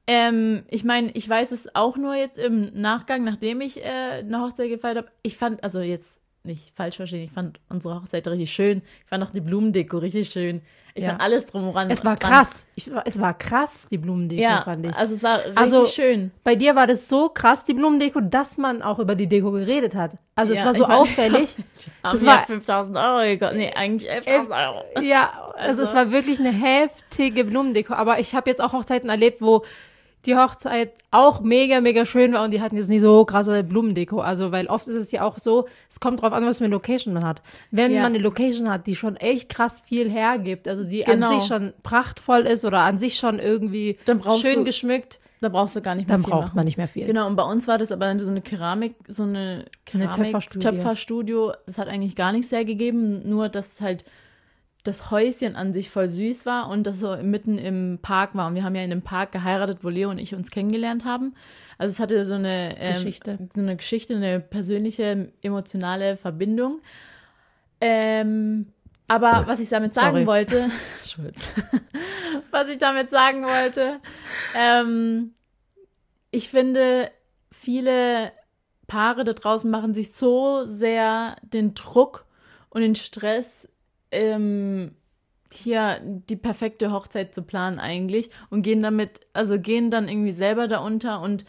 Ähm, 0.06 0.64
ich 0.68 0.84
meine, 0.84 1.10
ich 1.12 1.28
weiß 1.28 1.52
es 1.52 1.74
auch 1.74 1.96
nur 1.98 2.14
jetzt 2.14 2.38
im 2.38 2.70
Nachgang, 2.80 3.24
nachdem 3.24 3.60
ich 3.60 3.76
äh, 3.84 4.20
eine 4.20 4.40
Hochzeit 4.40 4.70
gefeiert 4.70 4.96
habe. 4.96 5.08
Ich 5.22 5.36
fand, 5.36 5.62
also 5.62 5.80
jetzt 5.80 6.18
nicht 6.48 6.74
falsch 6.74 6.96
verstehen, 6.96 7.22
ich 7.24 7.30
fand 7.32 7.60
unsere 7.68 7.94
Hochzeit 7.94 8.26
richtig 8.26 8.52
schön. 8.52 8.82
Ich 9.04 9.08
fand 9.08 9.22
auch 9.22 9.30
die 9.30 9.40
Blumendeko 9.40 9.98
richtig 9.98 10.30
schön. 10.30 10.62
Ich 10.94 11.04
Ja. 11.04 11.10
fand 11.10 11.20
alles 11.20 11.46
drumheran. 11.46 11.90
Es 11.90 12.04
war 12.04 12.16
krass. 12.16 12.66
Ich, 12.74 12.90
es 13.04 13.20
war 13.20 13.32
krass, 13.38 13.86
die 13.88 13.98
Blumendeko, 13.98 14.42
Ja, 14.42 14.62
fand 14.62 14.84
ich. 14.86 14.96
also 14.96 15.14
es 15.14 15.22
war 15.22 15.38
richtig 15.38 15.56
Also, 15.56 15.84
schön. 15.86 16.32
Bei 16.42 16.56
dir 16.56 16.74
war 16.74 16.88
das 16.88 17.08
so 17.08 17.28
krass, 17.28 17.62
die 17.64 17.74
Blumendeko, 17.74 18.20
dass 18.20 18.58
man 18.58 18.82
auch 18.82 18.98
über 18.98 19.14
die 19.14 19.28
Deko 19.28 19.52
geredet 19.52 19.94
hat. 19.94 20.16
Also 20.34 20.54
es 20.54 20.58
Ja, 20.60 20.64
war 20.66 20.74
so 20.74 20.82
ich 20.82 20.88
mein, 20.88 20.96
auffällig. 20.98 21.56
Das 22.02 22.26
war 22.26 22.42
5000 22.44 22.96
Euro 22.96 23.22
gekostet. 23.22 23.58
Nee, 23.58 23.72
eigentlich 23.74 24.10
11.000 24.10 24.66
Euro. 24.66 24.84
Ja, 25.02 25.52
also, 25.56 25.82
es 25.82 25.90
Also- 25.90 25.94
war 25.94 26.10
wirklich 26.10 26.40
eine 26.40 26.50
heftige 26.52 27.44
Blumendeko. 27.44 27.92
Aber 27.94 28.18
ich 28.18 28.34
habe 28.34 28.50
jetzt 28.50 28.60
auch 28.60 28.72
Hochzeiten 28.72 29.08
erlebt, 29.08 29.40
wo 29.40 29.64
die 30.26 30.36
Hochzeit 30.36 30.92
auch 31.10 31.40
mega, 31.40 31.80
mega 31.80 32.04
schön 32.04 32.32
war 32.32 32.44
und 32.44 32.50
die 32.50 32.60
hatten 32.60 32.76
jetzt 32.76 32.88
nicht 32.88 33.00
so 33.02 33.24
krasse 33.24 33.62
Blumendeko. 33.64 34.20
Also, 34.20 34.52
weil 34.52 34.66
oft 34.66 34.88
ist 34.88 34.96
es 34.96 35.12
ja 35.12 35.22
auch 35.22 35.38
so, 35.38 35.66
es 35.88 36.00
kommt 36.00 36.20
drauf 36.22 36.32
an, 36.32 36.44
was 36.44 36.58
für 36.58 36.64
eine 36.64 36.72
Location 36.72 37.14
man 37.14 37.24
hat. 37.24 37.40
Wenn 37.70 37.92
Ja. 37.92 38.02
man 38.02 38.12
eine 38.14 38.22
Location 38.22 38.68
hat, 38.68 38.86
die 38.86 38.96
schon 38.96 39.16
echt 39.16 39.48
krass 39.48 39.82
viel 39.86 40.10
hergibt, 40.10 40.66
also 40.68 40.84
die 40.84 41.02
Genau. 41.04 41.30
an 41.30 41.38
sich 41.38 41.46
schon 41.48 41.72
prachtvoll 41.82 42.40
ist 42.40 42.64
oder 42.64 42.80
an 42.80 42.98
sich 42.98 43.16
schon 43.16 43.38
irgendwie 43.38 43.98
Dann 44.06 44.20
schön 44.40 44.56
du- 44.60 44.64
geschmückt, 44.64 45.18
Da 45.40 45.48
brauchst 45.50 45.76
du 45.76 45.80
gar 45.82 45.94
nicht 45.94 46.08
mehr 46.08 46.16
dann 46.16 46.24
viel 46.24 46.32
braucht 46.32 46.42
machen. 46.46 46.56
man 46.56 46.64
nicht 46.64 46.78
mehr 46.78 46.88
viel. 46.88 47.06
Genau, 47.06 47.26
und 47.28 47.36
bei 47.36 47.44
uns 47.44 47.68
war 47.68 47.78
das 47.78 47.92
aber 47.92 48.18
so 48.18 48.28
eine 48.28 48.40
Keramik, 48.40 48.96
so 49.06 49.22
eine 49.22 49.66
Keramik 49.86 50.14
Töpferstudie. 50.16 50.66
Töpferstudio. 50.66 51.52
Das 51.66 51.78
hat 51.78 51.86
eigentlich 51.86 52.16
gar 52.16 52.32
nicht 52.32 52.48
sehr 52.48 52.64
gegeben, 52.64 53.22
nur 53.28 53.48
dass 53.48 53.80
halt 53.80 54.04
das 54.84 55.10
Häuschen 55.10 55.56
an 55.56 55.72
sich 55.72 55.90
voll 55.90 56.08
süß 56.08 56.46
war 56.46 56.68
und 56.68 56.86
das 56.86 56.98
so 57.00 57.16
mitten 57.16 57.58
im 57.58 57.98
Park 58.00 58.34
war. 58.34 58.46
Und 58.46 58.54
wir 58.54 58.64
haben 58.64 58.74
ja 58.74 58.82
in 58.82 58.90
dem 58.90 59.02
Park 59.02 59.32
geheiratet, 59.32 59.78
wo 59.82 59.88
Leo 59.88 60.10
und 60.10 60.18
ich 60.18 60.34
uns 60.34 60.50
kennengelernt 60.50 61.04
haben. 61.04 61.34
Also 61.76 61.92
es 61.92 62.00
hatte 62.00 62.24
so 62.24 62.34
eine 62.34 62.76
ähm, 62.78 62.94
Geschichte. 62.94 63.38
so 63.54 63.60
eine 63.60 63.76
Geschichte, 63.76 64.16
eine 64.16 64.40
persönliche, 64.40 65.32
emotionale 65.42 66.16
Verbindung. 66.16 66.80
Ähm, 67.80 68.72
aber 69.08 69.44
was 69.46 69.60
ich 69.60 69.68
damit 69.68 69.94
sagen 69.94 70.16
Sorry. 70.16 70.26
wollte, 70.26 70.70
Schulz, 71.04 71.48
was 72.50 72.68
ich 72.68 72.78
damit 72.78 73.08
sagen 73.08 73.44
wollte, 73.44 74.00
ähm, 74.54 75.34
ich 76.30 76.50
finde, 76.50 77.10
viele 77.50 78.32
Paare 78.86 79.24
da 79.24 79.32
draußen 79.32 79.70
machen 79.70 79.94
sich 79.94 80.12
so 80.12 80.64
sehr 80.68 81.36
den 81.42 81.74
Druck 81.74 82.26
und 82.70 82.82
den 82.82 82.94
Stress, 82.94 83.68
ähm, 84.10 84.92
hier 85.52 86.00
die 86.02 86.36
perfekte 86.36 86.92
Hochzeit 86.92 87.34
zu 87.34 87.42
planen 87.42 87.78
eigentlich 87.78 88.30
und 88.50 88.62
gehen 88.62 88.82
damit, 88.82 89.20
also 89.32 89.58
gehen 89.58 89.90
dann 89.90 90.08
irgendwie 90.08 90.32
selber 90.32 90.68
da 90.68 90.78
unter 90.78 91.20
und 91.20 91.44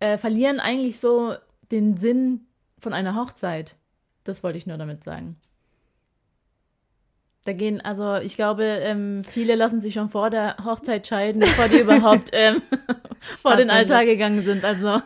äh, 0.00 0.18
verlieren 0.18 0.60
eigentlich 0.60 0.98
so 0.98 1.34
den 1.70 1.96
Sinn 1.96 2.46
von 2.78 2.92
einer 2.92 3.14
Hochzeit. 3.14 3.76
Das 4.24 4.42
wollte 4.42 4.58
ich 4.58 4.66
nur 4.66 4.78
damit 4.78 5.04
sagen. 5.04 5.36
Da 7.44 7.52
gehen, 7.52 7.80
also 7.80 8.16
ich 8.16 8.34
glaube, 8.34 8.64
ähm, 8.64 9.22
viele 9.24 9.54
lassen 9.54 9.80
sich 9.80 9.94
schon 9.94 10.08
vor 10.08 10.28
der 10.28 10.56
Hochzeit 10.64 11.06
scheiden, 11.06 11.40
bevor 11.40 11.68
die 11.68 11.78
überhaupt 11.78 12.28
ähm, 12.32 12.60
vor 13.38 13.56
den. 13.56 13.70
Altar 13.70 14.04
gegangen 14.04 14.42
sind. 14.42 14.64
Also 14.64 15.00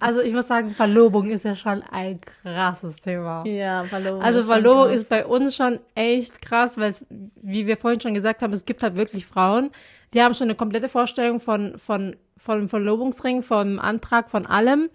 Also 0.00 0.20
ich 0.22 0.32
muss 0.32 0.48
sagen, 0.48 0.70
Verlobung 0.70 1.30
ist 1.30 1.44
ja 1.44 1.54
schon 1.54 1.82
ein 1.90 2.20
krasses 2.20 2.96
Thema. 2.96 3.46
ja, 3.46 3.84
Verlobung. 3.84 4.22
Also 4.22 4.40
ist 4.40 4.46
Verlobung 4.46 4.90
ist 4.90 5.08
bei 5.08 5.24
uns 5.24 5.54
schon 5.54 5.78
echt 5.94 6.42
krass, 6.42 6.78
weil 6.78 6.90
es, 6.90 7.06
wie 7.42 7.66
wir 7.66 7.76
vorhin 7.76 8.00
schon 8.00 8.14
gesagt 8.14 8.42
haben, 8.42 8.52
es 8.52 8.64
gibt 8.64 8.82
halt 8.82 8.96
wirklich 8.96 9.26
Frauen, 9.26 9.70
die 10.14 10.22
haben 10.22 10.34
schon 10.34 10.46
eine 10.46 10.54
komplette 10.54 10.88
Vorstellung 10.88 11.38
von, 11.38 11.76
von, 11.76 12.16
von 12.36 12.68
Verlobungsring, 12.68 13.42
vom 13.42 13.78
Antrag, 13.78 14.30
von 14.30 14.46
allem. 14.46 14.88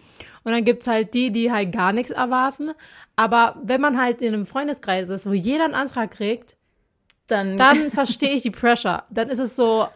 Und 0.43 0.51
dann 0.51 0.63
gibt's 0.63 0.87
halt 0.87 1.13
die, 1.13 1.31
die 1.31 1.51
halt 1.51 1.71
gar 1.71 1.93
nichts 1.93 2.11
erwarten. 2.11 2.71
Aber 3.15 3.57
wenn 3.63 3.81
man 3.81 4.01
halt 4.01 4.21
in 4.21 4.33
einem 4.33 4.45
Freundeskreis 4.45 5.09
ist, 5.09 5.25
wo 5.25 5.33
jeder 5.33 5.65
einen 5.65 5.75
Antrag 5.75 6.11
kriegt, 6.11 6.55
dann, 7.31 7.57
dann 7.57 7.91
verstehe 7.91 8.33
ich 8.33 8.41
die 8.43 8.51
Pressure. 8.51 9.03
Dann 9.09 9.29
ist 9.29 9.39
es 9.39 9.55
so, 9.55 9.87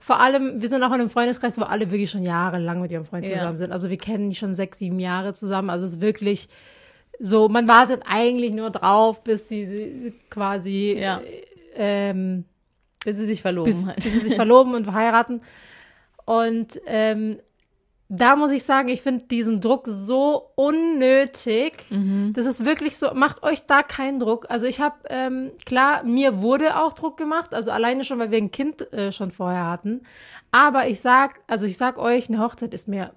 vor 0.00 0.18
allem, 0.20 0.60
wir 0.60 0.68
sind 0.68 0.82
auch 0.82 0.88
in 0.88 0.94
einem 0.94 1.08
Freundeskreis, 1.08 1.58
wo 1.58 1.62
alle 1.62 1.90
wirklich 1.90 2.10
schon 2.10 2.22
jahrelang 2.24 2.80
mit 2.80 2.90
ihrem 2.90 3.04
Freund 3.04 3.28
Ja. 3.28 3.36
zusammen 3.36 3.58
sind. 3.58 3.70
Also 3.72 3.88
wir 3.90 3.98
kennen 3.98 4.30
die 4.30 4.36
schon 4.36 4.54
sechs, 4.54 4.78
sieben 4.78 4.98
Jahre 4.98 5.32
zusammen. 5.34 5.70
Also 5.70 5.86
es 5.86 5.92
ist 5.92 6.02
wirklich 6.02 6.48
so, 7.20 7.48
man 7.48 7.68
wartet 7.68 8.02
eigentlich 8.08 8.52
nur 8.52 8.70
drauf, 8.70 9.22
bis 9.22 9.48
sie, 9.48 9.64
sie 9.66 10.14
quasi, 10.28 10.96
Ja. 10.98 11.20
äh, 11.20 12.10
ähm, 12.10 12.44
bis 13.04 13.16
sie 13.18 13.26
sich 13.26 13.42
verloben 13.42 13.72
bis, 13.72 13.86
hat. 13.86 13.96
bis 13.96 14.04
sie 14.12 14.18
sich 14.20 14.34
verloben 14.34 14.74
und 14.74 14.84
verheiraten. 14.84 15.40
Und 16.24 16.80
ähm, 16.86 17.38
da 18.14 18.36
muss 18.36 18.50
ich 18.50 18.62
sagen, 18.62 18.88
ich 18.88 19.00
finde 19.00 19.24
diesen 19.24 19.60
Druck 19.60 19.86
so 19.86 20.50
unnötig. 20.54 21.72
Das 22.34 22.44
ist 22.44 22.62
wirklich 22.66 22.98
so, 22.98 23.14
macht 23.14 23.42
euch 23.42 23.64
da 23.64 23.82
keinen 23.82 24.20
Druck. 24.20 24.44
Also 24.50 24.66
ich 24.66 24.80
habe, 24.80 24.96
ähm, 25.08 25.50
klar, 25.64 26.04
mir 26.04 26.42
wurde 26.42 26.76
auch 26.76 26.92
Druck 26.92 27.16
gemacht, 27.16 27.54
also 27.54 27.70
alleine 27.70 28.04
schon, 28.04 28.18
weil 28.18 28.30
wir 28.30 28.36
ein 28.36 28.50
Kind 28.50 28.92
äh, 28.92 29.12
schon 29.12 29.30
vorher 29.30 29.66
hatten. 29.66 30.02
Aber 30.50 30.88
ich 30.88 31.00
sag, 31.00 31.40
also 31.46 31.66
ich 31.66 31.78
sag 31.78 31.98
euch, 31.98 32.28
eine 32.28 32.38
Hochzeit 32.38 32.74
ist 32.74 32.86
mir 32.86 33.14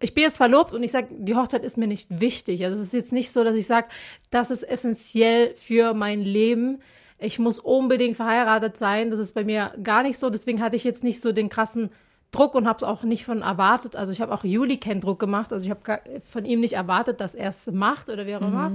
ich 0.00 0.14
bin 0.14 0.24
jetzt 0.24 0.38
verlobt 0.38 0.72
und 0.72 0.82
ich 0.82 0.90
sage, 0.90 1.08
die 1.16 1.36
Hochzeit 1.36 1.62
ist 1.62 1.76
mir 1.76 1.86
nicht 1.86 2.08
wichtig. 2.08 2.64
Also 2.64 2.76
es 2.76 2.86
ist 2.86 2.94
jetzt 2.94 3.12
nicht 3.12 3.30
so, 3.30 3.44
dass 3.44 3.54
ich 3.54 3.68
sage, 3.68 3.86
das 4.30 4.50
ist 4.50 4.64
essentiell 4.64 5.54
für 5.54 5.94
mein 5.94 6.22
Leben. 6.22 6.80
Ich 7.18 7.38
muss 7.38 7.60
unbedingt 7.60 8.16
verheiratet 8.16 8.76
sein. 8.76 9.10
Das 9.10 9.20
ist 9.20 9.32
bei 9.32 9.44
mir 9.44 9.72
gar 9.80 10.02
nicht 10.02 10.18
so. 10.18 10.28
Deswegen 10.28 10.60
hatte 10.60 10.74
ich 10.74 10.82
jetzt 10.82 11.04
nicht 11.04 11.20
so 11.20 11.30
den 11.30 11.48
krassen 11.48 11.90
Druck 12.32 12.54
und 12.54 12.66
habe 12.66 12.78
es 12.78 12.82
auch 12.82 13.02
nicht 13.04 13.24
von 13.24 13.42
erwartet. 13.42 13.94
Also 13.94 14.10
ich 14.12 14.20
habe 14.20 14.32
auch 14.34 14.42
Juli 14.42 14.78
keinen 14.78 15.00
Druck 15.00 15.18
gemacht. 15.20 15.52
Also 15.52 15.64
ich 15.64 15.70
habe 15.70 16.00
von 16.24 16.44
ihm 16.44 16.60
nicht 16.60 16.72
erwartet, 16.72 17.20
dass 17.20 17.34
er 17.34 17.50
es 17.50 17.66
macht 17.70 18.08
oder 18.08 18.26
wie 18.26 18.34
auch 18.36 18.40
immer. 18.42 18.72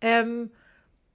Ähm, 0.00 0.50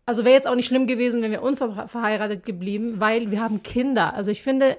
also 0.06 0.24
wäre 0.24 0.34
jetzt 0.36 0.48
auch 0.48 0.56
nicht 0.56 0.68
schlimm 0.68 0.88
gewesen, 0.88 1.22
wenn 1.22 1.32
wir 1.32 1.42
unverheiratet 1.42 2.46
geblieben, 2.46 3.00
weil 3.00 3.32
wir 3.32 3.42
haben 3.42 3.64
Kinder. 3.64 4.14
Also 4.14 4.32
ich 4.32 4.42
finde, 4.42 4.78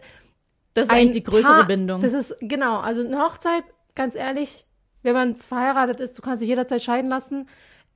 Das 0.75 0.85
ist 0.85 0.91
ein 0.91 0.99
eigentlich 0.99 1.13
die 1.13 1.23
größere 1.23 1.53
Paar- 1.53 1.67
Bindung. 1.67 2.01
Das 2.01 2.13
ist, 2.13 2.35
genau, 2.41 2.79
also 2.81 3.05
eine 3.05 3.19
Hochzeit, 3.21 3.65
ganz 3.95 4.15
ehrlich, 4.15 4.65
wenn 5.03 5.15
man 5.15 5.37
verheiratet 5.37 6.01
ist, 6.01 6.17
du 6.17 6.23
kannst 6.23 6.41
dich 6.43 6.49
jederzeit 6.49 6.83
scheiden 6.83 7.11
lassen. 7.11 7.49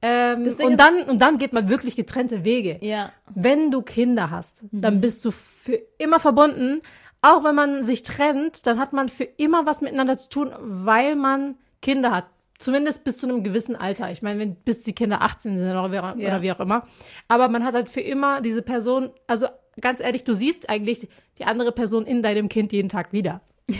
Ähm, 0.02 0.46
und 0.62 0.76
dann, 0.78 1.02
und 1.04 1.22
dann 1.22 1.38
geht 1.38 1.52
man 1.52 1.68
wirklich 1.68 1.96
getrennte 1.96 2.44
Wege. 2.44 2.78
ja. 2.82 3.12
Wenn 3.34 3.70
du 3.70 3.82
Kinder 3.82 4.30
hast, 4.30 4.62
Mhm. 4.64 4.80
dann 4.80 5.00
bist 5.00 5.24
du 5.24 5.30
für 5.30 5.80
immer 5.98 6.20
verbunden. 6.20 6.82
Auch 7.22 7.44
wenn 7.44 7.54
man 7.54 7.82
sich 7.82 8.02
trennt, 8.02 8.66
dann 8.66 8.78
hat 8.78 8.92
man 8.92 9.08
für 9.08 9.24
immer 9.24 9.66
was 9.66 9.80
miteinander 9.80 10.16
zu 10.18 10.28
tun, 10.28 10.52
weil 10.60 11.16
man 11.16 11.56
Kinder 11.82 12.10
hat. 12.12 12.26
Zumindest 12.58 13.04
bis 13.04 13.18
zu 13.18 13.28
einem 13.28 13.42
gewissen 13.44 13.76
Alter. 13.76 14.10
Ich 14.10 14.22
meine, 14.22 14.38
wenn 14.40 14.54
bis 14.54 14.82
die 14.82 14.94
Kinder 14.94 15.20
18 15.22 15.58
sind 15.58 15.70
oder 15.70 15.90
wie, 15.90 15.96
Ja. 16.22 16.28
oder 16.28 16.42
wie 16.42 16.52
auch 16.52 16.60
immer. 16.60 16.86
Aber 17.28 17.48
man 17.48 17.64
hat 17.64 17.74
halt 17.74 17.90
für 17.90 18.00
immer 18.00 18.40
diese 18.40 18.62
Person, 18.62 19.10
also 19.26 19.46
ganz 19.80 20.00
ehrlich, 20.00 20.24
du 20.24 20.32
siehst 20.32 20.68
eigentlich 20.70 21.08
die 21.38 21.44
andere 21.44 21.72
Person 21.72 22.06
in 22.06 22.22
deinem 22.22 22.48
Kind 22.48 22.72
jeden 22.72 22.88
Tag 22.88 23.12
wieder. 23.12 23.40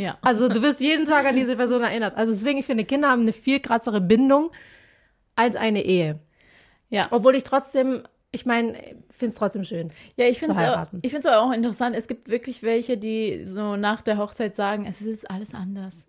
Ja. 0.00 0.16
Also 0.22 0.48
du 0.48 0.62
wirst 0.62 0.78
jeden 0.80 1.06
Tag 1.06 1.26
an 1.26 1.34
diese 1.34 1.56
Person 1.56 1.82
erinnert. 1.82 2.16
Also 2.16 2.30
deswegen, 2.30 2.60
ich 2.60 2.66
finde, 2.66 2.84
Kinder 2.84 3.08
haben 3.10 3.22
eine 3.22 3.32
viel 3.32 3.58
krassere 3.58 4.00
Bindung 4.00 4.52
als 5.34 5.56
eine 5.56 5.84
Ehe. 5.84 6.20
Ja. 6.88 7.02
Obwohl 7.10 7.34
ich 7.34 7.42
trotzdem, 7.42 8.04
ich 8.30 8.44
meine, 8.44 8.74
finde 9.10 9.32
es 9.32 9.34
trotzdem 9.36 9.64
schön. 9.64 9.90
Ja, 10.16 10.26
ich 10.26 10.38
finde 10.38 10.54
es 10.54 10.92
ich 11.02 11.26
aber 11.26 11.40
auch 11.40 11.52
interessant. 11.52 11.96
Es 11.96 12.08
gibt 12.08 12.28
wirklich 12.28 12.62
welche, 12.62 12.98
die 12.98 13.44
so 13.44 13.76
nach 13.76 14.02
der 14.02 14.18
Hochzeit 14.18 14.54
sagen, 14.54 14.84
es 14.86 15.00
ist 15.00 15.06
jetzt 15.06 15.30
alles 15.30 15.54
anders. 15.54 16.06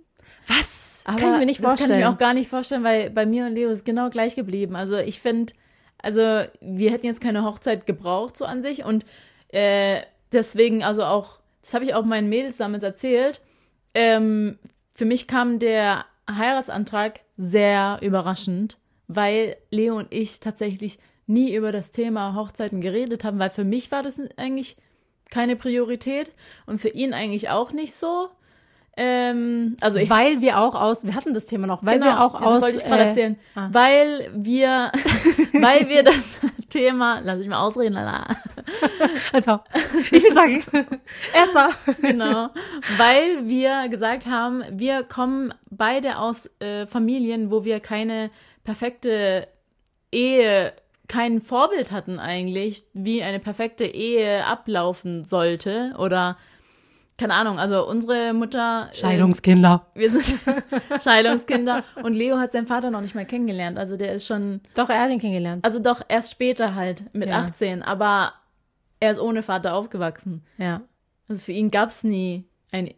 Was? 0.48 1.04
Das 1.06 1.14
Aber 1.16 1.24
kann 1.24 1.34
ich 1.34 1.40
mir 1.40 1.46
nicht 1.46 1.60
Das 1.60 1.64
kann 1.64 1.78
vorstellen. 1.78 2.00
ich 2.00 2.06
mir 2.06 2.12
auch 2.12 2.18
gar 2.18 2.34
nicht 2.34 2.50
vorstellen, 2.50 2.84
weil 2.84 3.10
bei 3.10 3.26
mir 3.26 3.46
und 3.46 3.56
Leo 3.56 3.70
ist 3.70 3.86
genau 3.86 4.10
gleich 4.10 4.36
geblieben. 4.36 4.76
Also 4.76 4.98
ich 4.98 5.22
finde, 5.22 5.54
also 6.02 6.44
wir 6.60 6.92
hätten 6.92 7.06
jetzt 7.06 7.22
keine 7.22 7.44
Hochzeit 7.44 7.86
gebraucht 7.86 8.36
so 8.36 8.46
an 8.46 8.62
sich 8.62 8.84
und 8.84 9.06
äh, 9.50 10.02
deswegen 10.34 10.84
also 10.84 11.06
auch, 11.06 11.40
das 11.62 11.74
habe 11.74 11.86
ich 11.86 11.94
auch 11.94 12.04
meinen 12.04 12.28
Mädels 12.28 12.58
damals 12.58 12.84
erzählt. 12.84 13.42
Ähm, 13.94 14.60
für 14.92 15.06
mich 15.06 15.28
kam 15.28 15.58
der 15.58 16.06
Heiratsantrag 16.30 17.22
sehr 17.38 18.00
überraschend, 18.02 18.78
weil 19.08 19.56
Leo 19.72 19.98
und 19.98 20.14
ich 20.14 20.42
tatsächlich 20.42 21.00
nie 21.30 21.54
über 21.54 21.72
das 21.72 21.92
Thema 21.92 22.36
Hochzeiten 22.36 22.82
geredet 22.82 23.24
haben, 23.24 23.40
weil 23.40 23.50
für 23.52 23.64
mich 23.64 23.92
war 23.92 24.04
das 24.04 24.20
eigentlich 24.36 24.76
keine 25.30 25.56
Priorität 25.56 26.34
und 26.66 26.80
für 26.80 26.90
ihn 26.90 27.14
eigentlich 27.14 27.50
auch 27.50 27.72
nicht 27.72 27.94
so. 27.94 28.30
Ähm, 28.98 29.78
also 29.80 30.00
ich 30.00 30.10
weil 30.10 30.42
wir 30.42 30.60
auch 30.60 30.76
aus, 30.76 31.06
wir 31.06 31.16
hatten 31.16 31.34
das 31.34 31.46
Thema 31.46 31.68
noch, 31.68 31.86
weil 31.86 32.02
wir 32.02 32.20
auch 32.20 32.34
das 32.34 32.44
aus. 32.44 32.64
wollte 32.64 32.78
ich 32.78 32.84
gerade 32.84 33.04
äh, 33.04 33.08
erzählen. 33.08 33.40
ah. 33.56 33.70
Weil 33.72 34.30
wir, 34.34 34.92
weil 35.54 35.88
wir 35.88 36.04
das 36.04 36.40
Thema, 36.70 37.22
lass 37.24 37.40
ich 37.40 37.48
mal 37.48 37.62
ausreden, 37.62 37.94
lala. 37.94 38.26
Also, 39.32 39.60
ich 40.12 40.24
will 40.24 40.34
sagen, 40.34 40.64
erster. 41.34 41.70
genau, 42.02 42.50
weil 42.98 43.48
wir 43.48 43.88
gesagt 43.88 44.26
haben, 44.26 44.64
wir 44.72 45.04
kommen 45.04 45.54
beide 45.70 46.18
aus 46.18 46.50
äh, 46.60 46.86
Familien, 46.88 47.52
wo 47.52 47.64
wir 47.64 47.80
keine 47.80 48.32
perfekte 48.64 49.48
Ehe 50.12 50.74
kein 51.10 51.42
Vorbild 51.42 51.92
hatten 51.92 52.20
eigentlich, 52.20 52.86
wie 52.94 53.22
eine 53.22 53.40
perfekte 53.40 53.84
Ehe 53.84 54.46
ablaufen 54.46 55.26
sollte 55.26 55.94
oder 55.98 56.38
keine 57.18 57.34
Ahnung, 57.34 57.60
also 57.60 57.86
unsere 57.86 58.32
Mutter. 58.34 58.90
Scheidungskinder. 58.94 59.88
Äh, 59.94 60.00
wir 60.00 60.10
sind 60.10 60.40
Scheidungskinder 61.04 61.84
und 62.02 62.14
Leo 62.14 62.38
hat 62.38 62.54
seinen 62.54 62.68
Vater 62.68 62.92
noch 62.92 63.02
nicht 63.02 63.14
mal 63.14 63.26
kennengelernt. 63.26 63.78
Also 63.78 63.98
der 63.98 64.14
ist 64.14 64.26
schon. 64.26 64.62
Doch, 64.74 64.88
er 64.90 65.02
hat 65.02 65.10
ihn 65.10 65.20
kennengelernt. 65.20 65.66
Also 65.66 65.80
doch 65.80 66.02
erst 66.08 66.32
später 66.32 66.76
halt, 66.76 67.14
mit 67.14 67.28
Ja. 67.28 67.40
18, 67.40 67.84
aber 67.84 68.32
er 69.02 69.12
ist 69.12 69.20
ohne 69.20 69.44
Vater 69.44 69.74
aufgewachsen. 69.76 70.46
Ja. 70.58 70.82
Also 71.28 71.42
für 71.42 71.52
ihn 71.52 71.72
gab's 71.72 72.06
nie 72.06 72.46
ein, 72.72 72.94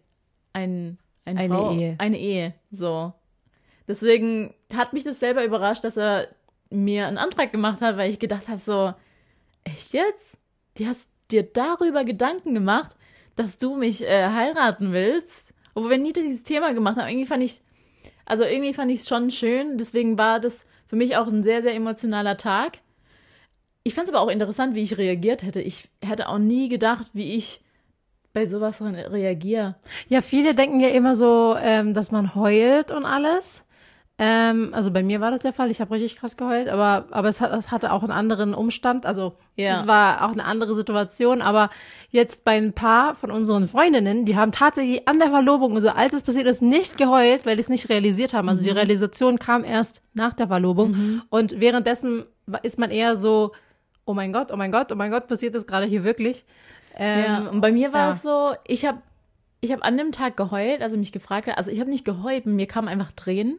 ein, 0.54 1.00
ein 1.26 1.38
Eine 1.40 1.54
Frau, 1.54 1.72
Ehe. 1.74 1.96
Eine 1.98 2.20
Ehe, 2.20 2.54
so. 2.70 3.14
Deswegen 3.88 4.54
hat 4.76 4.94
mich 4.94 5.04
das 5.04 5.20
selber 5.20 5.44
überrascht, 5.44 5.84
dass 5.84 5.98
er 5.98 6.28
mir 6.72 7.08
einen 7.08 7.18
Antrag 7.18 7.52
gemacht 7.52 7.82
hat, 7.82 7.98
weil 7.98 8.10
ich 8.10 8.20
gedacht 8.20 8.48
habe, 8.48 8.60
so, 8.60 8.94
echt 9.64 9.94
jetzt? 9.94 10.38
Du 10.78 10.86
hast 10.86 11.10
dir 11.30 11.44
darüber 11.44 12.04
Gedanken 12.04 12.54
gemacht, 12.54 12.96
dass 13.36 13.58
du 13.58 13.76
mich 13.76 14.04
äh, 14.04 14.30
heiraten 14.30 14.92
willst? 14.92 15.54
Obwohl 15.74 15.92
wir 15.92 15.98
nie 15.98 16.14
dieses 16.14 16.44
Thema 16.44 16.74
gemacht 16.74 16.98
haben. 16.98 17.08
Irgendwie 17.08 17.28
fand 17.28 17.44
ich, 17.44 17.62
also 18.26 18.44
irgendwie 18.44 18.74
fand 18.74 18.92
ich 18.92 19.02
es 19.02 19.08
schon 19.08 19.32
schön. 19.32 19.78
Deswegen 19.78 20.18
war 20.18 20.40
das 20.40 20.66
für 20.86 20.96
mich 20.96 21.16
auch 21.16 21.28
ein 21.28 21.44
sehr, 21.44 21.62
sehr 21.62 21.76
emotionaler 21.76 22.38
Tag. 22.38 22.80
Ich 23.84 23.94
fand 23.94 24.08
es 24.08 24.14
aber 24.14 24.24
auch 24.24 24.30
interessant, 24.30 24.76
wie 24.76 24.84
ich 24.84 24.98
reagiert 24.98 25.44
hätte. 25.44 25.62
Ich 25.62 25.90
hätte 26.04 26.30
auch 26.30 26.38
nie 26.38 26.70
gedacht, 26.70 27.08
wie 27.14 27.36
ich 27.36 27.62
bei 28.34 28.46
sowas 28.46 28.82
re- 28.82 29.12
reagiere. 29.12 29.76
Ja, 30.08 30.22
viele 30.22 30.54
denken 30.54 30.80
ja 30.80 30.90
immer 30.90 31.16
so, 31.16 31.56
ähm, 31.60 31.94
dass 31.94 32.12
man 32.12 32.36
heult 32.36 32.92
und 32.92 33.06
alles. 33.06 33.66
Ähm, 34.24 34.72
also 34.72 34.92
bei 34.92 35.02
mir 35.02 35.20
war 35.20 35.32
das 35.32 35.40
der 35.40 35.52
Fall. 35.52 35.72
Ich 35.72 35.82
habe 35.82 35.96
richtig 35.96 36.16
krass 36.16 36.38
geheult, 36.38 36.70
aber, 36.70 37.06
aber 37.10 37.28
es, 37.28 37.42
hat, 37.42 37.52
es 37.54 37.72
hatte 37.72 37.92
auch 37.92 38.04
einen 38.04 38.12
anderen 38.12 38.54
Umstand. 38.54 39.08
Also 39.08 39.34
Ja. 39.56 39.82
es 39.82 39.88
war 39.88 40.24
auch 40.24 40.34
eine 40.34 40.46
andere 40.46 40.76
Situation. 40.76 41.42
Aber 41.42 41.72
jetzt 42.12 42.44
bei 42.44 42.56
ein 42.56 42.72
paar 42.72 43.16
von 43.16 43.32
unseren 43.32 43.68
Freundinnen, 43.68 44.26
die 44.26 44.36
haben 44.36 44.52
tatsächlich 44.52 45.08
an 45.08 45.18
der 45.18 45.32
Verlobung, 45.32 45.74
also 45.74 45.90
als 45.90 46.14
es 46.14 46.22
passiert 46.22 46.46
ist, 46.46 46.62
nicht 46.62 47.00
geheult, 47.00 47.48
weil 47.48 47.56
die 47.56 47.62
es 47.62 47.70
nicht 47.70 47.90
realisiert 47.90 48.34
haben. 48.34 48.48
Also 48.48 48.62
die 48.62 48.70
Realisation 48.70 49.40
kam 49.40 49.64
erst 49.64 50.04
nach 50.14 50.34
der 50.34 50.48
Verlobung. 50.48 51.24
Und 51.30 51.60
währenddessen 51.60 52.26
ist 52.62 52.78
man 52.78 52.92
eher 52.92 53.16
so, 53.16 53.54
oh 54.06 54.14
mein 54.14 54.32
Gott, 54.32 54.52
oh 54.52 54.56
mein 54.56 54.72
Gott, 54.72 54.92
oh 54.92 54.96
mein 54.96 55.10
Gott, 55.10 55.28
passiert 55.28 55.56
das 55.56 55.66
gerade 55.66 55.88
hier 55.88 56.04
wirklich? 56.04 56.46
Ähm, 56.96 57.24
Ja, 57.26 57.50
und 57.50 57.62
bei 57.62 57.72
mir 57.72 57.92
war 57.92 58.02
ja. 58.08 58.10
es 58.12 58.22
so, 58.22 58.52
ich 58.68 58.86
habe 58.86 59.00
ich 59.62 59.72
hab 59.72 59.84
an 59.84 59.98
dem 59.98 60.12
Tag 60.12 60.38
geheult, 60.38 60.84
also 60.84 60.96
mich 60.98 61.12
gefragt 61.12 61.48
also 61.56 61.72
ich 61.72 61.80
habe 61.80 61.90
nicht 61.90 62.06
geheult, 62.06 62.46
mir 62.46 62.68
kamen 62.68 62.88
einfach 62.88 63.12
Tränen. 63.14 63.58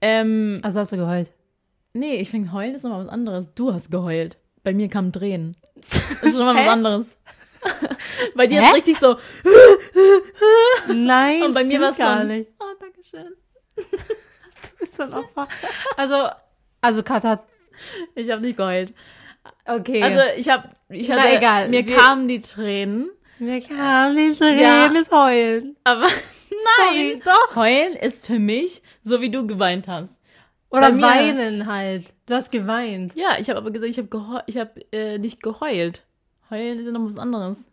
Ähm, 0.00 0.58
Also 0.62 0.80
hast 0.80 0.92
du 0.92 0.96
geheult? 0.96 1.30
nee, 1.92 2.16
ich 2.16 2.30
finde, 2.30 2.52
heulen 2.52 2.74
ist 2.74 2.84
nochmal 2.84 3.04
was 3.06 3.12
anderes. 3.12 3.52
Du 3.54 3.72
hast 3.72 3.90
geheult. 3.90 4.36
Bei 4.62 4.72
mir 4.74 4.88
kamen 4.88 5.12
Tränen. 5.12 5.56
Das 6.20 6.22
ist 6.22 6.36
schon 6.36 6.46
mal 6.46 6.54
was 6.56 6.68
anderes. 6.68 7.16
bei 8.34 8.46
dir 8.46 8.62
ist 8.62 8.72
richtig 8.74 8.98
so, 8.98 9.16
Nein, 10.88 11.42
und 11.42 11.54
bei 11.54 11.64
mir 11.64 11.80
war 11.80 11.90
es 11.90 11.96
gar 11.98 12.22
so, 12.22 12.26
nicht. 12.28 12.50
oh, 12.58 12.64
danke 12.78 13.02
schön. 13.02 13.26
Du 14.62 14.68
bist 14.78 14.96
so 14.96 15.02
ein 15.04 15.14
Opfer. 15.14 15.48
Also, 15.96 16.28
also 16.82 17.02
Kat 17.02 17.24
hat, 17.24 17.44
Ich 18.14 18.30
habe 18.30 18.42
nicht 18.42 18.56
geheult. 18.56 18.92
okay. 19.66 20.02
Also 20.02 20.20
ich 20.36 20.48
habe, 20.48 20.68
ich 20.90 21.08
Na, 21.08 21.16
hatte, 21.18 21.36
egal. 21.36 21.68
mir 21.68 21.86
Wir- 21.86 21.96
kamen 21.96 22.28
die 22.28 22.40
Tränen, 22.40 23.10
wir 23.38 23.60
kann 23.62 24.14
nicht 24.14 24.40
reden, 24.42 24.60
Ja. 24.60 24.86
ist 24.86 25.12
heulen. 25.12 25.76
aber 25.84 26.08
Sorry, 26.76 27.12
nein, 27.14 27.22
doch. 27.24 27.56
heulen 27.56 27.94
ist 27.94 28.26
für 28.26 28.38
mich 28.38 28.82
so, 29.02 29.20
wie 29.20 29.30
du 29.30 29.46
geweint 29.46 29.88
hast. 29.88 30.18
Oder 30.70 30.92
mir- 30.92 31.02
weinen 31.02 31.66
halt. 31.66 32.14
Du 32.26 32.34
hast 32.34 32.52
geweint. 32.52 33.14
Ja, 33.16 33.36
ich 33.38 33.48
habe 33.50 33.58
aber 33.58 33.70
gesagt, 33.70 33.90
ich 33.90 33.98
habe 33.98 34.42
ich 34.46 34.56
habe 34.56 34.70
äh, 34.92 35.18
nicht 35.18 35.42
geheult. 35.42 36.04
Heulen 36.50 36.78
ist 36.78 36.86
ja 36.86 36.92
noch 36.92 37.04
was 37.06 37.18
anderes. 37.18 37.64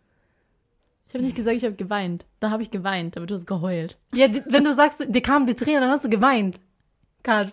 Ich 1.08 1.14
habe 1.14 1.24
nicht 1.24 1.36
gesagt, 1.36 1.56
ich 1.56 1.64
habe 1.64 1.74
geweint. 1.74 2.26
Da 2.40 2.50
habe 2.50 2.62
ich 2.62 2.70
geweint, 2.70 3.16
aber 3.16 3.26
du 3.26 3.34
hast 3.34 3.46
geheult. 3.46 3.96
Ja, 4.14 4.28
die, 4.28 4.42
wenn 4.46 4.64
du 4.64 4.72
sagst, 4.72 5.04
dir 5.08 5.22
kamen 5.22 5.46
die 5.46 5.54
Tränen, 5.54 5.80
dann 5.82 5.90
hast 5.90 6.04
du 6.04 6.10
geweint. 6.10 6.60
Kat. 7.22 7.48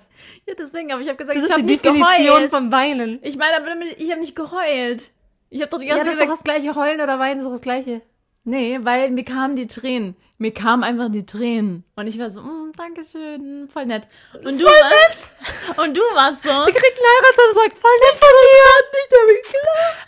Ja, 0.47 0.53
deswegen, 0.57 0.91
aber 0.91 1.01
ich 1.01 1.07
habe 1.07 1.17
gesagt, 1.17 1.37
Das 1.37 1.43
ich 1.43 1.49
ist 1.49 1.53
habe 1.53 1.63
die 1.63 1.71
nicht 1.73 1.85
Definition 1.85 2.25
geheult. 2.25 2.49
vom 2.51 2.71
Weinen. 2.71 3.19
Ich 3.23 3.37
meine, 3.37 3.53
ich 3.97 4.11
habe 4.11 4.19
nicht 4.21 4.35
geheult. 4.35 5.03
Ich 5.49 5.61
habe 5.61 5.69
doch 5.69 5.79
die 5.79 5.85
Ja, 5.87 5.95
ganze 5.95 6.05
das 6.11 6.15
ist 6.15 6.19
Zeit 6.19 6.29
doch 6.29 6.33
gesagt, 6.43 6.47
das 6.47 6.63
gleiche. 6.63 6.75
Heulen 6.75 7.01
oder 7.01 7.17
weinen 7.19 7.39
ist 7.39 7.45
doch 7.45 7.51
das 7.51 7.61
gleiche. 7.61 8.01
Nee, 8.45 8.79
weil 8.81 9.11
mir 9.11 9.25
kamen 9.25 9.55
die 9.55 9.67
Tränen. 9.67 10.15
Mir 10.37 10.53
kamen 10.53 10.83
einfach 10.83 11.09
die 11.09 11.25
Tränen. 11.25 11.85
Und 11.95 12.07
ich 12.07 12.19
war 12.19 12.29
so, 12.29 12.41
mm, 12.41 12.73
danke 12.75 13.03
schön, 13.03 13.69
voll 13.71 13.85
nett. 13.85 14.07
Und 14.33 14.59
du 14.59 14.65
warst, 14.65 15.29
und 15.79 15.95
du 15.95 16.01
warst 16.01 16.43
so, 16.43 16.49
Der 16.49 16.73
kriegt 16.73 16.97
einen 16.97 17.07
Heiratsantrag, 17.13 17.55
sagt, 17.55 17.77
voll 17.77 17.97
nett 18.01 18.17
von 18.19 18.29
dir. 18.41 18.65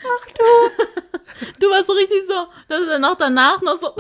Ach 0.04 0.28
du. 0.38 1.60
du 1.60 1.70
warst 1.70 1.88
so 1.88 1.94
richtig 1.94 2.26
so, 2.28 2.48
dass 2.68 2.88
er 2.88 3.00
noch 3.00 3.16
danach 3.16 3.62
noch 3.62 3.80
so, 3.80 3.94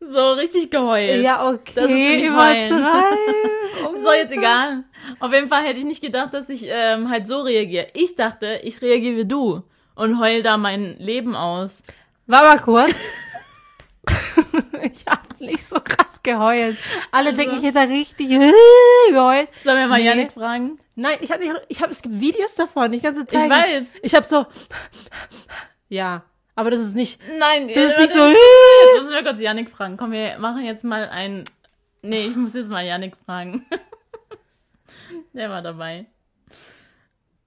so 0.00 0.32
richtig 0.32 0.70
geheult. 0.70 1.22
Ja, 1.22 1.52
Das 1.52 1.60
ist 1.60 1.72
für 1.74 1.82
okay, 1.84 2.16
mich 2.16 2.26
übertreib. 2.26 3.18
So, 4.02 4.12
jetzt 4.12 4.32
egal. 4.32 4.84
Auf 5.18 5.32
jeden 5.32 5.48
Fall 5.48 5.62
hätte 5.64 5.78
ich 5.78 5.84
nicht 5.84 6.02
gedacht, 6.02 6.34
dass 6.34 6.48
ich 6.50 6.66
ähm, 6.68 7.08
halt 7.10 7.26
so 7.26 7.40
reagiere. 7.40 7.88
Ich 7.94 8.14
dachte, 8.16 8.60
ich 8.62 8.80
reagiere 8.82 9.16
wie 9.16 9.24
du 9.24 9.62
und 9.94 10.20
heul 10.20 10.42
da 10.42 10.56
mein 10.58 10.96
Leben 10.98 11.34
aus. 11.34 11.82
War 12.26 12.42
mal 12.42 12.58
kurz. 12.58 12.94
ich 14.82 15.04
habe 15.06 15.44
nicht 15.44 15.64
so 15.64 15.76
krass 15.80 16.22
geheult. 16.22 16.76
Alle 17.10 17.30
Also- 17.30 17.40
denken, 17.40 17.56
ich 17.56 17.62
hätte 17.62 17.80
richtig 17.88 18.28
geheult. 18.28 19.50
Sollen 19.62 19.78
wir 19.78 19.86
mal 19.86 19.98
Nee. 19.98 20.06
Janik 20.06 20.32
fragen? 20.32 20.78
Nein, 20.96 21.18
ich 21.20 21.30
habe 21.32 21.44
nicht, 21.44 21.54
ich 21.68 21.82
habe, 21.82 21.90
es 21.90 22.02
gibt 22.02 22.20
Videos 22.20 22.54
davon, 22.54 22.92
ich 22.92 23.02
kann 23.02 23.16
es 23.16 23.32
Ich 23.32 23.38
weiß. 23.38 23.84
Ich 24.02 24.14
habe 24.14 24.24
so, 24.24 24.46
ja, 25.88 26.22
aber 26.54 26.70
das 26.70 26.82
ist 26.82 26.94
nicht, 26.94 27.20
Nein, 27.38 27.66
das 27.68 27.76
ist 27.76 27.92
äh, 27.94 28.00
nicht 28.00 28.12
so, 28.12 28.20
warte, 28.20 28.36
Jetzt 28.94 29.02
müssen 29.02 29.14
wir 29.14 29.24
kurz 29.24 29.40
Janik 29.40 29.70
fragen. 29.70 29.96
Komm, 29.96 30.12
wir 30.12 30.38
machen 30.38 30.64
jetzt 30.64 30.84
mal 30.84 31.08
ein. 31.08 31.42
Nee, 32.02 32.26
ich 32.26 32.36
muss 32.36 32.54
jetzt 32.54 32.68
mal 32.70 32.84
Janik 32.84 33.16
fragen. 33.24 33.66
Der 35.32 35.50
war 35.50 35.62
dabei. 35.62 36.06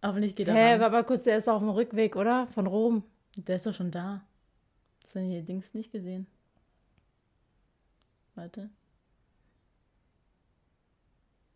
Hoffentlich 0.03 0.35
geht 0.35 0.49
er 0.49 0.53
hä, 0.53 0.79
war 0.79 0.89
mal 0.89 1.03
kurz, 1.03 1.23
der 1.23 1.37
ist 1.37 1.47
auf 1.49 1.59
dem 1.59 1.69
Rückweg, 1.69 2.15
oder? 2.15 2.47
Von 2.53 2.67
Rom. 2.67 3.03
Der 3.35 3.55
ist 3.55 3.65
doch 3.65 3.73
schon 3.73 3.91
da. 3.91 4.21
Hast 5.07 5.15
du 5.15 5.21
hier 5.21 5.41
Dings 5.41 5.73
nicht 5.73 5.93
gesehen? 5.93 6.27
Warte. 8.35 8.69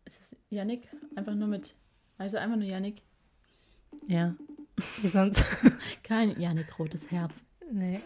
Ist 0.06 0.18
es 0.22 0.38
Yannick? 0.48 0.88
Einfach 1.16 1.34
nur 1.34 1.48
mit. 1.48 1.74
Also 2.16 2.38
einfach 2.38 2.56
nur 2.56 2.64
Yannick. 2.64 3.02
Ja. 4.08 4.34
Wie 5.02 5.08
sonst? 5.08 5.44
Kein 6.02 6.40
Yannick 6.40 6.78
rotes 6.78 7.10
Herz. 7.10 7.42
nee. 7.70 8.00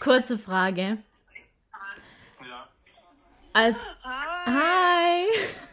Kurze 0.00 0.36
Frage. 0.36 0.98
Ja. 2.40 2.68
Als. 3.52 3.76
Hi! 4.02 5.26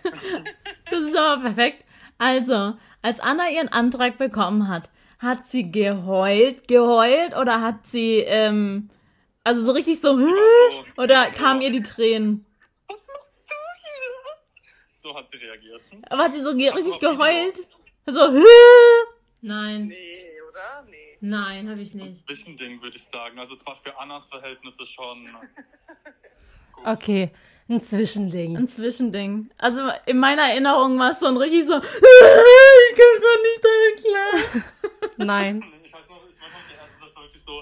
Das 0.92 1.04
ist 1.04 1.16
aber 1.16 1.42
perfekt. 1.42 1.86
Also, 2.20 2.76
als 3.02 3.20
Anna 3.20 3.50
ihren 3.50 3.70
Antrag 3.70 4.18
bekommen 4.18 4.68
hat, 4.68 4.90
hat 5.20 5.48
sie 5.50 5.72
geheult, 5.72 6.68
geheult 6.68 7.36
oder 7.36 7.62
hat 7.62 7.86
sie, 7.88 8.20
ähm, 8.20 8.90
also 9.44 9.62
so 9.64 9.72
richtig 9.74 10.00
so, 10.02 10.18
oder 10.98 11.30
kamen 11.32 11.62
ihr 11.62 11.72
die 11.72 11.84
Tränen? 11.84 12.46
Was 12.88 12.98
machst 13.08 13.28
du 13.48 13.56
hier? 13.84 15.02
So 15.04 15.16
hat 15.16 15.28
sie 15.32 15.38
reagiert. 15.38 15.82
Aber 16.10 16.24
hat 16.24 16.34
sie 16.34 16.42
so 16.42 16.56
ge 16.56 16.70
richtig 16.70 17.00
geheult? 17.00 17.66
So, 18.06 18.44
Nein, 19.42 19.88
Nee, 19.88 20.32
oder? 20.50 20.84
Nee. 20.90 21.18
nein, 21.22 21.70
habe 21.70 21.82
ich 21.82 21.94
nicht. 21.94 22.26
Zwischending 22.26 22.82
würde 22.82 22.98
ich 22.98 23.04
sagen. 23.06 23.38
Also 23.40 23.56
es 23.56 23.66
war 23.66 23.76
für 23.76 23.98
Annas 24.00 24.26
Verhältnisse 24.30 24.86
schon. 24.86 25.28
Okay, 26.86 27.30
ein 27.70 27.82
Zwischending. 27.82 28.58
ein 28.58 28.68
Zwischending. 28.68 29.50
Also 29.58 29.82
in 30.06 30.18
meiner 30.20 30.50
Erinnerung 30.50 30.98
war 31.00 31.12
es 31.12 31.20
so 31.20 31.28
ein 31.28 31.38
richtig 31.38 31.66
so, 31.68 31.76
ich 31.78 32.98
kann 32.98 33.22
doch 33.22 33.38
nicht 33.44 33.64
damit 33.64 33.96
klar. 34.04 35.12
Nein. 35.18 35.64
Ich 35.84 35.94
weiß 35.94 36.02
noch, 36.10 36.22
ich 36.32 36.42
weiß 36.42 36.50
noch, 36.52 36.68
der 36.70 36.78
erste 36.80 37.00
Satz 37.06 37.16
war 37.16 37.24
wirklich 37.24 37.44
so. 37.46 37.62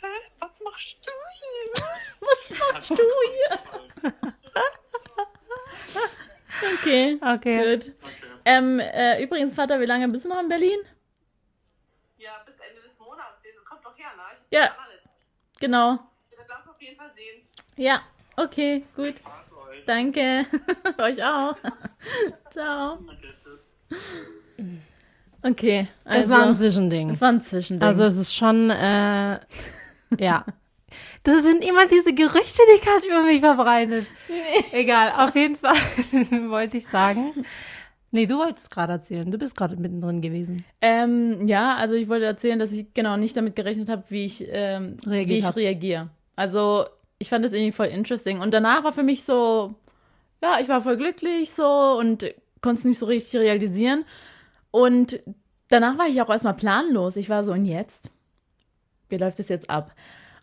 Hä? 0.00 0.06
Was 0.40 0.60
machst 0.62 0.96
du 1.06 1.12
hier? 1.40 1.84
Was 2.20 2.50
machst 2.74 2.90
du 2.90 2.94
hier? 2.96 3.58
Okay, 6.74 7.18
Okay. 7.20 7.76
gut. 7.76 7.92
Ähm, 8.44 8.80
äh, 8.80 9.22
übrigens, 9.22 9.54
Vater, 9.54 9.80
wie 9.80 9.86
lange 9.86 10.08
bist 10.08 10.24
du 10.24 10.28
noch 10.28 10.40
in 10.40 10.48
Berlin? 10.48 10.78
Ja, 12.18 12.42
bis 12.44 12.58
Ende 12.58 12.80
des 12.82 12.98
Monats. 12.98 13.40
Das 13.42 13.64
kommt 13.64 13.84
doch 13.84 13.96
her, 13.96 14.10
ne? 14.16 14.22
Ich 14.50 14.56
Ja. 14.56 14.76
Genau. 15.60 15.98
Das 16.36 16.46
darfst 16.46 16.66
du 16.66 16.70
auf 16.70 16.80
jeden 16.82 16.96
Fall 16.96 17.10
sehen. 17.14 17.46
Ja, 17.76 18.02
okay, 18.36 18.82
gut. 18.96 19.14
Euch. 19.70 19.84
Danke. 19.86 20.46
Euch 20.98 21.22
auch. 21.24 21.54
Ciao. 22.50 22.98
Okay. 23.88 24.78
Okay, 25.44 25.88
Es 26.04 26.10
also, 26.28 26.30
war 26.30 26.42
ein 26.46 26.54
Zwischending. 26.54 27.10
es 27.10 27.20
war 27.20 27.30
ein 27.30 27.42
Zwischending. 27.42 27.86
Also 27.86 28.04
es 28.04 28.16
ist 28.16 28.32
schon, 28.34 28.70
äh, 28.70 29.40
ja. 30.18 30.44
Das 31.24 31.42
sind 31.42 31.64
immer 31.64 31.86
diese 31.86 32.12
Gerüchte, 32.14 32.62
die 32.76 32.80
Kat 32.80 33.04
über 33.04 33.22
mich 33.24 33.40
verbreitet. 33.40 34.06
Egal, 34.72 35.12
auf 35.26 35.34
jeden 35.34 35.56
Fall 35.56 35.74
wollte 36.48 36.76
ich 36.76 36.86
sagen. 36.86 37.44
Nee, 38.12 38.26
du 38.26 38.36
wolltest 38.38 38.70
gerade 38.70 38.92
erzählen. 38.92 39.28
Du 39.30 39.38
bist 39.38 39.56
gerade 39.56 39.76
mittendrin 39.76 40.20
gewesen. 40.20 40.64
Ähm, 40.80 41.48
ja, 41.48 41.76
also 41.76 41.94
ich 41.94 42.08
wollte 42.08 42.26
erzählen, 42.26 42.58
dass 42.58 42.70
ich 42.72 42.92
genau 42.94 43.16
nicht 43.16 43.36
damit 43.36 43.56
gerechnet 43.56 43.88
habe, 43.88 44.04
wie 44.10 44.26
ich, 44.26 44.44
ähm, 44.48 44.96
Reagiert 45.06 45.28
wie 45.28 45.38
ich 45.38 45.44
hab. 45.46 45.56
reagiere. 45.56 46.10
Also 46.36 46.84
ich 47.22 47.28
fand 47.28 47.44
das 47.44 47.52
irgendwie 47.52 47.72
voll 47.72 47.86
interesting. 47.86 48.40
Und 48.40 48.52
danach 48.52 48.82
war 48.84 48.92
für 48.92 49.04
mich 49.04 49.22
so, 49.24 49.74
ja, 50.42 50.58
ich 50.60 50.68
war 50.68 50.82
voll 50.82 50.96
glücklich 50.96 51.52
so 51.52 51.64
und 51.98 52.26
konnte 52.60 52.80
es 52.80 52.84
nicht 52.84 52.98
so 52.98 53.06
richtig 53.06 53.40
realisieren. 53.40 54.04
Und 54.72 55.20
danach 55.68 55.96
war 55.98 56.08
ich 56.08 56.20
auch 56.20 56.28
erstmal 56.30 56.54
planlos. 56.54 57.14
Ich 57.16 57.30
war 57.30 57.44
so, 57.44 57.52
und 57.52 57.64
jetzt? 57.64 58.10
Wie 59.08 59.16
läuft 59.18 59.38
es 59.40 59.48
jetzt 59.48 59.70
ab? 59.70 59.94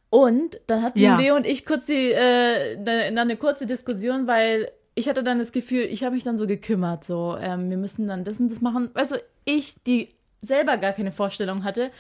Und 0.10 0.60
dann 0.68 0.82
hatten 0.82 1.00
Ja. 1.00 1.18
Leo 1.20 1.36
und 1.36 1.46
ich 1.46 1.66
kurz 1.66 1.86
die, 1.86 2.12
äh, 2.12 2.78
ne- 2.78 3.06
dann 3.10 3.18
eine 3.20 3.36
kurze 3.38 3.66
Diskussion, 3.66 4.26
weil 4.26 4.72
ich 4.96 5.08
hatte 5.10 5.24
dann 5.24 5.38
das 5.40 5.52
Gefühl, 5.52 5.82
ich 5.82 6.04
habe 6.04 6.16
mich 6.16 6.24
dann 6.24 6.38
so 6.38 6.48
gekümmert, 6.48 7.04
so, 7.04 7.38
ähm, 7.40 7.70
wir 7.70 7.78
müssen 7.78 8.08
dann 8.08 8.24
das 8.24 8.40
und 8.40 8.50
das 8.52 8.62
machen. 8.62 8.90
Weißt 8.94 9.12
du, 9.12 9.16
ich, 9.46 9.76
die 9.84 10.16
selber 10.42 10.78
gar 10.78 10.94
keine 10.94 11.12
Vorstellung 11.12 11.64
hatte. 11.64 11.92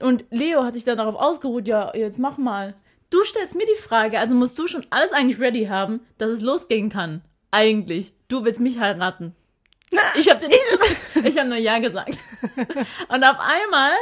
Und 0.00 0.24
Leo 0.30 0.62
hat 0.64 0.74
sich 0.74 0.84
dann 0.84 0.98
darauf 0.98 1.16
ausgeruht, 1.16 1.66
ja, 1.66 1.92
jetzt 1.94 2.18
mach 2.18 2.38
mal. 2.38 2.74
Du 3.10 3.24
stellst 3.24 3.54
mir 3.54 3.66
die 3.66 3.80
Frage, 3.80 4.18
also 4.18 4.34
musst 4.34 4.58
du 4.58 4.66
schon 4.66 4.86
alles 4.90 5.12
eigentlich 5.12 5.40
ready 5.40 5.66
haben, 5.66 6.00
dass 6.18 6.30
es 6.30 6.42
losgehen 6.42 6.90
kann. 6.90 7.22
Eigentlich. 7.50 8.12
Du 8.28 8.44
willst 8.44 8.60
mich 8.60 8.78
heiraten. 8.78 9.34
Ich 10.16 10.28
habe 10.28 10.40
dir 10.40 10.48
nicht, 10.48 10.60
ich 11.24 11.38
habe 11.38 11.48
nur 11.48 11.58
ja 11.58 11.78
gesagt. 11.78 12.18
Und 13.08 13.24
auf 13.24 13.38
einmal 13.38 13.92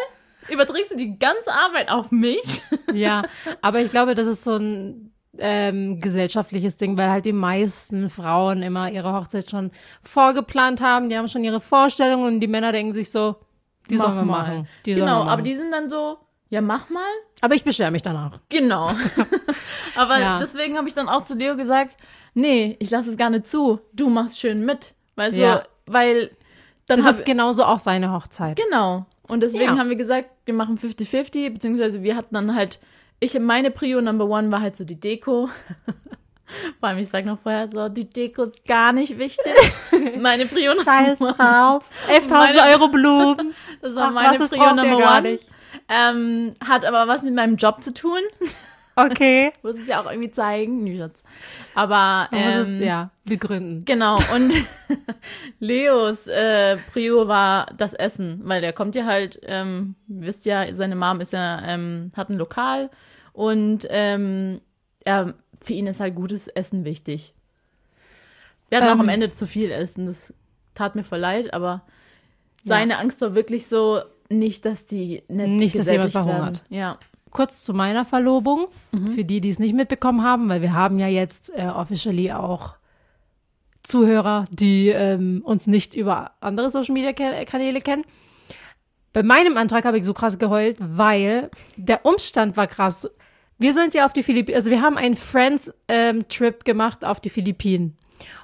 überträgst 0.48 0.92
du 0.92 0.96
die 0.96 1.18
ganze 1.18 1.52
Arbeit 1.52 1.88
auf 1.88 2.10
mich. 2.10 2.62
Ja, 2.92 3.22
aber 3.62 3.80
ich 3.80 3.90
glaube, 3.90 4.14
das 4.14 4.26
ist 4.26 4.42
so 4.42 4.56
ein 4.56 5.12
ähm, 5.38 6.00
gesellschaftliches 6.00 6.76
Ding, 6.76 6.96
weil 6.98 7.10
halt 7.10 7.24
die 7.24 7.32
meisten 7.32 8.10
Frauen 8.10 8.62
immer 8.62 8.90
ihre 8.90 9.12
Hochzeit 9.12 9.50
schon 9.50 9.70
vorgeplant 10.02 10.80
haben. 10.80 11.08
Die 11.08 11.16
haben 11.16 11.28
schon 11.28 11.44
ihre 11.44 11.60
Vorstellungen 11.60 12.26
und 12.26 12.40
die 12.40 12.46
Männer 12.46 12.72
denken 12.72 12.94
sich 12.94 13.10
so, 13.10 13.36
die 13.88 13.96
sollen 13.96 14.16
wir 14.16 14.24
machen. 14.24 14.66
Die 14.84 14.94
genau, 14.94 15.20
machen. 15.20 15.28
aber 15.28 15.42
die 15.42 15.54
sind 15.54 15.70
dann 15.70 15.88
so, 15.88 16.18
ja, 16.48 16.60
mach 16.60 16.88
mal. 16.90 17.02
aber 17.40 17.54
ich 17.54 17.64
beschwere 17.64 17.90
mich 17.90 18.02
danach. 18.02 18.38
Genau. 18.48 18.90
Aber 19.96 20.18
Ja. 20.18 20.38
deswegen 20.38 20.76
habe 20.76 20.88
ich 20.88 20.94
dann 20.94 21.08
auch 21.08 21.24
zu 21.24 21.34
Leo 21.34 21.56
gesagt, 21.56 21.96
nee, 22.34 22.76
ich 22.78 22.90
lasse 22.90 23.10
es 23.10 23.16
gar 23.16 23.30
nicht 23.30 23.46
zu. 23.46 23.80
Du 23.92 24.08
machst 24.10 24.38
schön 24.38 24.64
mit. 24.64 24.94
Weißt 25.16 25.36
Ja. 25.38 25.58
du, 25.58 25.68
weil 25.86 26.30
dann 26.86 27.02
Das 27.02 27.16
ist 27.18 27.24
genauso 27.24 27.64
auch 27.64 27.78
seine 27.80 28.12
Hochzeit. 28.12 28.56
genau. 28.56 29.06
Und 29.26 29.42
deswegen 29.42 29.74
Ja. 29.74 29.78
haben 29.78 29.88
wir 29.88 29.96
gesagt, 29.96 30.28
wir 30.44 30.54
machen 30.54 30.78
50-50, 30.78 31.50
beziehungsweise 31.50 32.02
wir 32.04 32.14
hatten 32.14 32.34
dann 32.34 32.54
halt, 32.54 32.78
ich 33.18 33.36
meine 33.40 33.70
Prio 33.72 34.00
Number 34.00 34.26
One 34.26 34.52
war 34.52 34.60
halt 34.60 34.76
so 34.76 34.84
die 34.84 35.00
Deko. 35.00 35.48
Vor 36.78 36.88
allem, 36.88 36.98
ich 36.98 37.08
sag 37.08 37.24
noch 37.24 37.40
vorher 37.40 37.66
so, 37.68 37.88
die 37.88 38.08
Deko 38.08 38.44
ist 38.44 38.64
gar 38.66 38.92
nicht 38.92 39.18
wichtig. 39.18 39.52
meine 40.20 40.46
Prio 40.46 40.74
Scheiß 40.74 41.18
Number 41.18 41.34
One. 41.34 41.34
drauf. 41.34 41.84
11.000 42.08 42.28
Meine- 42.30 42.62
Euro 42.72 42.88
Blumen. 42.88 43.54
Das 43.82 43.94
war 43.96 44.08
Ach, 44.08 44.12
meine 44.12 44.38
Prio 44.38 44.74
Number 44.74 44.96
One. 45.18 45.38
Ähm, 45.88 46.54
hat 46.66 46.84
aber 46.84 47.06
was 47.06 47.22
mit 47.22 47.34
meinem 47.34 47.56
Job 47.56 47.82
zu 47.82 47.92
tun. 47.94 48.20
Okay. 48.98 49.52
Muss 49.62 49.78
es 49.78 49.88
ja 49.88 50.00
auch 50.00 50.10
irgendwie 50.10 50.30
zeigen. 50.30 50.82
Nee, 50.82 50.96
Schatz. 50.96 51.22
Aber 51.74 52.28
Man 52.30 52.44
muss 52.46 52.66
ähm, 52.66 52.78
es, 52.78 52.82
ja, 52.82 53.10
begründen. 53.26 53.84
Genau, 53.84 54.16
und 54.34 54.54
Leos 55.60 56.26
äh, 56.28 56.78
Prio 56.90 57.28
war 57.28 57.66
das 57.76 57.92
Essen, 57.92 58.40
weil 58.44 58.62
der 58.62 58.72
kommt 58.72 58.94
ja 58.94 59.04
halt, 59.04 59.38
ähm, 59.42 59.96
ihr 60.08 60.22
wisst 60.22 60.46
ja, 60.46 60.72
seine 60.72 60.96
Mom 60.96 61.20
ist 61.20 61.34
ja, 61.34 61.60
ähm, 61.66 62.10
hat 62.16 62.30
ein 62.30 62.38
Lokal 62.38 62.88
und 63.34 63.86
ähm, 63.90 64.62
er, 65.04 65.34
für 65.60 65.74
ihn 65.74 65.86
ist 65.86 66.00
halt 66.00 66.14
gutes 66.14 66.48
Essen 66.48 66.86
wichtig. 66.86 67.34
Wir 68.70 68.78
hatten 68.78 68.88
auch 68.88 68.94
Ähm. 68.94 69.00
am 69.00 69.08
Ende 69.10 69.30
zu 69.30 69.46
viel 69.46 69.72
Essen, 69.72 70.06
das 70.06 70.32
tat 70.72 70.94
mir 70.96 71.04
voll 71.04 71.18
leid, 71.18 71.52
aber 71.52 71.82
seine 72.62 72.96
Angst 72.96 73.20
war 73.20 73.34
wirklich 73.34 73.66
so, 73.66 74.00
nicht, 74.30 74.64
dass 74.64 74.86
die 74.86 75.22
nicht, 75.28 75.48
Nicht, 75.48 75.78
dass 75.78 75.88
jemand 75.90 76.14
werden. 76.14 76.24
verhungert. 76.26 76.62
Ja. 76.68 76.98
Kurz 77.30 77.62
zu 77.64 77.74
meiner 77.74 78.04
Verlobung, 78.04 78.66
Mhm. 78.92 79.08
für 79.12 79.24
die, 79.24 79.40
die 79.40 79.50
es 79.50 79.58
nicht 79.58 79.74
mitbekommen 79.74 80.22
haben, 80.22 80.48
weil 80.48 80.62
wir 80.62 80.72
haben 80.72 80.98
ja 80.98 81.06
jetzt 81.08 81.52
äh, 81.56 81.66
officially 81.68 82.32
auch 82.32 82.74
Zuhörer, 83.82 84.46
die 84.50 84.88
ähm, 84.88 85.42
uns 85.44 85.66
nicht 85.66 85.94
über 85.94 86.32
andere 86.40 86.70
Social 86.70 86.92
Media 86.94 87.12
Ka- 87.12 87.44
Kanäle 87.44 87.80
kennen. 87.80 88.04
Bei 89.12 89.22
meinem 89.22 89.56
Antrag 89.56 89.84
habe 89.84 89.98
ich 89.98 90.04
so 90.04 90.12
krass 90.12 90.38
geheult, 90.38 90.76
weil 90.80 91.50
der 91.76 92.04
Umstand 92.04 92.56
war 92.56 92.66
krass. 92.66 93.08
Wir 93.58 93.72
sind 93.72 93.94
ja 93.94 94.04
auf 94.04 94.12
die 94.12 94.22
Philippinen, 94.22 94.56
also 94.56 94.70
wir 94.70 94.82
haben 94.82 94.98
einen 94.98 95.14
Friends-Trip 95.16 96.64
gemacht 96.64 97.04
auf 97.04 97.20
die 97.20 97.30
Philippinen. 97.30 97.96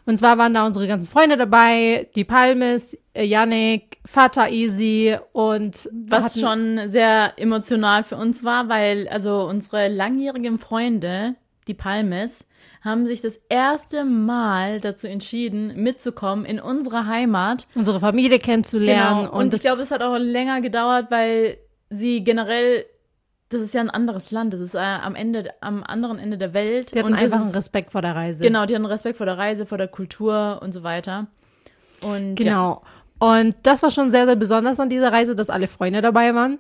Und 0.05 0.17
zwar 0.17 0.37
waren 0.39 0.53
da 0.53 0.67
unsere 0.67 0.89
ganzen 0.89 1.09
Freunde 1.09 1.37
dabei, 1.37 2.09
die 2.17 2.25
Palmes, 2.25 2.99
äh, 3.15 3.25
Yannick, 3.25 3.99
Vater 4.05 4.49
Easy 4.49 5.17
und 5.33 5.89
Was 5.93 6.41
schon 6.41 6.81
sehr 6.87 7.35
emotional 7.37 8.03
für 8.03 8.17
uns 8.17 8.43
war, 8.43 8.69
weil 8.69 9.07
also 9.09 9.45
unsere 9.45 9.89
langjährigen 9.89 10.59
Freunde, 10.59 11.37
die 11.69 11.75
Palmes, 11.75 12.45
haben 12.85 13.07
sich 13.07 13.21
das 13.21 13.39
erste 13.49 14.05
Mal 14.05 14.81
dazu 14.81 15.07
entschieden, 15.07 15.73
mitzukommen 15.81 16.45
in 16.45 16.59
unsere 16.59 17.07
Heimat. 17.07 17.69
unsere 17.77 18.01
Familie 18.01 18.41
kennenzulernen. 18.41 19.27
Genau. 19.27 19.39
Und, 19.39 19.47
ich 19.47 19.51
das- 19.53 19.63
glaube, 19.63 19.83
es 19.83 19.93
hat 19.93 20.03
auch 20.03 20.17
länger 20.19 20.61
gedauert, 20.63 21.07
weil 21.11 21.59
sie 21.91 22.25
generell, 22.25 22.85
das 23.53 23.63
ist 23.63 23.75
ja 23.75 23.81
ein 23.81 23.91
anderes 23.91 24.31
Land, 24.31 24.53
das 24.53 24.61
ist 24.61 24.75
äh, 24.75 24.79
am 24.79 25.15
Ende, 25.15 25.51
am 25.61 25.83
anderen 25.83 26.19
Ende 26.19 26.39
der 26.39 26.55
Welt. 26.55 26.95
die 26.95 26.99
hatten 26.99 27.13
und 27.13 27.15
einfach 27.15 27.39
einen 27.39 27.49
ist, 27.49 27.57
Respekt 27.57 27.93
vor 27.93 28.03
der 28.03 28.15
Reise. 28.15 28.43
Genau, 28.43 28.67
die 28.67 28.75
hatten 28.75 28.87
Respekt 28.87 29.19
vor 29.19 29.27
der 29.27 29.39
Reise, 29.39 29.67
vor 29.67 29.79
der 29.79 29.89
Kultur 29.89 30.61
und 30.63 30.73
so 30.73 30.83
weiter. 30.83 31.27
Und 32.03 32.41
ja. 32.41 32.45
Genau. 32.45 32.83
Und 33.19 33.55
das 33.63 33.83
war 33.83 33.91
schon 33.91 34.11
sehr, 34.11 34.27
sehr 34.27 34.35
besonders 34.35 34.81
an 34.81 34.89
dieser 34.89 35.13
Reise, 35.13 35.37
dass 35.37 35.49
alle 35.49 35.69
Freunde 35.69 36.01
dabei 36.01 36.35
waren. 36.35 36.59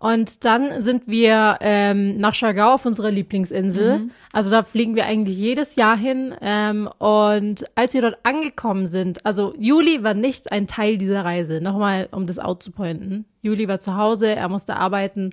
Und 0.00 0.44
dann 0.44 0.80
sind 0.80 1.02
wir 1.06 1.58
ähm, 1.60 2.18
nach 2.18 2.34
Siargao 2.34 2.74
auf 2.74 2.86
unserer 2.86 3.10
Lieblingsinsel. 3.10 3.98
Mhm. 3.98 4.10
Also 4.32 4.50
da 4.50 4.62
fliegen 4.62 4.94
wir 4.94 5.06
eigentlich 5.06 5.36
jedes 5.36 5.74
Jahr 5.74 5.96
hin. 5.96 6.34
Ähm, 6.40 6.88
und 6.98 7.64
als 7.74 7.94
wir 7.94 8.02
dort 8.02 8.18
angekommen 8.22 8.86
sind, 8.86 9.26
also 9.26 9.54
Juli 9.58 10.04
war 10.04 10.14
nicht 10.14 10.52
ein 10.52 10.68
Teil 10.68 10.98
dieser 10.98 11.24
Reise. 11.24 11.60
Nochmal, 11.60 12.08
um 12.12 12.26
das 12.26 12.38
out 12.38 12.62
zu 12.62 12.70
pointen. 12.70 13.24
Juli 13.42 13.66
war 13.66 13.80
zu 13.80 13.96
Hause, 13.96 14.28
er 14.34 14.48
musste 14.48 14.76
arbeiten, 14.76 15.30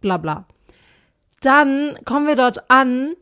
bla 0.00 0.16
bla. 0.16 0.46
Dann 1.40 1.98
kommen 2.04 2.26
wir 2.26 2.36
dort 2.36 2.70
an, 2.70 3.14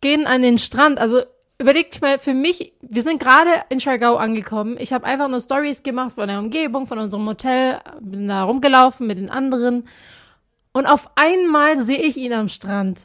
gehen 0.00 0.26
an 0.26 0.42
den 0.42 0.58
Strand. 0.58 0.98
Also 0.98 1.22
überlegt 1.58 2.00
mal, 2.00 2.18
für 2.18 2.34
mich, 2.34 2.72
wir 2.80 3.02
sind 3.02 3.20
gerade 3.20 3.50
in 3.68 3.78
Siargao 3.78 4.16
angekommen. 4.16 4.76
Ich 4.78 4.92
habe 4.92 5.06
einfach 5.06 5.28
nur 5.28 5.40
Stories 5.40 5.82
gemacht 5.82 6.12
von 6.14 6.28
der 6.28 6.38
Umgebung, 6.38 6.86
von 6.86 6.98
unserem 6.98 7.26
Hotel, 7.26 7.80
bin 8.00 8.28
da 8.28 8.44
rumgelaufen 8.44 9.06
mit 9.06 9.18
den 9.18 9.30
anderen. 9.30 9.86
Und 10.72 10.86
auf 10.86 11.10
einmal 11.14 11.80
sehe 11.80 12.00
ich 12.00 12.16
ihn 12.16 12.32
am 12.32 12.48
Strand. 12.48 12.98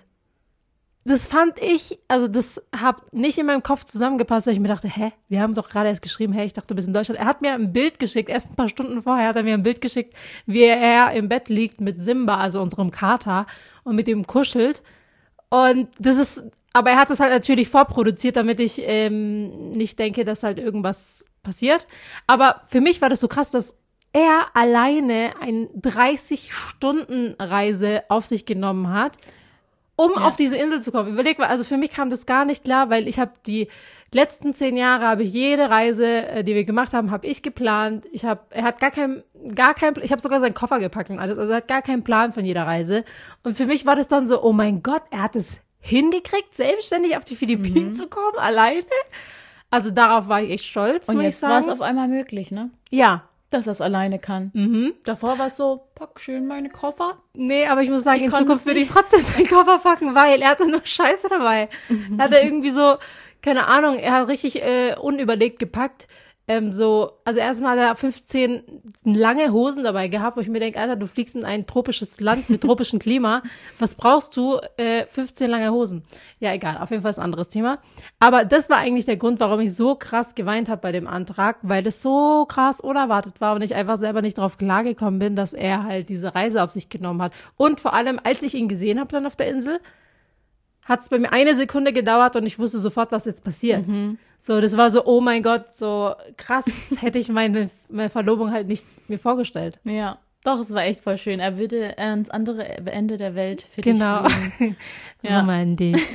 Das 1.07 1.25
fand 1.25 1.57
ich, 1.63 1.97
also 2.09 2.27
das 2.27 2.61
hat 2.75 3.13
nicht 3.13 3.37
in 3.37 3.45
meinem 3.45 3.63
Kopf 3.63 3.85
zusammengepasst, 3.85 4.45
weil 4.45 4.55
ich 4.55 4.59
mir 4.59 4.67
dachte, 4.67 4.89
hä, 4.89 5.13
wir 5.29 5.41
haben 5.41 5.53
doch 5.53 5.69
gerade 5.69 5.87
erst 5.87 6.01
geschrieben, 6.01 6.33
hey, 6.33 6.45
ich 6.45 6.51
dachte, 6.51 6.67
du 6.67 6.75
bist 6.75 6.89
in 6.89 6.93
Deutschland. 6.93 7.17
Er 7.17 7.25
hat 7.25 7.41
mir 7.41 7.53
ein 7.53 7.71
Bild 7.71 7.97
geschickt, 7.97 8.27
erst 8.27 8.49
ein 8.49 8.57
paar 8.57 8.67
Stunden 8.67 9.03
vorher 9.03 9.29
hat 9.29 9.37
er 9.37 9.43
mir 9.43 9.53
ein 9.53 9.63
Bild 9.63 9.79
geschickt, 9.79 10.13
wie 10.45 10.63
er 10.63 11.13
im 11.13 11.29
Bett 11.29 11.47
liegt 11.47 11.79
mit 11.79 12.01
Simba, 12.01 12.35
also 12.35 12.61
unserem 12.61 12.91
Kater, 12.91 13.45
und 13.85 13.95
mit 13.95 14.09
ihm 14.09 14.27
kuschelt. 14.27 14.83
Und 15.47 15.87
das 15.97 16.17
ist, 16.17 16.43
aber 16.73 16.89
er 16.89 16.97
hat 16.97 17.09
das 17.09 17.21
halt 17.21 17.31
natürlich 17.31 17.69
vorproduziert, 17.69 18.35
damit 18.35 18.59
ich 18.59 18.81
ähm, 18.83 19.69
nicht 19.69 19.97
denke, 19.99 20.25
dass 20.25 20.43
halt 20.43 20.59
irgendwas 20.59 21.23
passiert. 21.41 21.87
Aber 22.27 22.59
für 22.67 22.81
mich 22.81 23.01
war 23.01 23.07
das 23.07 23.21
so 23.21 23.29
krass, 23.29 23.49
dass 23.49 23.75
er 24.11 24.47
alleine 24.55 25.35
eine 25.39 25.67
30-Stunden-Reise 25.67 28.03
auf 28.09 28.25
sich 28.25 28.45
genommen 28.45 28.91
hat, 28.91 29.13
um 29.97 30.11
Ja. 30.15 30.21
auf 30.27 30.37
diese 30.37 30.55
Insel 30.55 30.81
zu 30.81 30.93
kommen. 30.93 31.11
Überleg 31.11 31.37
mal, 31.39 31.47
also 31.47 31.65
für 31.65 31.75
mich 31.75 31.89
kam 31.91 32.09
das 32.09 32.25
gar 32.25 32.45
nicht 32.45 32.63
klar, 32.63 32.89
weil 32.89 33.07
ich 33.09 33.19
habe 33.19 33.31
die 33.45 33.67
letzten 34.13 34.53
zehn 34.53 34.77
Jahre 34.77 35.05
habe 35.05 35.23
ich 35.23 35.33
jede 35.33 35.69
Reise, 35.69 36.05
äh, 36.27 36.43
die 36.45 36.55
wir 36.55 36.63
gemacht 36.63 36.93
haben, 36.93 37.11
habe 37.11 37.27
ich 37.27 37.41
geplant. 37.43 38.05
Ich 38.13 38.23
habe, 38.23 38.39
er 38.51 38.63
hat 38.63 38.79
gar 38.79 38.91
kein, 38.91 39.21
gar 39.53 39.73
kein, 39.73 39.95
ich 40.01 40.11
habe 40.13 40.21
sogar 40.21 40.39
seinen 40.39 40.53
Koffer 40.53 40.79
gepackt 40.79 41.09
und 41.09 41.19
alles. 41.19 41.37
Also 41.37 41.51
er 41.51 41.57
hat 41.57 41.67
gar 41.67 41.81
keinen 41.81 42.03
Plan 42.03 42.31
von 42.31 42.45
jeder 42.45 42.65
Reise. 42.65 43.03
Und 43.43 43.57
für 43.57 43.65
mich 43.65 43.85
war 43.85 43.97
das 43.97 44.07
dann 44.07 44.25
so, 44.27 44.41
oh 44.41 44.53
mein 44.53 44.81
Gott, 44.81 45.01
er 45.11 45.23
hat 45.23 45.35
es 45.35 45.59
hingekriegt, 45.79 46.53
selbstständig 46.55 47.17
auf 47.17 47.25
die 47.25 47.35
Philippinen 47.35 47.93
zu 47.93 48.07
kommen, 48.07 48.37
alleine. 48.37 48.83
Also 49.69 49.91
darauf 49.91 50.27
war 50.29 50.41
ich 50.41 50.51
echt 50.51 50.63
stolz, 50.65 51.09
Und 51.09 51.15
muss 51.15 51.23
ich 51.23 51.27
jetzt 51.31 51.41
war 51.43 51.59
es 51.59 51.65
sagen. 51.65 51.77
auf 51.77 51.81
einmal 51.85 52.07
möglich, 52.07 52.51
ne? 52.51 52.69
Ja, 52.89 53.23
Dass 53.49 53.65
er 53.67 53.71
es 53.71 53.81
alleine 53.81 54.19
kann. 54.19 54.51
mhm. 54.53 54.93
Davor 55.05 55.39
war 55.39 55.45
es 55.45 55.55
so, 55.57 55.87
pack 55.95 56.19
schön 56.19 56.47
meine 56.47 56.69
Koffer. 56.69 57.17
Nee, 57.33 57.65
aber 57.67 57.81
ich 57.81 57.89
muss 57.89 58.03
sagen, 58.03 58.17
Ich 58.17 58.25
in 58.25 58.33
Zukunft 58.33 58.65
würde 58.65 58.79
ich 58.81 58.87
trotzdem 58.87 59.21
seinen 59.21 59.47
Koffer 59.47 59.79
packen, 59.79 60.13
weil 60.15 60.41
er 60.41 60.49
hatte 60.49 60.69
nur 60.69 60.81
Scheiße 60.83 61.27
dabei. 61.29 61.69
Mhm. 61.87 62.15
Er 62.19 62.25
hatte 62.25 62.37
irgendwie 62.37 62.71
so, 62.71 62.97
keine 63.41 63.67
Ahnung, 63.67 63.97
er 63.97 64.13
hat 64.13 64.27
richtig 64.27 64.61
äh, 64.61 64.95
unüberlegt 64.99 65.59
gepackt. 65.59 66.07
Ähm, 66.49 66.71
so, 66.71 67.11
also 67.25 67.41
erstmal 67.41 67.77
hat 67.77 67.85
er 67.85 67.95
15 67.95 68.63
lange 69.03 69.51
Hosen 69.51 69.83
dabei 69.83 70.07
gehabt, 70.07 70.37
wo 70.37 70.41
ich 70.41 70.47
mir 70.47 70.61
denke, 70.61 70.79
Alter, 70.79 70.95
du 70.95 71.05
fliegst 71.05 71.35
in 71.35 71.43
ein 71.43 71.67
tropisches 71.67 72.21
Land 72.21 72.49
mit 72.49 72.61
tropischem 72.61 72.99
Klima. 72.99 73.43
Was 73.79 73.95
brauchst 73.95 74.37
du? 74.37 74.59
Äh, 74.77 75.05
15 75.07 75.49
lange 75.49 75.71
Hosen. 75.71 76.03
Ja, 76.39 76.53
egal, 76.53 76.77
auf 76.77 76.89
jeden 76.89 77.01
Fall 77.01 77.09
ist 77.09 77.19
ein 77.19 77.25
anderes 77.25 77.49
Thema. 77.49 77.79
Aber 78.19 78.45
das 78.45 78.69
war 78.69 78.77
eigentlich 78.77 79.03
der 79.03 79.17
Grund, 79.17 79.41
warum 79.41 79.59
ich 79.59 79.75
so 79.75 79.95
krass 79.95 80.35
geweint 80.35 80.69
habe 80.69 80.81
bei 80.81 80.93
dem 80.93 81.07
Antrag, 81.07 81.57
weil 81.63 81.83
das 81.83 82.01
so 82.01 82.45
krass 82.45 82.79
unerwartet 82.79 83.41
war 83.41 83.53
und 83.53 83.61
ich 83.61 83.75
einfach 83.75 83.97
selber 83.97 84.21
nicht 84.21 84.37
drauf 84.37 84.57
klargekommen 84.57 85.19
bin, 85.19 85.35
dass 85.35 85.51
er 85.51 85.83
halt 85.83 86.07
diese 86.07 86.33
Reise 86.33 86.63
auf 86.63 86.71
sich 86.71 86.87
genommen 86.87 87.21
hat. 87.21 87.33
Und 87.57 87.81
vor 87.81 87.93
allem, 87.93 88.21
als 88.23 88.41
ich 88.41 88.55
ihn 88.55 88.69
gesehen 88.69 88.99
habe 88.99 89.11
dann 89.11 89.25
auf 89.25 89.35
der 89.35 89.47
Insel, 89.47 89.81
hat 90.87 91.01
es 91.01 91.09
bei 91.09 91.19
mir 91.19 91.31
eine 91.33 91.55
Sekunde 91.55 91.91
gedauert 91.93 92.35
und 92.35 92.45
ich 92.45 92.57
wusste 92.59 92.79
sofort, 92.79 93.11
was 93.11 93.25
jetzt 93.25 93.43
passiert. 93.43 93.83
So, 94.39 94.61
das 94.61 94.77
war 94.77 94.89
so, 94.91 95.05
oh 95.05 95.19
mein 95.19 95.43
Gott, 95.43 95.73
so 95.73 96.13
krass 96.37 96.65
hätte 97.01 97.17
ich 97.19 97.29
meine, 97.29 97.69
meine 97.89 98.09
Verlobung 98.09 98.51
halt 98.51 98.67
nicht 98.67 98.85
mir 99.09 99.19
vorgestellt. 99.19 99.79
Ja. 99.83 100.19
Doch, 100.43 100.59
es 100.59 100.73
war 100.73 100.83
echt 100.83 101.01
voll 101.01 101.17
schön. 101.17 101.39
Er 101.41 101.57
würde 101.57 101.97
ans 101.97 102.29
andere 102.29 102.63
Ende 102.65 103.17
der 103.17 103.35
Welt 103.35 103.67
für 103.73 103.81
Genau. 103.81 104.23
dich 104.23 104.33
fliegen. 104.33 104.77
Ja. 105.23 105.39
Romantisch. 105.39 106.01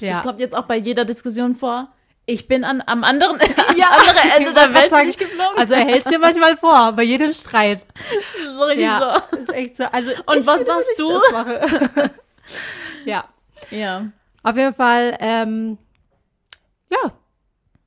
Das 0.00 0.08
ja. 0.10 0.20
kommt 0.20 0.40
jetzt 0.40 0.56
auch 0.56 0.64
bei 0.64 0.78
jeder 0.78 1.04
Diskussion 1.04 1.54
vor. 1.54 1.86
Ich 2.26 2.48
bin 2.48 2.64
an, 2.64 2.82
am 2.84 3.04
anderen 3.04 3.38
ja. 3.76 3.86
andere 3.86 4.36
Ende 4.36 4.52
der 4.52 4.74
Welt 4.74 4.90
sagen, 4.90 5.08
geflogen. 5.12 5.56
Also 5.56 5.74
er 5.74 5.84
hält 5.84 6.10
dir 6.10 6.18
manchmal 6.18 6.56
vor, 6.56 6.90
bei 6.92 7.04
jedem 7.04 7.32
Streit. 7.32 7.86
so 8.58 8.68
Ja, 8.70 9.22
ist 9.30 9.52
echt 9.52 9.76
so. 9.76 9.84
Also 9.84 10.10
Und 10.26 10.44
was 10.44 10.66
machst 10.66 10.88
du? 10.98 11.12
das 11.12 12.10
ja, 13.04 13.24
so. 13.28 13.31
Ja. 13.70 14.10
auf 14.42 14.56
jeden 14.56 14.74
Fall. 14.74 15.16
Ähm, 15.20 15.78
ja, 16.90 17.12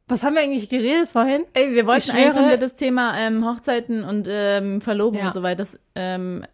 was 0.08 0.24
haben 0.24 0.36
wir 0.36 0.42
eigentlich 0.42 0.70
geredet 0.70 1.10
vorhin? 1.10 1.46
Ey, 1.54 1.74
wir 1.74 1.86
wollten 1.88 2.10
Ich 2.10 2.14
eigentlich 2.14 2.34
komplett 2.34 2.62
das 2.62 2.76
Thema 2.76 3.18
ähm, 3.18 3.46
Hochzeiten 3.46 4.04
und 4.04 4.28
ähm, 4.30 4.82
Verlobung 4.82 5.20
Ja. 5.22 5.28
und 5.28 5.34
so 5.34 5.44
weiter 5.44 5.58
das, 5.58 5.80
ähm, 5.96 6.46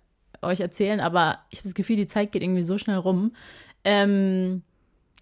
euch 0.41 0.59
erzählen, 0.59 0.99
aber 0.99 1.39
ich 1.49 1.59
habe 1.59 1.67
das 1.67 1.75
Gefühl, 1.75 1.97
die 1.97 2.07
Zeit 2.07 2.31
geht 2.31 2.41
irgendwie 2.43 2.63
so 2.63 2.77
schnell 2.77 2.97
rum. 2.97 3.33
Ähm, 3.83 4.63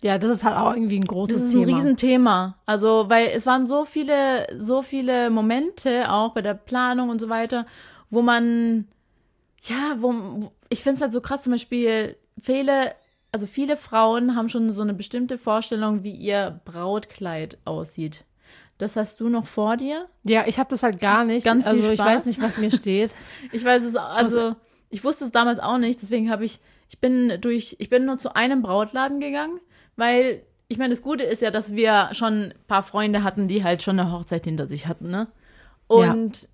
Ja, 0.02 0.18
das 0.18 0.30
ist 0.30 0.44
halt 0.46 0.56
auch 0.56 0.74
irgendwie 0.74 0.98
ein 0.98 1.04
großes 1.06 1.36
das 1.36 1.44
ist 1.46 1.54
ein 1.56 1.66
Thema. 1.66 1.78
Riesenthema. 1.78 2.58
Also, 2.66 3.06
weil 3.10 3.28
es 3.36 3.46
waren 3.46 3.68
so 3.68 3.84
viele, 3.84 4.48
so 4.58 4.82
viele 4.82 5.30
Momente 5.30 6.10
auch 6.10 6.34
bei 6.34 6.42
der 6.42 6.54
Planung 6.54 7.10
und 7.10 7.20
so 7.20 7.28
weiter, 7.28 7.66
wo 8.10 8.22
man, 8.22 8.88
ja, 9.64 9.96
wo, 9.98 10.14
wo 10.14 10.52
ich 10.70 10.84
finde 10.84 10.96
es 10.96 11.02
halt 11.02 11.12
so 11.12 11.20
krass, 11.20 11.44
zum 11.44 11.52
Beispiel, 11.52 12.16
viele, 12.40 12.94
also 13.32 13.46
viele 13.46 13.78
Frauen 13.78 14.36
haben 14.36 14.50
schon 14.50 14.72
so 14.72 14.82
eine 14.82 14.94
bestimmte 14.94 15.38
Vorstellung, 15.38 16.04
wie 16.04 16.12
ihr 16.12 16.62
Brautkleid 16.66 17.58
aussieht. 17.66 18.26
Das 18.78 18.96
hast 18.96 19.20
du 19.20 19.28
noch 19.28 19.46
vor 19.46 19.76
dir? 19.78 20.08
Ja, 20.24 20.46
ich 20.48 20.58
habe 20.58 20.70
das 20.70 20.84
halt 20.84 21.00
gar 21.00 21.26
nicht. 21.26 21.44
Ganz 21.44 21.66
viel 21.66 21.74
also 21.74 21.90
ich 21.90 22.00
Spaß. 22.00 22.08
weiß 22.08 22.26
nicht, 22.26 22.42
was 22.42 22.58
mir 22.58 22.72
steht. 22.72 23.12
Ich 23.52 23.64
weiß 23.64 23.84
es, 23.84 23.96
also 23.96 24.56
ich 24.90 25.04
wusste 25.04 25.26
es 25.26 25.32
damals 25.32 25.60
auch 25.60 25.78
nicht, 25.78 26.02
deswegen 26.02 26.32
habe 26.32 26.46
ich, 26.46 26.60
ich 26.88 27.00
bin 27.00 27.40
durch, 27.42 27.76
ich 27.80 27.90
bin 27.90 28.06
nur 28.06 28.18
zu 28.18 28.36
einem 28.36 28.62
Brautladen 28.62 29.20
gegangen, 29.20 29.60
weil 29.96 30.44
ich 30.68 30.78
meine, 30.78 30.92
das 30.92 31.02
Gute 31.02 31.24
ist 31.24 31.42
ja, 31.42 31.52
dass 31.52 31.76
wir 31.76 32.10
schon 32.14 32.34
ein 32.34 32.54
paar 32.68 32.84
Freunde 32.84 33.24
hatten, 33.24 33.48
die 33.48 33.64
halt 33.64 33.84
schon 33.84 34.00
eine 34.00 34.12
Hochzeit 34.12 34.46
hinter 34.46 34.68
sich 34.68 34.88
hatten, 34.88 35.10
ne? 35.10 35.28
Und 35.88 36.48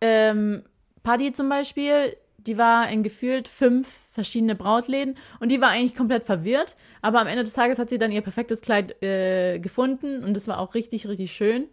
ähm, 0.00 0.64
Paddy 1.02 1.32
zum 1.32 1.50
Beispiel, 1.50 2.16
die 2.46 2.58
war 2.58 2.88
in 2.88 3.02
gefühlt 3.02 3.48
fünf 3.48 4.00
verschiedene 4.10 4.54
Brautläden 4.54 5.16
und 5.40 5.50
die 5.50 5.60
war 5.60 5.70
eigentlich 5.70 5.94
komplett 5.94 6.24
verwirrt, 6.24 6.76
aber 7.02 7.20
am 7.20 7.26
Ende 7.26 7.44
des 7.44 7.54
Tages 7.54 7.78
hat 7.78 7.90
sie 7.90 7.98
dann 7.98 8.12
ihr 8.12 8.22
perfektes 8.22 8.60
Kleid 8.60 9.02
äh, 9.02 9.58
gefunden 9.58 10.22
und 10.24 10.34
das 10.34 10.48
war 10.48 10.58
auch 10.58 10.74
richtig, 10.74 11.06
richtig 11.08 11.32
schön. 11.32 11.68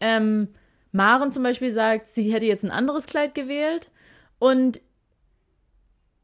Ähm, 0.00 0.48
Maren 0.92 1.32
zum 1.32 1.42
Beispiel 1.42 1.70
sagt, 1.70 2.08
sie 2.08 2.32
hätte 2.32 2.46
jetzt 2.46 2.64
ein 2.64 2.70
anderes 2.70 3.06
Kleid 3.06 3.34
gewählt 3.34 3.90
und 4.38 4.80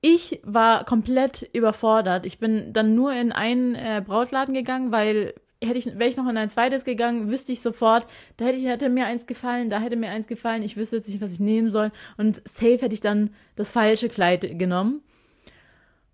ich 0.00 0.40
war 0.44 0.84
komplett 0.84 1.48
überfordert. 1.52 2.26
Ich 2.26 2.38
bin 2.38 2.72
dann 2.72 2.94
nur 2.94 3.12
in 3.12 3.32
einen 3.32 3.74
äh, 3.74 4.02
Brautladen 4.04 4.54
gegangen, 4.54 4.92
weil 4.92 5.34
hätte 5.62 5.78
ich, 5.78 5.86
wäre 5.86 6.08
ich 6.08 6.16
noch 6.16 6.28
in 6.28 6.36
ein 6.36 6.48
zweites 6.48 6.84
gegangen, 6.84 7.30
wüsste 7.30 7.52
ich 7.52 7.60
sofort, 7.60 8.06
da 8.36 8.44
hätte, 8.44 8.58
ich, 8.58 8.66
hätte 8.66 8.88
mir 8.88 9.06
eins 9.06 9.26
gefallen, 9.26 9.70
da 9.70 9.80
hätte 9.80 9.96
mir 9.96 10.10
eins 10.10 10.26
gefallen, 10.26 10.62
ich 10.62 10.76
wüsste 10.76 10.96
jetzt 10.96 11.08
nicht, 11.08 11.20
was 11.20 11.32
ich 11.32 11.40
nehmen 11.40 11.70
soll. 11.70 11.92
Und 12.16 12.42
safe 12.48 12.78
hätte 12.78 12.94
ich 12.94 13.00
dann 13.00 13.30
das 13.54 13.70
falsche 13.70 14.08
Kleid 14.08 14.58
genommen. 14.58 15.02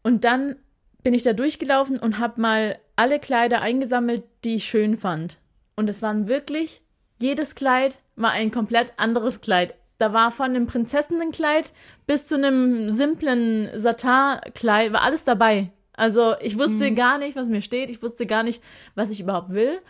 Und 0.03 0.24
dann 0.24 0.57
bin 1.03 1.14
ich 1.14 1.22
da 1.22 1.32
durchgelaufen 1.32 1.99
und 1.99 2.18
habe 2.18 2.40
mal 2.40 2.78
alle 2.97 3.18
Kleider 3.18 3.61
eingesammelt, 3.61 4.24
die 4.45 4.57
ich 4.57 4.64
schön 4.64 4.97
fand. 4.97 5.38
Und 5.74 5.88
es 5.88 6.03
waren 6.03 6.28
wirklich, 6.28 6.82
jedes 7.20 7.55
Kleid 7.55 7.99
war 8.14 8.30
ein 8.30 8.51
komplett 8.51 8.93
anderes 8.97 9.40
Kleid. 9.40 9.74
Da 9.99 10.12
war 10.12 10.30
von 10.30 10.47
einem 10.47 10.66
Prinzessinnenkleid 10.66 11.72
bis 12.07 12.26
zu 12.26 12.36
einem 12.36 12.90
simplen 12.90 13.70
Satinkleid, 13.74 14.93
war 14.93 15.03
alles 15.03 15.24
dabei. 15.24 15.70
Also 15.95 16.34
ich 16.40 16.59
wusste 16.59 16.93
gar 16.95 17.18
nicht, 17.18 17.36
was 17.36 17.49
mir 17.49 17.62
steht. 17.62 17.90
Ich 17.90 18.03
wusste 18.03 18.26
gar 18.26 18.43
nicht, 18.43 18.62
was 18.95 19.11
ich 19.11 19.20
überhaupt 19.20 19.51
will. 19.51 19.80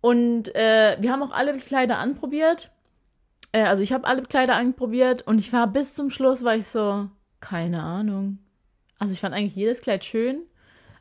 Und 0.00 0.54
äh, 0.54 0.96
wir 1.00 1.12
haben 1.12 1.22
auch 1.22 1.32
alle 1.32 1.56
Kleider 1.56 1.98
anprobiert. 1.98 2.70
Äh, 3.52 3.62
also 3.62 3.82
ich 3.82 3.92
habe 3.92 4.06
alle 4.06 4.22
Kleider 4.22 4.54
anprobiert 4.54 5.22
und 5.22 5.38
ich 5.38 5.52
war 5.52 5.66
bis 5.66 5.94
zum 5.94 6.10
Schluss, 6.10 6.44
war 6.44 6.56
ich 6.56 6.66
so, 6.66 7.08
keine 7.40 7.82
Ahnung. 7.82 8.38
Also 8.98 9.12
ich 9.12 9.20
fand 9.20 9.34
eigentlich 9.34 9.56
jedes 9.56 9.80
Kleid 9.80 10.04
schön, 10.04 10.42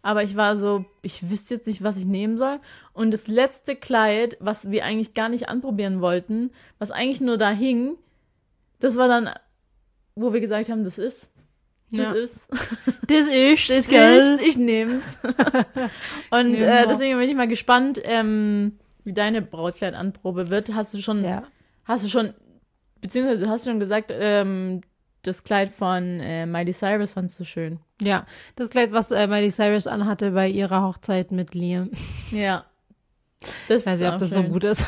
aber 0.02 0.24
ich 0.24 0.36
war 0.36 0.58
so, 0.58 0.86
ich 1.02 1.30
wüsste 1.30 1.56
jetzt 1.56 1.68
nicht, 1.68 1.84
was 1.84 1.98
ich 1.98 2.06
nehmen 2.06 2.38
soll. 2.38 2.60
Und 2.94 3.12
das 3.12 3.28
letzte 3.28 3.76
Kleid, 3.76 4.38
was 4.40 4.72
wir 4.72 4.86
eigentlich 4.86 5.14
gar 5.14 5.30
nicht 5.30 5.50
anprobieren 5.50 6.02
wollten, 6.02 6.52
was 6.80 6.92
eigentlich 6.92 7.22
nur 7.22 7.38
da 7.38 7.50
hing, 7.50 7.98
das 8.80 8.96
war 8.96 9.08
dann, 9.08 9.30
wo 10.16 10.34
wir 10.34 10.40
gesagt 10.40 10.70
haben, 10.70 10.84
das 10.84 10.98
ist. 10.98 11.32
Das 11.92 12.00
Ja. 12.00 12.12
ist. 12.14 12.40
Das 13.08 13.26
ist, 13.28 13.70
Das 13.70 13.88
ist, 13.88 14.42
ich 14.42 14.58
nehm's. 14.58 15.18
Und 16.32 16.52
Nimm 16.52 16.62
äh, 16.64 16.86
deswegen 16.88 17.18
bin 17.18 17.30
ich 17.30 17.36
mal 17.36 17.48
gespannt, 17.48 18.02
ähm, 18.04 18.78
wie 19.06 19.14
deine 19.14 19.42
Brautkleidanprobe 19.42 20.50
wird. 20.50 20.74
Hast 20.74 20.94
du 20.94 20.98
schon, 20.98 21.24
Ja. 21.24 21.44
hast 21.86 22.04
du 22.04 22.10
schon, 22.10 22.34
beziehungsweise 23.00 23.46
du 23.46 23.50
hast 23.50 23.64
schon 23.66 23.80
gesagt, 23.80 24.12
ähm, 24.14 24.82
das 25.24 25.44
Kleid 25.46 25.70
von 25.70 26.20
äh, 26.20 26.46
Miley 26.46 26.74
Cyrus 26.74 27.14
fandst 27.14 27.40
du 27.40 27.46
schön. 27.46 27.80
Ja, 28.02 28.26
das 28.58 28.70
Kleid, 28.70 28.92
was 28.92 29.12
äh, 29.12 29.26
Miley 29.28 29.50
Cyrus 29.52 29.88
anhatte 29.88 30.32
bei 30.32 30.50
ihrer 30.50 30.84
Hochzeit 30.84 31.32
mit 31.32 31.56
Liam. 31.56 31.92
Ja. 32.32 32.66
Das 33.68 33.84
Ich 33.86 33.92
weiß 33.92 34.00
nicht, 34.00 34.10
auch 34.10 34.14
ob 34.16 34.20
das 34.20 34.30
schön. 34.32 34.44
so 34.48 34.52
gut 34.52 34.64
ist. 34.64 34.86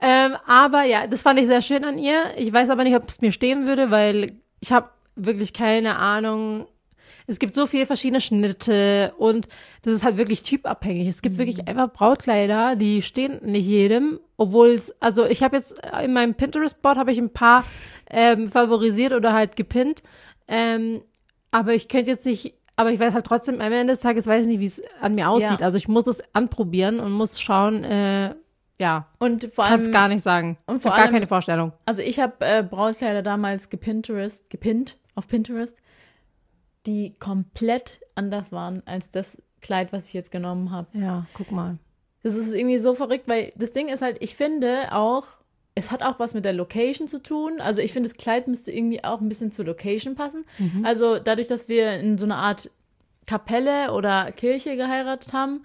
ähm, 0.00 0.36
aber 0.46 0.84
ja, 0.84 1.06
das 1.08 1.22
fand 1.22 1.40
ich 1.40 1.46
sehr 1.46 1.60
schön 1.60 1.84
an 1.84 1.98
ihr. 1.98 2.22
Ich 2.36 2.52
weiß 2.52 2.70
aber 2.70 2.84
nicht, 2.84 2.94
ob 2.94 3.08
es 3.08 3.20
mir 3.20 3.32
stehen 3.32 3.66
würde, 3.66 3.90
weil 3.90 4.32
ich 4.60 4.70
habe 4.72 4.90
wirklich 5.16 5.52
keine 5.52 5.96
Ahnung. 5.96 6.66
Es 7.26 7.40
gibt 7.40 7.56
so 7.56 7.66
viele 7.66 7.86
verschiedene 7.86 8.20
Schnitte 8.20 9.12
und 9.18 9.48
das 9.82 9.94
ist 9.94 10.04
halt 10.04 10.16
wirklich 10.16 10.42
typabhängig. 10.42 11.08
Es 11.08 11.22
gibt 11.22 11.38
wirklich 11.38 11.66
einfach 11.66 11.92
Brautkleider, 11.92 12.76
die 12.76 13.02
stehen 13.02 13.40
nicht 13.42 13.66
jedem, 13.66 14.20
obwohl 14.36 14.68
es, 14.68 14.94
also 15.02 15.24
ich 15.26 15.42
habe 15.42 15.56
jetzt 15.56 15.74
in 16.04 16.12
meinem 16.12 16.34
Pinterest-Board 16.34 16.98
habe 16.98 17.10
ich 17.10 17.18
ein 17.18 17.32
paar 17.32 17.64
ähm, 18.10 18.48
favorisiert 18.48 19.12
oder 19.12 19.32
halt 19.32 19.56
gepinnt. 19.56 20.02
Ähm, 20.46 21.00
aber 21.50 21.74
ich 21.74 21.88
könnte 21.88 22.10
jetzt 22.10 22.26
nicht, 22.26 22.54
aber 22.76 22.92
ich 22.92 23.00
weiß 23.00 23.12
halt 23.14 23.26
trotzdem, 23.26 23.60
am 23.60 23.72
Ende 23.72 23.94
des 23.94 24.00
Tages 24.00 24.26
weiß 24.28 24.42
ich 24.42 24.48
nicht, 24.48 24.60
wie 24.60 24.66
es 24.66 24.82
an 25.00 25.16
mir 25.16 25.28
aussieht. 25.28 25.60
Ja. 25.60 25.66
Also 25.66 25.78
ich 25.78 25.88
muss 25.88 26.06
es 26.06 26.22
anprobieren 26.32 27.00
und 27.00 27.10
muss 27.10 27.40
schauen, 27.40 27.82
äh, 27.82 28.34
ja, 28.80 29.08
Und 29.18 29.48
vor 29.52 29.64
kann 29.64 29.80
es 29.80 29.86
allem, 29.86 29.92
gar 29.92 30.08
nicht 30.08 30.22
sagen. 30.22 30.58
und 30.66 30.76
ich 30.76 30.82
vor 30.82 30.92
habe 30.92 31.02
gar 31.02 31.10
keine 31.10 31.26
Vorstellung. 31.26 31.72
also 31.86 32.02
ich 32.02 32.20
habe 32.20 32.34
äh, 32.44 32.62
Brautkleider 32.62 33.22
damals 33.22 33.70
gepinterest, 33.70 34.50
gepinnt 34.50 34.96
auf 35.16 35.26
Pinterest, 35.26 35.76
die 36.86 37.10
komplett 37.18 38.00
anders 38.14 38.52
waren 38.52 38.82
als 38.86 39.10
das 39.10 39.42
Kleid, 39.60 39.92
was 39.92 40.06
ich 40.06 40.14
jetzt 40.14 40.30
genommen 40.30 40.70
habe. 40.70 40.86
Ja, 40.96 41.26
guck 41.34 41.50
mal. 41.50 41.78
Das 42.22 42.36
ist 42.36 42.54
irgendwie 42.54 42.78
so 42.78 42.94
verrückt, 42.94 43.26
weil 43.28 43.52
das 43.56 43.72
Ding 43.72 43.88
ist 43.88 44.02
halt, 44.02 44.18
ich 44.20 44.36
finde 44.36 44.92
auch, 44.92 45.26
es 45.74 45.90
hat 45.90 46.02
auch 46.02 46.18
was 46.18 46.32
mit 46.34 46.44
der 46.44 46.52
Location 46.52 47.08
zu 47.08 47.20
tun. 47.22 47.60
Also 47.60 47.80
ich 47.80 47.92
finde, 47.92 48.08
das 48.08 48.16
Kleid 48.16 48.46
müsste 48.48 48.72
irgendwie 48.72 49.02
auch 49.04 49.20
ein 49.20 49.28
bisschen 49.28 49.50
zur 49.52 49.64
Location 49.64 50.14
passen. 50.14 50.44
Also 50.84 51.18
dadurch, 51.18 51.48
dass 51.48 51.68
wir 51.68 51.94
in 52.00 52.16
so 52.18 52.24
einer 52.24 52.36
Art 52.38 52.70
Kapelle 53.26 53.92
oder 53.92 54.30
Kirche 54.32 54.76
geheiratet 54.76 55.32
haben, 55.32 55.64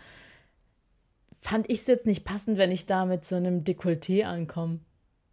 fand 1.39 1.70
ich 1.70 1.80
es 1.82 1.88
jetzt 1.88 2.06
nicht 2.06 2.26
passend, 2.26 2.58
wenn 2.58 2.72
ich 2.72 2.86
da 2.86 3.06
mit 3.06 3.24
so 3.26 3.36
einem 3.36 3.64
Dekolleté 3.64 4.24
ankomme. 4.24 4.80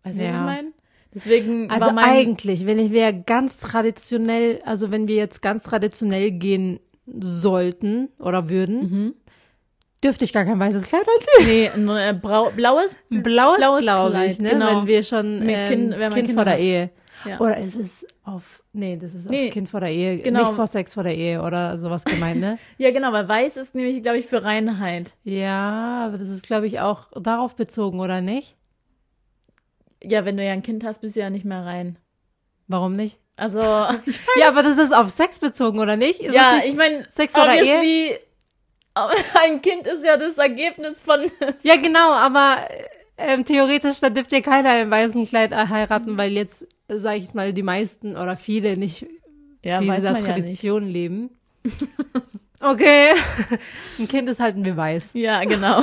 Weißt 0.05 0.19
du, 0.19 0.23
was 0.23 0.29
ich 0.29 0.35
Ja. 0.35 0.45
meine? 0.45 0.73
Deswegen 1.14 1.70
Also 1.70 1.90
eigentlich, 1.96 2.66
wenn 2.66 2.90
wir 2.92 3.12
ganz 3.12 3.59
traditionell, 3.61 4.61
also 4.64 4.90
wenn 4.90 5.09
wir 5.09 5.16
jetzt 5.16 5.40
ganz 5.42 5.64
traditionell 5.64 6.30
gehen 6.32 6.80
sollten 7.06 8.09
oder 8.18 8.48
würden, 8.48 8.80
Mhm. 8.90 9.14
dürfte 10.04 10.24
ich 10.24 10.32
gar 10.32 10.44
kein 10.44 10.61
weißes 10.61 10.84
Kleid 10.84 11.02
anziehen. 11.02 11.48
nee, 11.48 11.70
ein 11.70 11.88
äh, 11.88 12.14
blaues, 12.14 12.52
blaues, 12.54 12.96
Blaues 13.09 13.84
Kleid, 14.11 14.30
ich, 14.32 14.38
ne? 14.40 14.50
genau. 14.50 14.80
Wenn 14.80 14.86
wir 14.86 15.02
schon 15.02 15.42
ähm, 15.42 15.48
Kind- 15.48 15.68
kind, 15.68 15.90
wenn 15.92 16.00
man 16.00 16.12
Kinder 16.14 16.32
vor 16.34 16.44
der 16.44 16.54
hat. 16.54 16.61
Ehe. 16.61 16.90
Ja. 17.24 17.40
Oder 17.40 17.56
ist 17.59 17.74
es 17.74 18.06
auf, 18.22 18.62
nee, 18.72 18.96
das 18.96 19.12
ist 19.12 19.28
Nee, 19.28 19.48
auf 19.48 19.52
Kind 19.52 19.68
vor 19.68 19.80
der 19.80 19.90
Ehe, 19.90 20.18
genau. 20.18 20.40
nicht 20.40 20.52
vor 20.52 20.68
Sex 20.68 20.94
vor 20.94 21.02
der 21.02 21.16
Ehe 21.16 21.42
oder 21.42 21.76
sowas 21.76 22.04
gemeint, 22.04 22.38
ne? 22.40 22.59
ja 22.78 22.92
genau, 22.92 23.12
weil 23.12 23.28
weiß 23.28 23.56
ist 23.56 23.74
nämlich, 23.74 24.00
glaube 24.02 24.18
ich, 24.18 24.26
für 24.26 24.44
Reinheit. 24.44 25.14
ja, 25.24 26.04
aber 26.06 26.16
das 26.18 26.28
ist, 26.30 26.46
glaube 26.46 26.68
ich, 26.68 26.78
auch 26.78 27.09
darauf 27.20 27.56
bezogen, 27.56 27.98
oder 27.98 28.20
nicht? 28.20 28.54
Ja, 30.03 30.24
wenn 30.24 30.36
du 30.36 30.44
ja 30.44 30.53
ein 30.53 30.62
Kind 30.62 30.84
hast, 30.84 31.01
bist 31.01 31.16
du 31.16 31.20
ja 31.20 31.30
nicht 31.30 31.44
mehr 31.44 31.64
rein. 31.64 31.99
Warum 32.66 32.96
nicht? 32.96 33.18
Also, 33.36 33.61
Ja, 34.38 34.49
aber 34.49 34.62
das 34.62 34.78
ist 34.78 34.92
auf 34.92 35.11
Sex 35.11 35.38
bezogen, 35.38 35.78
oder 35.78 35.96
nicht? 35.96 36.20
Ist 36.20 36.34
ja, 36.34 36.57
nicht 36.57 36.68
ich 36.68 36.76
meine, 36.76 37.07
Sex 37.11 37.34
oder 37.34 37.55
Ehe? 37.55 38.20
ein 39.44 39.62
Kind 39.62 39.86
ist 39.86 40.05
ja 40.05 40.16
das 40.16 40.36
Ergebnis 40.38 40.99
von, 40.99 41.20
Ja, 41.62 41.76
genau, 41.76 42.11
aber 42.11 42.68
ähm, 43.16 43.44
theoretisch, 43.44 44.01
da 44.01 44.11
dürft 44.11 44.32
ihr 44.32 44.42
keiner 44.42 44.80
im 44.82 44.90
weißen 44.90 45.26
Kleid 45.26 45.53
heiraten, 45.53 46.16
weil 46.16 46.32
jetzt, 46.32 46.66
sage 46.88 47.18
ich 47.18 47.32
mal, 47.34 47.53
die 47.53 47.62
meisten 47.62 48.16
oder 48.16 48.36
viele 48.36 48.76
nicht 48.76 49.07
ja, 49.62 49.78
dieser 49.80 50.16
Tradition 50.18 50.86
leben. 50.88 51.30
Okay. 52.61 53.12
Ein 53.99 54.09
Kind 54.09 54.28
ist 54.28 54.40
halt 54.40 54.57
ein 54.57 54.62
Beweis. 54.62 55.12
Ja, 55.14 55.44
genau. 55.44 55.80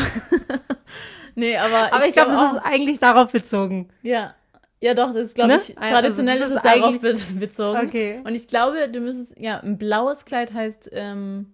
Nee, 1.35 1.57
aber, 1.57 1.93
Aber 1.93 2.05
ich, 2.07 2.13
glaube, 2.13 2.31
glaub 2.31 2.41
das 2.41 2.51
auch- 2.51 2.55
ist 2.55 2.65
eigentlich 2.65 2.99
darauf 2.99 3.31
bezogen. 3.31 3.89
Ja. 4.01 4.33
Ja, 4.81 4.93
doch, 4.93 5.07
das 5.13 5.27
ist, 5.27 5.35
glaube 5.35 5.53
Ne? 5.53 5.61
ich, 5.61 5.77
Also, 5.77 5.93
traditionell 5.95 6.37
das 6.39 6.49
ist 6.49 6.55
es 6.57 6.61
darauf 6.61 6.99
be- 6.99 7.15
bezogen. 7.39 7.79
Okay. 7.87 8.21
Und 8.23 8.35
ich 8.35 8.47
glaube, 8.47 8.87
du 8.89 8.99
müsstest, 8.99 9.39
ja, 9.39 9.59
ein 9.61 9.77
blaues 9.77 10.25
Kleid 10.25 10.53
heißt 10.53 10.89
ähm, 10.93 11.53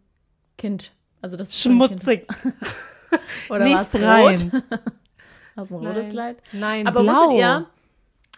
Kind. 0.58 0.92
Also 1.22 1.38
das 1.38 1.52
ist 1.52 1.62
Schmutzig. 1.62 2.28
Oder 3.50 3.66
Nicht 3.66 3.94
rein. 3.96 4.52
rot? 4.54 4.64
Hast 5.56 5.72
du 5.72 5.78
ein 5.78 5.86
rotes 5.88 6.04
Nein. 6.06 6.10
Kleid? 6.12 6.38
Nein, 6.52 6.88
Aber 6.88 7.02
blau. 7.04 7.14
wusstet 7.14 7.38
ihr? 7.38 7.66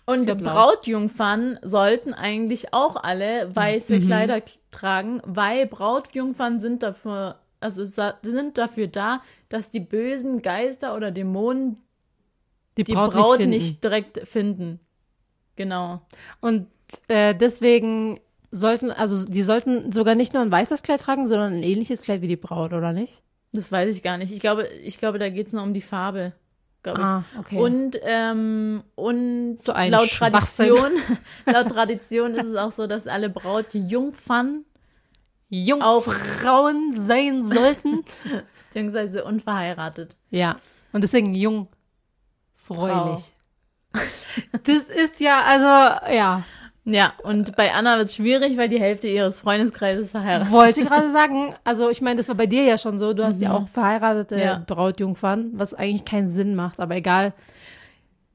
Und. 0.06 0.44
Brautjungfern 0.44 1.60
sollten 1.62 2.14
eigentlich 2.14 2.74
auch 2.74 2.98
alle 3.02 3.56
weiße 3.56 3.96
Mhm. 3.96 4.00
Kleider 4.06 4.42
tragen, 4.72 5.22
weil 5.26 5.66
Brautjungfern 5.66 6.60
sind 6.60 6.84
dafür, 6.84 7.40
also 7.64 7.84
sind 7.86 8.58
dafür 8.58 8.88
da, 8.88 9.22
dass 9.50 9.70
die 9.70 9.80
bösen 9.80 10.42
Geister 10.42 10.96
oder 10.96 11.12
Dämonen 11.12 11.76
die 12.78 12.84
die 12.84 12.94
Braut, 12.94 13.14
Braut, 13.14 13.40
nicht, 13.40 13.50
nicht, 13.50 13.84
direkt 13.84 14.28
finden. 14.28 14.80
Genau. 15.56 16.02
Und 16.42 16.68
äh, 17.08 17.36
deswegen 17.36 18.20
sollten, 18.52 18.92
also 18.92 19.28
die 19.28 19.42
sollten 19.42 19.92
sogar 19.92 20.16
nicht 20.16 20.34
nur 20.34 20.42
ein 20.42 20.52
weißes 20.52 20.84
Kleid 20.84 21.02
tragen, 21.02 21.28
sondern 21.28 21.54
ein 21.54 21.64
ähnliches 21.64 22.02
Kleid 22.02 22.22
wie 22.22 22.28
die 22.28 22.36
Braut, 22.36 22.74
oder 22.74 22.94
nicht? 22.94 23.22
Das 23.52 23.72
weiß 23.72 23.96
ich 23.96 24.02
gar 24.02 24.18
nicht. 24.18 24.32
Ich 24.32 24.40
glaube, 24.40 24.68
ich 24.68 24.98
glaube, 24.98 25.20
da 25.20 25.30
geht 25.30 25.48
es 25.48 25.54
nur 25.54 25.64
um 25.64 25.74
die 25.74 25.82
Farbe. 25.82 26.34
Ah, 26.86 27.24
okay. 27.40 27.58
Und, 27.60 27.98
ähm, 28.04 28.84
und 28.96 29.58
So 29.58 29.74
laut. 29.74 30.12
Tradition, 30.12 30.92
laut 31.46 31.70
Tradition 31.70 32.36
ist 32.36 32.48
es 32.48 32.56
auch 32.56 32.72
so, 32.72 32.88
dass 32.88 33.08
alle 33.08 33.30
Brautjungfern 33.30 34.66
Jungfrauen 35.54 36.94
sein 37.00 37.46
sollten. 37.46 38.04
beziehungsweise 38.70 39.24
unverheiratet. 39.24 40.16
ja. 40.32 40.58
Und 40.92 41.02
deswegen 41.02 41.34
jung, 41.34 41.68
freulich. 42.56 43.32
Das 44.64 44.84
ist 44.84 45.20
ja, 45.20 45.42
also, 45.42 46.14
ja. 46.14 46.44
Ja, 46.86 47.14
und 47.24 47.56
bei 47.56 47.74
Anna 47.74 47.98
wird 47.98 48.10
es 48.10 48.16
schwierig, 48.16 48.58
weil 48.58 48.70
die 48.70 48.80
Hälfte 48.80 49.08
ihres 49.08 49.40
Freundeskreises 49.40 50.12
verheiratet 50.12 50.50
ist. 50.50 50.54
Wollte 50.54 50.84
gerade 50.84 51.12
sagen, 51.12 51.56
also 51.64 51.90
ich 51.90 52.02
meine, 52.02 52.18
das 52.18 52.28
war 52.28 52.36
bei 52.36 52.46
dir 52.46 52.62
ja 52.64 52.78
schon 52.78 53.00
so. 53.00 53.14
Du 53.14 53.24
hast 53.24 53.42
ja 53.42 53.54
auch 53.54 53.68
verheiratete 53.70 54.40
Ja. 54.40 54.64
Brautjungfern, 54.68 55.52
was 55.54 55.74
eigentlich 55.74 56.06
keinen 56.06 56.30
Sinn 56.30 56.54
macht, 56.56 56.80
aber 56.80 56.96
egal, 56.96 57.34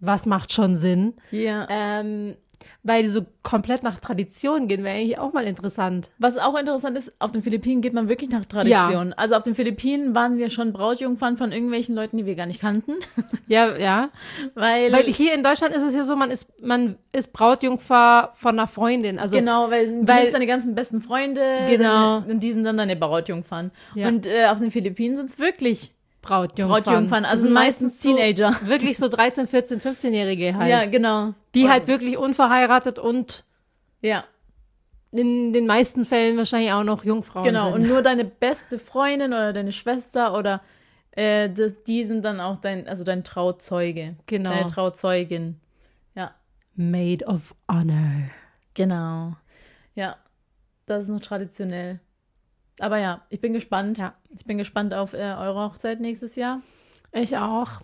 was 0.01 0.27
macht 0.27 0.53
schon 0.53 0.75
Sinn. 0.77 1.15
Ja. 1.31 1.67
Ähm, 1.71 2.37
weil 2.83 3.03
die 3.03 3.09
so 3.09 3.27
komplett 3.43 3.83
nach 3.83 3.99
Tradition 4.01 4.69
gehen, 4.69 4.85
wäre 4.85 4.97
eigentlich 4.97 5.19
auch 5.19 5.33
mal 5.33 5.45
interessant. 5.45 6.11
Was 6.19 6.37
auch 6.39 6.57
interessant 6.59 6.97
ist, 6.97 7.13
auf 7.21 7.33
den 7.33 7.43
Philippinen 7.43 7.81
geht 7.83 7.93
man 7.95 8.09
wirklich 8.09 8.31
nach 8.31 8.45
Tradition. 8.45 9.13
Also 9.15 9.35
auf 9.35 9.43
den 9.43 9.55
Philippinen 9.55 10.15
waren 10.15 10.37
wir 10.39 10.49
schon 10.51 10.73
Brautjungfern 10.73 11.37
von 11.37 11.53
irgendwelchen 11.53 11.95
Leuten, 11.95 12.17
die 12.19 12.27
wir 12.27 12.35
gar 12.35 12.47
nicht 12.47 12.61
kannten. 12.61 12.93
Ja, 13.47 13.77
ja. 13.79 14.11
Weil, 14.55 14.93
Weil 14.93 15.05
hier 15.05 15.33
in 15.33 15.43
Deutschland 15.43 15.75
ist 15.75 15.83
es 15.83 15.95
ja 15.95 16.05
so, 16.05 16.17
man 16.17 16.31
ist, 16.31 16.53
man 16.63 16.97
ist 17.13 17.33
Brautjungfer 17.33 18.31
von 18.35 18.59
einer 18.59 18.69
Freundin. 18.69 19.19
Also 19.19 19.37
Genau, 19.39 19.71
weil, 19.71 19.87
du 19.87 20.07
weil- 20.09 20.31
deine 20.31 20.47
ganzen 20.47 20.75
besten 20.75 21.01
Freunde 21.01 21.41
Genau. 21.67 22.19
und 22.19 22.41
die 22.43 22.53
sind 22.53 22.65
dann 22.65 22.77
deine 22.77 22.95
Brautjungfern. 22.97 23.71
Ja. 23.95 24.09
Und 24.09 24.27
äh, 24.27 24.47
auf 24.49 24.59
den 24.59 24.71
Philippinen 24.71 25.17
sind 25.17 25.31
es 25.31 25.39
wirklich 25.39 25.95
Brautjungfern. 26.29 26.83
Brautjungfern, 26.83 27.25
also 27.25 27.43
sind 27.45 27.53
meistens 27.53 27.99
Teenager. 27.99 28.53
So, 28.53 28.67
wirklich 28.67 28.99
so 28.99 29.09
13, 29.09 29.47
14, 29.47 29.81
15-Jährige 29.81 30.55
halt. 30.57 30.71
Ja, 30.71 30.85
genau. 30.87 31.35
die 31.55 31.69
halt 31.69 31.87
wirklich 31.87 32.17
unverheiratet 32.19 32.99
und 32.99 33.45
Ja, 34.01 34.25
in 35.11 35.53
den 35.53 35.67
meisten 35.67 36.05
Fällen 36.05 36.37
wahrscheinlich 36.37 36.73
auch 36.73 36.85
noch 36.85 37.05
Jungfrauen 37.05 37.45
genau. 37.45 37.73
sind. 37.73 37.83
Und 37.83 37.89
nur 37.89 38.03
deine 38.03 38.25
beste 38.25 38.79
Freundin 38.79 39.33
oder 39.33 39.53
deine 39.53 39.73
Schwester 39.73 40.37
oder 40.37 40.61
äh, 41.13 41.49
das, 41.49 41.83
die 41.85 42.05
sind 42.05 42.25
dann 42.25 42.41
auch 42.41 42.59
dein, 42.59 42.87
also 42.87 43.05
dein 43.05 43.25
Trauzeuge. 43.25 44.17
Genau. 44.27 44.51
Deine 44.51 44.67
Trauzeugin. 44.67 45.61
Ja, 46.15 46.35
Maid 46.75 47.27
of 47.27 47.55
Honor. 47.71 48.31
genau. 48.75 49.37
Ja, 49.95 50.17
das 50.87 51.05
ist 51.05 51.09
noch 51.09 51.21
traditionell. 51.21 52.01
Aber 52.81 52.99
ja, 52.99 53.23
ich 53.31 53.41
bin 53.41 53.53
gespannt. 53.53 53.99
Ja. 53.99 54.15
Ich 54.37 54.45
bin 54.45 54.59
gespannt 54.59 54.95
auf 54.95 55.15
äh, 55.15 55.35
eure 55.39 55.61
Hochzeit 55.65 56.01
nächstes 56.01 56.37
Jahr. 56.37 56.61
Ich 57.13 57.37
auch. 57.37 57.81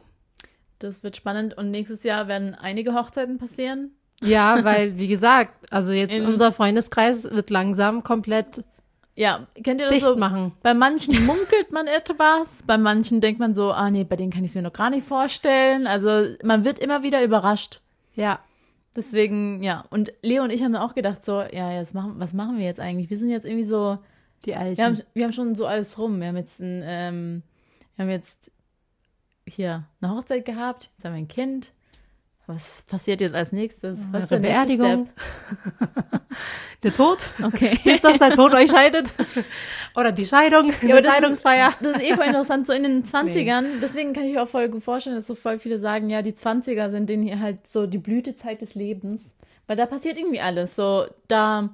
Das 0.79 1.03
wird 1.03 1.17
spannend. 1.17 1.57
Und 1.57 1.71
nächstes 1.71 2.03
Jahr 2.05 2.29
werden 2.29 2.55
einige 2.55 2.95
Hochzeiten 2.95 3.39
passieren. 3.39 3.93
Ja, 4.23 4.63
weil, 4.65 4.97
wie 4.99 5.09
gesagt, 5.09 5.73
also 5.73 5.93
jetzt 5.93 6.17
In- 6.19 6.27
unser 6.27 6.53
Freundeskreis 6.53 7.25
wird 7.31 7.51
langsam 7.51 8.03
komplett 8.05 8.63
Ja, 9.17 9.47
kennt 9.63 9.81
ihr 9.81 9.87
das 9.89 9.95
dicht 9.95 10.05
so? 10.07 10.17
machen. 10.17 10.53
Bei 10.63 10.75
manchen 10.75 11.27
munkelt 11.27 11.73
man 11.73 11.87
etwas, 11.89 12.63
bei 12.67 12.79
manchen 12.79 13.21
denkt 13.21 13.41
man 13.41 13.55
so, 13.55 13.73
ah 13.73 13.91
nee, 13.91 14.05
bei 14.05 14.17
denen 14.17 14.31
kann 14.33 14.45
ich 14.45 14.51
es 14.51 14.55
mir 14.55 14.63
noch 14.63 14.73
gar 14.73 14.91
nicht 14.91 15.07
vorstellen. 15.07 15.87
Also 15.87 16.25
man 16.45 16.65
wird 16.65 16.79
immer 16.79 17.03
wieder 17.03 17.23
überrascht. 17.25 17.81
Ja. 18.15 18.39
Deswegen, 18.97 19.63
ja. 19.65 19.85
Und 19.91 20.13
Leo 20.23 20.45
und 20.45 20.51
ich 20.51 20.63
haben 20.63 20.77
auch 20.77 20.95
gedacht, 20.95 21.25
so, 21.25 21.43
ja, 21.43 21.73
jetzt 21.73 21.95
machen, 21.95 22.15
was 22.19 22.33
machen 22.33 22.59
wir 22.59 22.65
jetzt 22.65 22.79
eigentlich? 22.81 23.11
Wir 23.11 23.19
sind 23.19 23.31
jetzt 23.31 23.45
irgendwie 23.45 23.65
so, 23.65 23.99
Die 24.45 24.55
Alten. 24.55 24.77
wir 24.77 24.85
haben, 24.85 25.03
wir 25.15 25.25
haben 25.25 25.33
schon 25.33 25.55
so 25.55 25.67
alles 25.67 25.99
rum. 25.99 26.21
Wir 26.21 26.29
haben 26.29 26.37
jetzt 26.37 26.61
ein, 26.61 26.83
ähm, 26.85 27.43
wir 27.97 28.05
haben 28.05 28.11
jetzt 28.11 28.51
hier 29.47 29.85
eine 30.01 30.15
Hochzeit 30.15 30.45
gehabt, 30.45 30.91
jetzt 30.97 31.05
haben 31.05 31.13
wir 31.15 31.19
ein 31.19 31.29
Kind. 31.29 31.73
Was 32.47 32.83
passiert 32.83 33.23
jetzt 33.23 33.35
als 33.35 33.53
nächstes? 33.53 33.99
Was 34.13 34.25
ist 34.25 34.33
Eure 34.33 34.41
nächste 34.43 34.77
Beerdigung. 34.77 35.09
Der 36.83 36.93
Tod? 36.93 37.19
Okay. 37.43 37.79
Bis 37.83 38.03
dass 38.03 38.19
der 38.19 38.33
Tod 38.33 38.53
euch 38.53 38.71
scheidet? 38.71 39.15
Oder 39.97 40.13
die 40.13 40.27
Scheidung, 40.27 40.71
die 40.83 40.87
aber 40.93 40.97
das 40.97 41.05
ist- 41.05 41.11
Scheidungsfeier? 41.11 41.73
Das 41.81 41.97
ist 41.97 42.03
eh 42.03 42.15
voll 42.15 42.27
interessant, 42.27 42.67
so 42.67 42.75
in 42.75 42.83
den 42.83 43.03
20ern. 43.05 43.81
Deswegen 43.81 44.13
kann 44.13 44.25
ich 44.25 44.35
mir 44.35 44.43
auch 44.43 44.49
voll 44.49 44.69
gut 44.69 44.83
vorstellen, 44.83 45.17
dass 45.17 45.27
so 45.27 45.35
voll 45.35 45.59
viele 45.59 45.79
sagen, 45.79 46.11
ja, 46.11 46.21
die 46.21 46.33
20er 46.33 46.91
sind 46.91 47.09
denen 47.09 47.23
hier 47.23 47.41
halt 47.41 47.67
so 47.67 47.87
die 47.87 47.97
Blütezeit 47.97 48.61
des 48.61 48.75
Lebens. 48.75 49.31
Weil 49.67 49.77
da 49.77 49.87
passiert 49.87 50.19
irgendwie 50.19 50.41
alles. 50.41 50.77
So, 50.77 51.07
da 51.29 51.71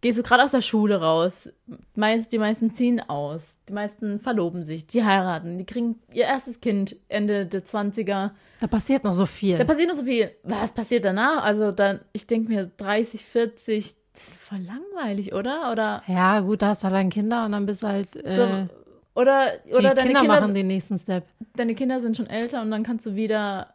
gehst 0.00 0.18
du 0.18 0.22
gerade 0.22 0.44
aus 0.44 0.52
der 0.52 0.62
Schule 0.62 1.00
raus. 1.00 1.48
Meist, 1.94 2.32
die 2.32 2.38
meisten 2.38 2.74
ziehen 2.74 3.00
aus. 3.00 3.56
Die 3.68 3.72
meisten 3.72 4.20
verloben 4.20 4.64
sich, 4.64 4.86
die 4.86 5.04
heiraten, 5.04 5.58
die 5.58 5.64
kriegen 5.64 5.96
ihr 6.12 6.24
erstes 6.24 6.60
Kind 6.60 6.96
Ende 7.08 7.46
der 7.46 7.64
20er. 7.64 8.30
Da 8.60 8.66
passiert 8.66 9.04
noch 9.04 9.12
so 9.12 9.26
viel. 9.26 9.58
Da 9.58 9.64
passiert 9.64 9.88
noch 9.88 9.96
so 9.96 10.04
viel. 10.04 10.30
Was 10.42 10.72
passiert 10.72 11.04
danach? 11.04 11.42
Also 11.42 11.72
dann, 11.72 12.00
ich 12.12 12.26
denke 12.26 12.48
mir 12.50 12.70
30, 12.76 13.24
40, 13.24 13.94
das 14.12 14.28
ist 14.28 14.36
voll 14.36 14.60
langweilig, 14.60 15.32
oder? 15.32 15.70
Oder 15.72 16.02
ja, 16.06 16.40
gut, 16.40 16.62
da 16.62 16.68
hast 16.68 16.84
du 16.84 16.88
dann 16.88 17.10
Kinder 17.10 17.44
und 17.44 17.52
dann 17.52 17.66
bist 17.66 17.82
du 17.82 17.88
halt, 17.88 18.16
äh, 18.16 18.34
so, 18.34 18.68
oder, 19.14 19.52
oder 19.70 19.94
deine 19.94 20.02
Kinder, 20.02 20.20
Kinder, 20.20 20.40
machen 20.40 20.54
den 20.54 20.66
nächsten 20.68 20.98
Step. 20.98 21.24
deine 21.56 21.74
Kinder 21.74 22.00
sind 22.00 22.16
schon 22.16 22.28
älter 22.28 22.62
und 22.62 22.70
dann 22.70 22.82
kannst 22.82 23.06
du 23.06 23.14
wieder 23.14 23.74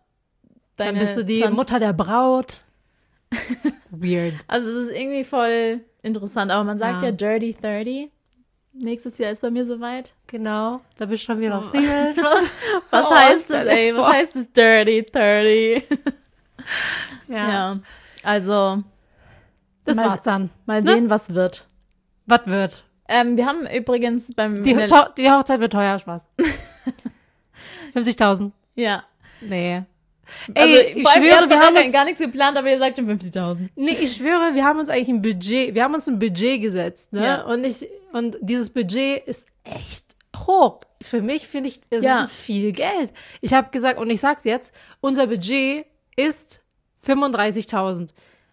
deine 0.78 0.92
Dann 0.92 1.00
bist 1.00 1.18
du 1.18 1.24
die 1.24 1.40
20 1.40 1.56
Mutter 1.56 1.80
der 1.80 1.94
Braut. 1.94 2.62
Weird. 3.90 4.36
Also 4.48 4.70
es 4.70 4.86
ist 4.88 4.92
irgendwie 4.92 5.24
voll 5.24 5.82
interessant, 6.04 6.52
aber 6.52 6.64
man 6.64 6.78
sagt 6.78 7.02
Ja. 7.02 7.10
ja, 7.10 7.12
Dirty 7.12 7.56
30. 7.60 8.10
Nächstes 8.76 9.18
Jahr 9.20 9.32
ist 9.32 9.42
bei 9.42 9.52
mir 9.52 9.66
soweit. 9.66 10.14
Genau, 10.28 10.82
da 10.98 11.06
bist 11.06 11.24
du 11.24 11.26
schon 11.28 11.40
wieder 11.40 11.62
Single. 11.62 12.14
Was, 12.18 12.50
was 12.90 13.06
Oh, 13.06 13.16
heißt 13.16 13.50
das, 13.52 13.68
ey? 13.68 13.92
vor. 13.94 14.02
Was 14.04 14.14
heißt 14.14 14.36
das 14.36 14.52
Dirty 14.52 15.06
30? 15.12 15.84
Ja. 17.28 17.50
Ja. 17.50 17.80
Also, 18.24 18.84
Das 19.86 19.96
Mal- 19.98 20.06
war's 20.10 20.22
dann. 20.24 20.50
mal 20.66 20.82
Ne? 20.82 20.94
sehen, 20.94 21.10
was 21.10 21.34
wird. 21.34 21.66
Was 22.26 22.42
wird? 22.46 22.84
Ähm, 23.10 23.36
wir 23.38 23.46
haben 23.46 23.68
übrigens 23.68 24.34
beim 24.34 24.64
Die, 24.64 24.74
die 25.18 25.30
Hochzeit 25.30 25.60
wird 25.60 25.74
teuer, 25.74 26.00
Spaß. 26.00 26.28
50.000. 27.94 28.52
Ja. 28.76 29.04
Nee. 29.42 29.84
Also, 30.56 30.76
Ey, 30.76 30.94
ich 31.02 31.08
allem, 31.08 31.24
ihr 31.24 31.32
schwöre, 31.32 31.50
wir 31.50 31.60
haben 31.60 31.74
gar- 31.76 31.84
uns, 31.84 31.92
gar 31.92 32.06
nichts 32.06 32.20
geplant, 32.22 32.58
aber 32.58 32.70
ihr 32.70 32.80
sagt 32.80 32.98
schon 32.98 33.08
50.000. 33.08 33.70
nee, 33.76 33.92
ich 34.00 34.14
schwöre, 34.16 34.56
wir 34.56 34.64
haben 34.64 34.80
uns 34.80 34.90
eigentlich 34.90 35.10
ein 35.10 35.22
Budget, 35.22 35.76
wir 35.76 35.84
haben 35.84 35.94
uns 35.94 36.08
ein 36.08 36.20
Budget 36.20 36.62
gesetzt, 36.62 37.14
ne? 37.14 37.26
Ja. 37.26 37.42
Und 37.44 37.66
ich, 37.66 37.88
und 38.14 38.38
dieses 38.42 38.70
Budget 38.70 39.26
ist 39.28 39.48
echt 39.64 40.06
hoch. 40.48 40.80
Für 41.02 41.22
mich 41.22 41.48
finde 41.48 41.70
ich, 41.70 41.82
es 41.90 42.04
Ja. 42.04 42.24
ist 42.24 42.36
viel 42.42 42.72
Geld. 42.72 43.12
Ich 43.42 43.54
habe 43.54 43.70
gesagt, 43.72 44.00
und 44.00 44.10
ich 44.10 44.20
sag's 44.20 44.44
jetzt, 44.46 44.74
unser 45.02 45.28
Budget 45.28 45.86
ist 46.16 46.62
35.000. 47.06 48.10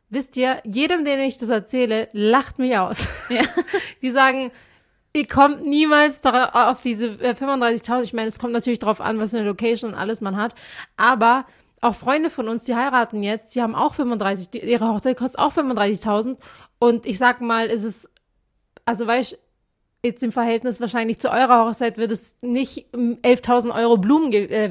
Wisst 0.08 0.36
ihr, 0.36 0.60
jedem, 0.64 1.04
dem 1.04 1.20
ich 1.20 1.38
das 1.38 1.50
erzähle, 1.50 2.08
lacht 2.12 2.58
mich 2.58 2.76
aus. 2.76 3.08
Ja. 3.28 3.42
Die 4.02 4.10
sagen, 4.10 4.50
ihr 5.12 5.26
kommt 5.26 5.64
niemals 5.64 6.20
auf 6.24 6.80
diese 6.80 7.06
äh, 7.20 7.34
35.000. 7.34 8.02
Ich 8.02 8.12
meine, 8.12 8.26
es 8.28 8.38
kommt 8.40 8.52
natürlich 8.52 8.80
drauf 8.80 9.00
an, 9.00 9.20
was 9.20 9.30
für 9.30 9.38
eine 9.38 9.46
Location 9.46 9.92
und 9.92 9.96
alles 9.96 10.20
man 10.20 10.36
hat. 10.36 10.54
Aber 10.96 11.46
auch 11.80 11.94
Freunde 11.94 12.30
von 12.30 12.48
uns, 12.48 12.64
die 12.64 12.74
heiraten 12.74 13.22
jetzt, 13.22 13.54
die 13.54 13.62
haben 13.62 13.74
auch 13.74 13.94
35, 13.94 14.50
die, 14.50 14.58
ihre 14.60 14.88
Hochzeit 14.88 15.16
kostet 15.16 15.40
auch 15.40 15.52
35.000 15.52 16.36
und 16.78 17.06
ich 17.06 17.18
sag 17.18 17.40
mal, 17.40 17.66
ist 17.66 17.84
es, 17.84 18.10
also 18.84 19.06
weißt 19.06 19.38
jetzt 20.02 20.22
im 20.22 20.32
Verhältnis 20.32 20.80
wahrscheinlich 20.80 21.18
zu 21.18 21.30
eurer 21.30 21.66
Hochzeit 21.66 21.98
wird 21.98 22.10
es 22.10 22.34
nicht 22.40 22.86
ähm, 22.94 23.18
11.000 23.22 23.74
Euro 23.74 23.96
Blumen, 23.98 24.32
äh, 24.32 24.70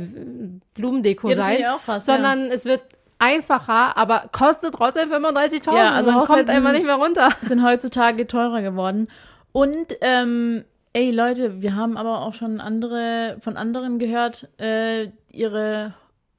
Blumendeko 0.73 1.29
Ja, 1.29 1.35
sein, 1.35 1.63
krass, 1.85 2.05
sondern 2.05 2.51
es 2.51 2.65
wird 2.65 2.81
einfacher, 3.19 3.95
aber 3.97 4.29
kostet 4.31 4.75
trotzdem 4.75 5.11
35.000. 5.11 5.75
Ja, 5.75 5.91
also 5.91 6.11
Man 6.11 6.25
kommt 6.25 6.49
einfach 6.49 6.71
nicht 6.71 6.85
mehr 6.85 6.95
runter. 6.95 7.29
sind 7.43 7.63
heutzutage 7.63 8.25
teurer 8.27 8.61
geworden. 8.61 9.07
Und 9.51 9.95
ähm, 10.01 10.63
ey 10.93 11.11
Leute, 11.11 11.61
wir 11.61 11.75
haben 11.75 11.97
aber 11.97 12.21
auch 12.21 12.33
schon 12.33 12.59
andere 12.61 13.37
von 13.41 13.57
anderen 13.57 13.99
gehört, 13.99 14.47
äh, 14.59 15.09
ihre 15.31 15.93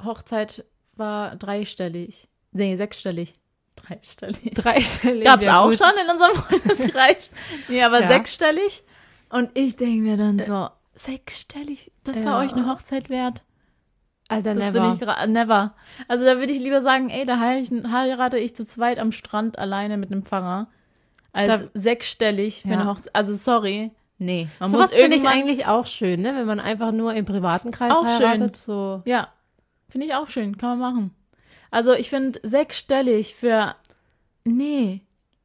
Hochzeit 0.05 0.64
war 0.96 1.36
dreistellig. 1.36 2.28
Nee, 2.53 2.76
sechsstellig. 2.76 3.34
Dreistellig. 3.76 4.53
Dreistellig. 4.55 5.24
Gab's 5.24 5.44
ja, 5.44 5.61
auch 5.61 5.68
gut. 5.68 5.78
schon 5.78 5.92
in 6.03 6.11
unserem 6.11 6.34
Freundeskreis. 6.34 7.30
nee, 7.68 7.82
aber 7.82 8.01
Ja. 8.03 8.09
sechsstellig. 8.09 8.82
Und 9.30 9.51
ich 9.55 9.76
denke 9.76 10.03
mir 10.03 10.16
dann 10.16 10.38
so, 10.40 10.68
sechsstellig, 10.94 11.92
das 12.05 12.24
war 12.24 12.42
Ja. 12.42 12.46
euch 12.46 12.53
eine 12.53 12.66
Hochzeit 12.66 13.09
wert. 13.11 13.42
Alter, 14.28 14.55
Das 14.55 14.72
never. 14.74 15.26
never. 15.26 15.74
Also 16.07 16.24
da 16.24 16.38
würde 16.38 16.53
ich 16.53 16.61
lieber 16.61 16.80
sagen, 16.80 17.11
ey, 17.11 17.24
da 17.24 17.38
heir- 17.40 17.90
heirate 17.90 18.38
ich 18.38 18.55
zu 18.55 18.64
zweit 18.64 18.98
am 18.98 19.11
Strand 19.12 19.59
alleine 19.59 19.96
mit 19.96 20.12
einem 20.12 20.22
Pfarrer. 20.24 20.68
Als 21.32 21.48
Da- 21.48 21.68
sechsstellig 21.74 22.62
für 22.62 22.72
eine 22.74 22.86
Hochzeit. 22.86 23.14
Also 23.14 23.34
sorry, 23.34 23.90
nee. 24.18 24.48
Man 24.61 24.70
Sowas 24.70 24.90
muss 24.92 25.01
finde 25.01 25.16
ich 25.16 25.26
eigentlich 25.26 25.66
auch 25.66 25.86
schön, 25.86 26.22
ne? 26.22 26.34
Wenn 26.36 26.46
man 26.46 26.61
einfach 26.61 26.92
nur 26.92 27.14
im 27.14 27.24
privaten 27.24 27.70
Kreis 27.72 27.92
Auch 27.92 28.07
schön. 28.18 28.28
heiratet. 28.28 28.57
So. 28.57 29.03
Ja, 29.05 29.28
finde 29.91 30.07
ich 30.07 30.14
auch 30.14 30.28
schön, 30.28 30.57
kann 30.57 30.78
man 30.78 30.95
machen. 30.95 31.14
Also 31.70 31.93
ich 31.93 32.09
finde 32.11 32.41
sechsstellig 32.43 33.34
für 33.34 33.74
nee. 34.45 35.03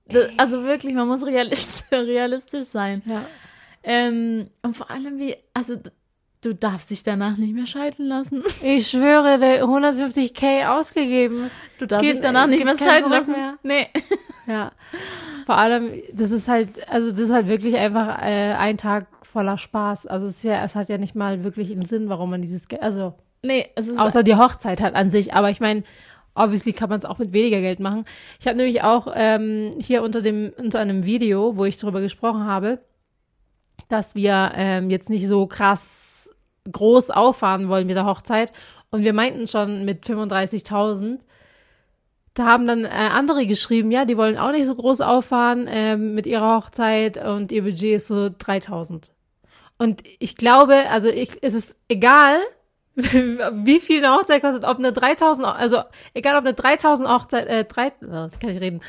Das, 0.07 0.29
also 0.37 0.63
wirklich, 0.63 0.93
man 0.93 1.07
muss 1.07 1.25
realistisch, 1.25 1.83
realistisch 1.91 2.65
sein. 2.67 3.01
Ja. 3.05 3.25
Ähm, 3.83 4.49
und 4.61 4.75
vor 4.75 4.89
allem 4.91 5.19
wie, 5.19 5.35
also 5.53 5.75
du 6.43 6.53
darfst 6.53 6.91
dich 6.91 7.01
danach 7.03 7.37
nicht 7.37 7.53
mehr 7.55 7.65
scheiden 7.65 8.05
lassen. 8.07 8.43
Ich 8.63 8.87
schwöre, 8.89 9.39
der 9.39 9.63
150k 9.65 10.67
ausgegeben. 10.77 11.49
Du 11.79 11.85
darfst 11.87 12.03
Geht- 12.03 12.15
dich 12.15 12.21
danach 12.21 12.47
nicht 12.47 12.63
gibt 12.63 12.69
mehr 12.69 12.77
scheiden 12.91 13.09
lassen. 13.11 13.31
mehr. 13.31 13.57
Nee. 13.63 13.87
Ja. 14.47 14.71
Vor 15.47 15.57
allem, 15.57 15.91
das 16.13 16.29
ist 16.29 16.47
halt, 16.47 16.87
also 16.87 17.09
das 17.11 17.19
ist 17.21 17.31
halt 17.33 17.49
wirklich 17.49 17.75
einfach 17.77 18.19
äh, 18.21 18.53
ein 18.53 18.77
Tag 18.77 19.07
voller 19.23 19.57
Spaß. 19.57 20.05
Also 20.05 20.27
es 20.27 20.35
ist 20.37 20.43
ja, 20.43 20.63
es 20.63 20.75
hat 20.75 20.87
ja 20.87 20.99
nicht 20.99 21.15
mal 21.15 21.43
wirklich 21.43 21.71
einen 21.71 21.83
Sinn, 21.85 22.09
warum 22.09 22.29
man 22.29 22.43
dieses, 22.43 22.67
also 22.79 23.15
Nee, 23.45 23.69
es 23.75 23.87
ist 23.87 23.97
außer 23.97 24.23
die 24.23 24.35
Hochzeit 24.35 24.81
halt 24.81 24.95
an 24.95 25.09
sich. 25.09 25.33
Aber 25.33 25.49
ich 25.49 25.59
meine, 25.59 25.83
obviously 26.35 26.73
kann 26.73 26.89
man 26.89 26.97
es 26.97 27.05
auch 27.05 27.17
mit 27.17 27.33
weniger 27.33 27.61
Geld 27.61 27.79
machen. 27.79 28.05
Ich 28.39 28.47
habe 28.47 28.57
nämlich 28.57 28.83
auch 28.83 29.07
ähm, 29.15 29.75
hier 29.79 30.03
unter 30.03 30.21
dem 30.21 30.51
unter 30.57 30.79
einem 30.79 31.05
Video, 31.05 31.55
wo 31.57 31.65
ich 31.65 31.77
darüber 31.77 32.01
gesprochen 32.01 32.45
habe, 32.45 32.79
dass 33.89 34.15
wir 34.15 34.51
ähm, 34.55 34.89
jetzt 34.89 35.09
nicht 35.09 35.27
so 35.27 35.47
krass 35.47 36.33
groß 36.71 37.11
auffahren 37.11 37.69
wollen 37.69 37.87
mit 37.87 37.95
der 37.95 38.05
Hochzeit. 38.05 38.51
Und 38.91 39.03
wir 39.03 39.13
meinten 39.13 39.47
schon 39.47 39.85
mit 39.85 40.05
35.000. 40.05 41.19
Da 42.33 42.45
haben 42.45 42.65
dann 42.65 42.83
äh, 42.83 42.89
andere 42.89 43.45
geschrieben, 43.45 43.91
ja, 43.91 44.05
die 44.05 44.17
wollen 44.17 44.37
auch 44.37 44.51
nicht 44.51 44.65
so 44.65 44.75
groß 44.75 45.01
auffahren 45.01 45.67
ähm, 45.69 46.15
mit 46.15 46.27
ihrer 46.27 46.57
Hochzeit 46.57 47.23
und 47.23 47.51
ihr 47.51 47.63
Budget 47.63 47.95
ist 47.95 48.07
so 48.07 48.25
3.000. 48.25 49.09
Und 49.77 50.01
ich 50.19 50.35
glaube, 50.35 50.75
also 50.89 51.09
ich, 51.09 51.37
es 51.41 51.53
ist 51.53 51.77
egal, 51.87 52.39
wie 52.95 53.79
viel 53.79 54.03
eine 54.03 54.15
Hochzeit 54.15 54.41
kostet, 54.41 54.63
ob 54.63 54.77
eine 54.77 54.93
3000, 54.93 55.45
also 55.47 55.81
egal 56.13 56.37
ob 56.37 56.45
eine 56.45 56.53
3000 56.53 57.09
Hochzeit, 57.09 57.47
äh, 57.47 57.65
drei, 57.65 57.87
äh, 57.87 57.91
kann 58.01 58.49
ich 58.49 58.61
reden, 58.61 58.79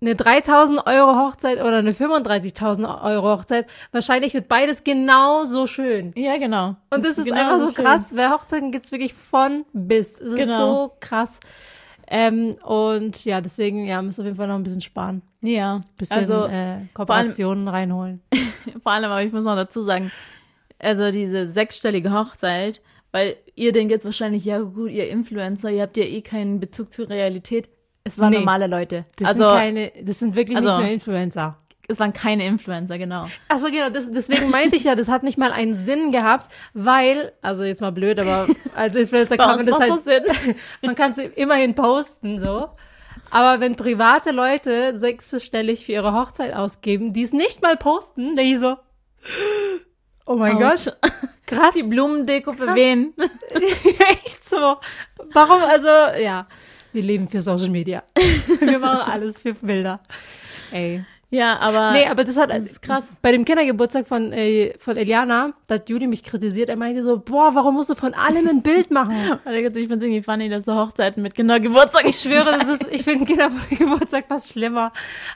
eine 0.00 0.16
3000 0.16 0.84
Euro 0.86 1.14
Hochzeit 1.16 1.60
oder 1.60 1.76
eine 1.78 1.92
35.000 1.92 3.02
Euro 3.04 3.30
Hochzeit, 3.38 3.66
wahrscheinlich 3.92 4.34
wird 4.34 4.48
beides 4.48 4.82
genauso 4.82 5.66
schön. 5.68 6.12
Ja, 6.16 6.38
genau. 6.38 6.76
Und 6.90 7.04
das 7.04 7.18
ist 7.18 7.26
Genau 7.26 7.38
einfach 7.40 7.66
so 7.68 7.72
schön. 7.72 7.84
krass, 7.84 8.16
weil 8.16 8.30
Hochzeiten 8.30 8.72
gibt's 8.72 8.90
wirklich 8.90 9.14
von 9.14 9.64
bis. 9.72 10.20
Es 10.20 10.32
ist 10.32 10.36
Genau. 10.36 10.56
so 10.88 10.92
krass. 11.00 11.38
Ähm, 12.08 12.56
und 12.64 13.24
ja, 13.24 13.40
deswegen, 13.40 13.84
ja, 13.84 14.00
müssen 14.02 14.18
wir 14.18 14.22
auf 14.22 14.26
jeden 14.26 14.36
Fall 14.36 14.46
noch 14.48 14.54
ein 14.56 14.62
bisschen 14.62 14.80
sparen. 14.80 15.22
Ja, 15.40 15.80
Bisschen 15.96 16.16
also 16.18 16.46
äh, 16.46 16.78
Kooperationen 16.94 17.68
reinholen. 17.68 18.22
vor 18.82 18.92
allem, 18.92 19.10
aber 19.10 19.22
ich 19.22 19.32
muss 19.32 19.44
noch 19.44 19.56
dazu 19.56 19.82
sagen, 19.82 20.10
also 20.80 21.10
diese 21.10 21.48
sechsstellige 21.48 22.12
Hochzeit, 22.12 22.80
weil 23.16 23.38
ihr 23.54 23.72
denkt 23.72 23.90
jetzt 23.90 24.04
wahrscheinlich, 24.04 24.44
ja 24.44 24.58
gut, 24.60 24.90
ihr 24.90 25.08
Influencer, 25.08 25.70
ihr 25.70 25.80
habt 25.80 25.96
ja 25.96 26.04
eh 26.04 26.20
keinen 26.20 26.60
Bezug 26.60 26.92
zur 26.92 27.08
Realität. 27.08 27.70
Es 28.04 28.18
waren 28.18 28.30
Nee. 28.30 28.40
normale 28.40 28.66
Leute. 28.66 29.06
Das 29.16 29.28
also 29.28 29.48
sind 29.48 29.58
keine, 29.58 29.92
das 30.02 30.18
sind 30.18 30.36
wirklich 30.36 30.54
also- 30.58 30.68
nicht 30.68 30.80
nur 30.80 30.90
Influencer. 30.90 31.56
es 31.88 31.98
waren 31.98 32.12
keine 32.12 32.44
Influencer, 32.44 32.98
genau. 32.98 33.26
Ach 33.48 33.56
so, 33.56 33.68
genau, 33.70 33.88
das, 33.88 34.12
deswegen 34.12 34.50
meinte 34.50 34.76
ich 34.76 34.84
ja, 34.84 34.94
das 34.94 35.08
hat 35.08 35.22
nicht 35.22 35.38
mal 35.38 35.50
einen 35.50 35.74
Sinn 35.76 36.10
gehabt, 36.10 36.52
weil, 36.74 37.32
also 37.40 37.64
jetzt 37.64 37.80
mal 37.80 37.90
blöd, 37.90 38.20
aber 38.20 38.48
als 38.74 38.94
Influencer 38.96 39.38
kann 39.38 39.56
man 39.56 39.64
das 39.66 39.78
halt, 39.78 40.24
man 40.82 40.94
kann 40.94 41.12
es 41.12 41.16
immerhin 41.18 41.74
posten, 41.74 42.38
so. 42.38 42.68
Aber 43.30 43.60
wenn 43.60 43.76
private 43.76 44.30
Leute 44.30 44.94
sechsstellig 44.98 45.86
für 45.86 45.92
ihre 45.92 46.12
Hochzeit 46.12 46.52
ausgeben, 46.54 47.14
die 47.14 47.22
es 47.22 47.32
nicht 47.32 47.62
mal 47.62 47.78
posten, 47.78 48.36
denke 48.36 48.52
ich 48.52 48.60
so, 48.60 48.76
oh 50.26 50.36
mein. 50.36 50.58
Gott, 50.58 50.96
krass, 51.46 51.74
Die 51.74 51.82
Blumendeko 51.82 52.52
für 52.52 52.74
wen? 52.74 53.14
echt 54.24 54.44
so. 54.44 54.76
Warum, 55.32 55.62
also, 55.62 55.88
ja, 56.20 56.46
wir 56.92 57.02
leben 57.02 57.28
für 57.28 57.40
Social 57.40 57.70
Media. 57.70 58.02
Wir 58.60 58.78
machen 58.78 59.12
alles 59.12 59.42
für 59.42 59.52
Bilder. 59.54 60.00
Ey. 60.72 61.04
Ja, 61.28 61.58
aber 61.60 61.90
Nee, 61.92 62.06
aber 62.06 62.24
das 62.24 62.36
hat 62.36 62.50
das 62.50 62.64
ist 62.64 62.80
krass. 62.82 63.12
Bei 63.20 63.32
dem 63.32 63.44
Kindergeburtstag 63.44 64.06
von, 64.06 64.32
äh, 64.32 64.74
von 64.78 64.96
Eliana, 64.96 65.52
da 65.66 65.74
hat 65.74 65.90
Judy 65.90 66.06
mich 66.06 66.22
kritisiert. 66.22 66.68
Er 66.68 66.76
meinte 66.76 67.02
so, 67.02 67.18
boah, 67.18 67.54
warum 67.54 67.74
musst 67.74 67.90
du 67.90 67.94
von 67.94 68.14
allem 68.14 68.48
ein 68.48 68.62
Bild 68.62 68.90
machen? 68.90 69.14
ich 69.44 69.52
finde 69.52 69.96
es 69.96 70.02
irgendwie 70.02 70.22
funny, 70.22 70.48
dass 70.48 70.64
so 70.64 70.74
Hochzeiten 70.74 71.22
mit 71.22 71.34
Kindergeburtstag. 71.34 72.06
Ich 72.06 72.18
schwöre, 72.18 72.58
das 72.58 72.68
ist, 72.68 72.86
ich 72.90 73.02
finde 73.02 73.26
Kindergeburtstag 73.26 74.26
fast 74.28 74.52
schlimmer. 74.52 74.92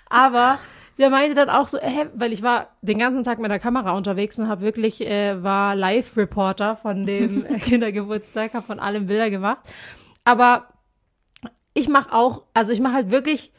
Aber 0.08 0.58
der 1.00 1.10
meinte 1.10 1.34
dann 1.34 1.48
auch 1.48 1.66
so, 1.66 1.78
hä, 1.78 2.06
weil 2.14 2.32
ich 2.32 2.42
war 2.42 2.76
den 2.82 2.98
ganzen 2.98 3.24
Tag 3.24 3.38
mit 3.38 3.50
der 3.50 3.58
Kamera 3.58 3.96
unterwegs 3.96 4.38
und 4.38 4.48
habe 4.48 4.60
wirklich, 4.60 5.00
äh, 5.00 5.42
war 5.42 5.74
Live-Reporter 5.74 6.76
von 6.76 7.06
dem 7.06 7.44
äh, 7.46 7.58
Kindergeburtstag, 7.58 8.52
habe 8.54 8.66
von 8.66 8.78
allem 8.78 9.06
Bilder 9.06 9.30
gemacht. 9.30 9.58
Aber 10.24 10.68
ich 11.72 11.88
mache 11.88 12.12
auch, 12.12 12.42
also 12.52 12.72
ich 12.72 12.80
mache 12.80 12.92
halt 12.92 13.10
wirklich 13.10 13.52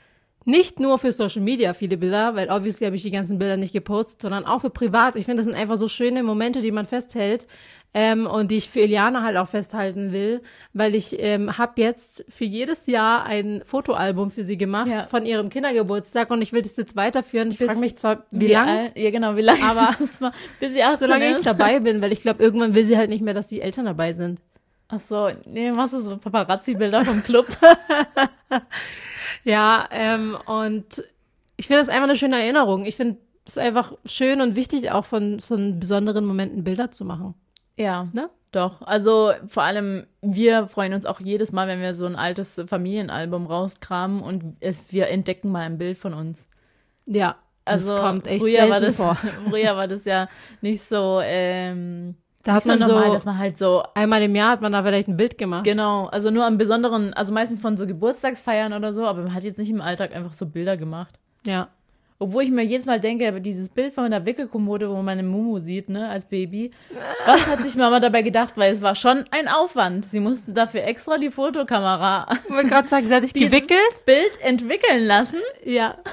nicht 0.46 0.80
nur 0.80 1.00
für 1.00 1.12
Social 1.12 1.42
Media 1.42 1.74
viele 1.74 1.98
Bilder, 1.98 2.36
weil 2.36 2.50
obviously 2.50 2.86
habe 2.86 2.96
ich 2.96 3.04
die 3.04 3.12
ganzen 3.12 3.40
Bilder 3.40 3.58
nicht 3.58 3.74
gepostet, 3.74 4.22
sondern 4.22 4.46
auch 4.46 4.62
für 4.62 4.70
privat. 4.70 5.16
Ich 5.16 5.26
finde, 5.26 5.38
das 5.38 5.46
sind 5.46 5.56
einfach 5.56 5.78
so 5.78 5.88
schöne 5.88 6.24
Momente, 6.24 6.62
die 6.62 6.72
man 6.72 6.86
festhält 6.86 7.48
ähm, 7.94 8.26
und 8.26 8.52
die 8.52 8.58
ich 8.58 8.70
für 8.70 8.80
Eliana 8.82 9.22
halt 9.24 9.36
auch 9.38 9.48
festhalten 9.50 10.12
will, 10.14 10.42
weil 10.74 10.96
ich 10.96 11.20
ähm, 11.20 11.58
habe 11.58 11.82
jetzt 11.82 12.24
für 12.30 12.46
jedes 12.46 12.88
Jahr 12.88 13.26
ein 13.26 13.62
Fotoalbum 13.66 14.32
für 14.32 14.44
sie 14.46 14.58
gemacht 14.58 14.88
Ja. 14.88 15.04
von 15.04 15.26
ihrem 15.26 15.50
Kindergeburtstag 15.50 16.32
und 16.32 16.42
ich 16.42 16.54
will 16.54 16.62
das 16.62 16.78
jetzt 16.78 16.96
weiterführen. 16.96 17.50
Ich 17.52 17.58
frage 17.58 17.80
mich 17.80 17.96
zwar, 17.98 18.24
wie, 18.32 18.48
lange, 18.48 18.72
alt- 18.72 18.98
Ja, 18.98 19.10
genau, 19.12 19.36
wie 19.36 19.42
lange. 19.42 19.64
Aber- 19.64 19.96
war, 20.20 20.32
bis 20.60 20.74
sie 20.74 20.84
18 20.84 21.00
solange 21.08 21.30
ich 21.32 21.36
ist. 21.38 21.46
dabei 21.46 21.80
bin, 21.82 22.02
weil 22.02 22.12
ich 22.14 22.22
glaube, 22.22 22.42
irgendwann 22.42 22.74
will 22.76 22.86
sie 22.86 22.98
halt 22.98 23.10
nicht 23.10 23.22
mehr, 23.24 23.34
dass 23.34 23.48
die 23.48 23.60
Eltern 23.62 23.86
dabei 23.86 24.14
sind. 24.14 24.40
Ach 24.94 25.00
so, 25.00 25.30
nee, 25.50 25.72
machst 25.72 25.94
du 25.94 26.02
so 26.02 26.18
Paparazzi-Bilder 26.18 27.06
vom 27.06 27.24
Club? 27.24 27.48
Ja, 29.44 29.88
ähm, 29.92 30.38
und 30.46 31.04
ich 31.58 31.68
finde 31.68 31.80
das 31.82 31.90
einfach 31.90 32.04
eine 32.04 32.16
schöne 32.16 32.40
Erinnerung. 32.42 32.86
Ich 32.86 32.96
finde 32.96 33.18
es 33.46 33.58
einfach 33.58 33.94
schön 34.06 34.42
und 34.42 34.56
wichtig, 34.56 34.92
auch 34.92 35.06
von 35.06 35.40
so 35.40 35.56
einen 35.56 35.80
besonderen 35.80 36.26
Momenten 36.26 36.64
Bilder 36.64 36.92
zu 36.92 37.06
machen. 37.06 37.34
Ja, 37.82 38.06
Ne? 38.14 38.30
doch. 38.52 38.82
Also 38.82 39.32
vor 39.48 39.64
allem, 39.64 40.06
wir 40.22 40.68
freuen 40.68 40.94
uns 40.94 41.06
auch 41.06 41.20
jedes 41.22 41.52
Mal, 41.52 41.68
wenn 41.68 41.80
wir 41.80 41.94
so 41.94 42.06
ein 42.06 42.16
altes 42.18 42.62
Familienalbum 42.68 43.46
rauskramen 43.48 44.22
und 44.22 44.58
es, 44.60 44.92
wir 44.92 45.08
entdecken 45.08 45.50
mal 45.52 45.62
ein 45.62 45.78
Bild 45.78 45.98
von 45.98 46.14
uns. 46.14 46.48
Ja, 47.08 47.38
Also 47.66 47.92
das 47.94 48.02
kommt 48.02 48.28
echt 48.28 48.42
früher 48.42 48.70
war 48.70 48.80
das, 48.82 48.98
vor. 48.98 49.16
Früher 49.50 49.76
war 49.78 49.88
das 49.88 50.06
ja 50.06 50.28
nicht 50.62 50.82
so, 50.82 51.22
ähm, 51.24 52.16
Da 52.44 52.54
hat 52.56 52.66
man 52.66 52.80
normal, 52.80 53.08
so, 53.08 53.14
dass 53.14 53.26
man 53.26 53.38
halt 53.38 53.58
so 53.58 53.84
einmal 53.94 54.22
im 54.22 54.36
Jahr 54.36 54.52
hat 54.52 54.62
man 54.62 54.74
da 54.74 54.84
vielleicht 54.84 55.08
ein 55.08 55.16
Bild 55.18 55.38
gemacht. 55.38 55.64
Genau, 55.64 56.08
also 56.08 56.30
nur 56.30 56.46
am 56.46 56.58
besonderen, 56.58 57.14
also 57.14 57.34
meistens 57.34 57.62
von 57.62 57.78
so 57.78 57.88
Geburtstagsfeiern 57.88 58.74
oder 58.74 58.92
so, 58.94 59.06
aber 59.06 59.22
man 59.22 59.34
hat 59.34 59.44
jetzt 59.44 59.60
nicht 59.60 59.70
im 59.70 59.82
Alltag 59.82 60.14
einfach 60.14 60.34
so 60.34 60.46
Bilder 60.46 60.76
gemacht. 60.78 61.20
Ja. 61.46 61.70
Obwohl 62.22 62.44
ich 62.44 62.52
mir 62.52 62.64
jedes 62.64 62.86
Mal 62.86 63.00
denke, 63.00 63.42
dieses 63.42 63.70
Bild 63.70 63.94
von 63.96 64.12
der 64.12 64.24
Wickelkommode, 64.26 64.90
wo 64.90 64.96
man 64.98 65.10
eine 65.18 65.24
Mumu 65.24 65.58
sieht, 65.58 65.90
ne, 65.90 66.08
als 66.08 66.26
Baby, 66.26 66.70
was 67.26 67.48
hat 67.48 67.62
sich 67.64 67.76
Mama 67.76 68.00
dabei 68.00 68.22
gedacht? 68.22 68.54
Weil 68.58 68.74
es 68.74 68.82
war 68.84 68.94
schon 68.94 69.24
ein 69.32 69.48
Aufwand. 69.48 70.06
Sie 70.06 70.20
musste 70.20 70.54
dafür 70.54 70.84
extra 70.84 71.18
die 71.18 71.32
Fotokamera 71.32 72.28
Ich 72.46 72.50
wollte 72.52 72.70
gerade 72.70 72.88
sagen, 72.88 73.08
sie 73.08 73.14
hat 73.16 73.24
sich 73.24 73.34
gewickelt. 73.34 74.06
Bild 74.06 74.40
entwickeln 74.42 75.06
lassen. 75.06 75.40
Ja. 75.66 75.98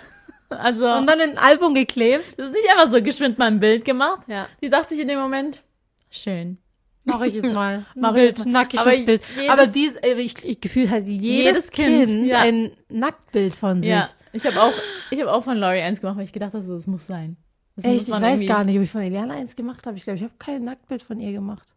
Also, 0.51 0.87
Und 0.91 1.07
dann 1.07 1.21
in 1.21 1.33
ein 1.33 1.37
Album 1.37 1.75
geklebt. 1.75 2.25
das 2.39 2.47
ist 2.47 2.53
nicht 2.55 2.71
einfach 2.71 2.89
so 2.91 3.03
geschwind 3.03 3.39
mal 3.39 3.49
ein 3.49 3.61
Bild 3.61 3.85
gemacht. 3.85 4.23
Ja. 4.29 4.49
Die 4.63 4.71
dachte 4.71 4.95
sich 4.95 5.03
in 5.03 5.09
dem 5.09 5.19
Moment, 5.19 5.63
schön. 6.11 6.57
Mach 7.05 7.21
ich 7.21 7.35
es 7.35 7.43
mal. 7.53 7.85
Mach 7.95 8.15
Ein 8.15 8.17
ich 8.17 8.23
Bild, 8.23 8.39
es 8.39 8.45
mal. 8.47 8.53
nackiges 8.53 8.87
Aber 8.87 8.97
Bild. 8.97 9.23
jedes- 9.37 9.51
Aber 9.51 9.67
dies, 9.67 9.97
äh, 9.97 10.15
ich, 10.15 10.43
ich 10.47 10.59
gefühlt 10.59 10.89
hat 10.89 11.07
jedes, 11.07 11.27
Jedes 11.37 11.71
Kind, 11.71 12.07
Kind, 12.09 12.29
ja. 12.29 12.39
ein 12.39 12.71
Nacktbild 12.89 13.55
von 13.55 13.83
sich. 13.83 13.91
Ja, 13.91 14.09
ich 14.39 14.47
habe 14.47 14.63
auch, 14.63 14.73
ich 15.11 15.21
habe 15.21 15.33
auch 15.33 15.43
von 15.43 15.57
Laurie 15.59 15.81
eins 15.83 16.01
gemacht, 16.01 16.17
weil 16.17 16.25
ich 16.25 16.33
gedacht 16.33 16.55
habe, 16.55 16.65
so, 16.65 16.75
das 16.75 16.87
muss 16.87 17.07
sein. 17.07 17.37
Das 17.77 17.85
Echt, 17.85 18.09
ich 18.09 18.15
weiß 18.15 18.23
irgendwie- 18.41 18.47
gar 18.47 18.65
nicht, 18.65 18.77
ob 18.77 18.83
ich 18.83 18.91
von 18.91 19.03
Eliana 19.03 19.35
eins 19.35 19.55
gemacht 19.55 19.87
habe. 19.87 19.97
Ich 19.97 20.05
glaube, 20.05 20.17
ich 20.19 20.23
habe 20.25 20.35
kein 20.39 20.65
Nacktbild 20.65 21.03
von 21.03 21.21
ihr 21.21 21.33
gemacht. 21.33 21.69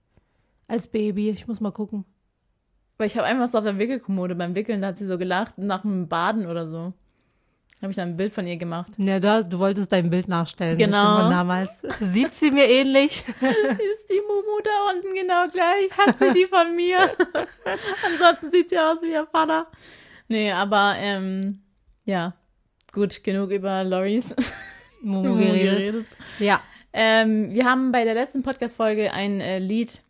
Als 0.68 0.88
Baby. 0.88 1.30
Ich 1.30 1.48
muss 1.48 1.60
mal 1.60 1.72
gucken. 1.72 2.06
Weil 2.98 3.08
ich 3.08 3.18
habe 3.18 3.26
einfach 3.28 3.48
so 3.48 3.58
auf 3.58 3.64
der 3.64 3.78
Wickelkommode 3.78 4.36
beim 4.36 4.56
Wickeln, 4.56 4.82
da 4.82 4.88
hat 4.90 4.98
sie 4.98 5.06
so 5.06 5.18
gelacht, 5.18 5.58
nach 5.58 5.82
dem 5.82 6.08
Baden 6.08 6.46
oder 6.48 6.68
so. 6.68 6.94
Habe 7.82 7.90
ich 7.92 7.96
dann 7.96 8.10
ein 8.10 8.18
Bild 8.18 8.32
von 8.32 8.46
ihr 8.46 8.58
gemacht. 8.58 8.92
Ja, 8.98 9.20
du, 9.20 9.44
du 9.50 9.58
wolltest 9.58 9.92
dein 9.92 10.10
Bild 10.12 10.28
nachstellen. 10.28 10.78
Genau. 10.78 11.22
Von 11.22 11.32
damals. 11.32 11.72
Sieht 12.00 12.32
sie 12.34 12.52
mir 12.52 12.70
ähnlich? 12.70 13.26
Ist 13.42 14.10
die 14.10 14.22
Mumu 14.28 14.60
da 14.64 14.94
unten 14.94 15.16
genau 15.16 15.48
gleich? 15.52 15.90
Hat 15.98 16.20
sie 16.20 16.32
die 16.32 16.46
von 16.46 16.76
mir? 16.76 17.00
Ansonsten 18.06 18.52
sieht 18.52 18.70
sie 18.70 18.78
aus 18.78 19.02
wie 19.02 19.12
ihr 19.14 19.26
Vater. 19.26 19.66
Nee, 20.28 20.52
aber, 20.52 20.94
ähm, 20.98 21.64
ja. 22.06 22.36
Gut, 22.94 23.24
genug 23.24 23.52
über 23.52 23.86
Loris 23.86 24.36
Momo 25.02 25.36
geredet. 25.36 26.06
Ja. 26.40 26.62
Ähm, 26.92 27.50
wir 27.54 27.64
haben 27.64 27.94
bei 27.94 28.04
der 28.04 28.14
letzten 28.14 28.44
Podcast-Folge 28.44 29.14
ein 29.14 29.40
äh, 29.40 29.60
Lied, 29.60 30.02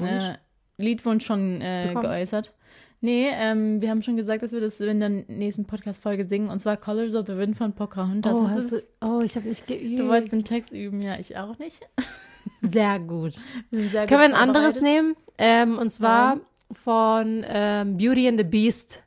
äh, 0.00 0.34
Liedwunsch 0.76 1.26
schon 1.26 1.60
äh, 1.60 1.92
geäußert. 2.00 2.54
Nee, 3.00 3.28
ähm, 3.32 3.80
wir 3.80 3.90
haben 3.90 4.02
schon 4.02 4.16
gesagt, 4.16 4.44
dass 4.44 4.52
wir 4.52 4.60
das 4.60 4.78
in 4.78 5.00
der 5.00 5.08
nächsten 5.08 5.64
Podcast-Folge 5.64 6.24
singen, 6.24 6.48
und 6.48 6.60
zwar 6.60 6.76
Colors 6.76 7.16
of 7.16 7.26
the 7.26 7.36
Wind 7.36 7.56
von 7.56 7.72
Pocahontas. 7.72 8.36
Oh, 8.36 8.48
hast 8.48 8.70
du, 8.70 8.82
oh, 9.00 9.22
ich 9.24 9.34
habe 9.34 9.48
nicht 9.48 9.66
geübt. 9.66 9.98
du 9.98 10.06
wolltest 10.06 10.30
den 10.30 10.44
Text 10.44 10.70
üben, 10.70 11.02
ja, 11.02 11.18
ich 11.18 11.36
auch 11.36 11.58
nicht. 11.58 11.88
Sehr 12.62 13.00
gut. 13.00 13.34
Wir 13.70 13.88
sehr 13.88 14.06
Können 14.06 14.20
wir 14.20 14.26
ein 14.26 14.34
anderes 14.34 14.80
nehmen? 14.80 15.16
Ähm, 15.38 15.78
und 15.78 15.90
zwar 15.90 16.40
von 16.70 17.44
ähm, 17.48 17.96
Beauty 17.96 18.28
and 18.28 18.38
the 18.38 18.44
Beast. 18.44 19.02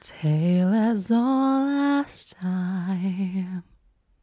Tale 0.00 0.72
as 0.74 1.10
all 1.10 1.66
last 1.66 2.32
time, 2.36 3.62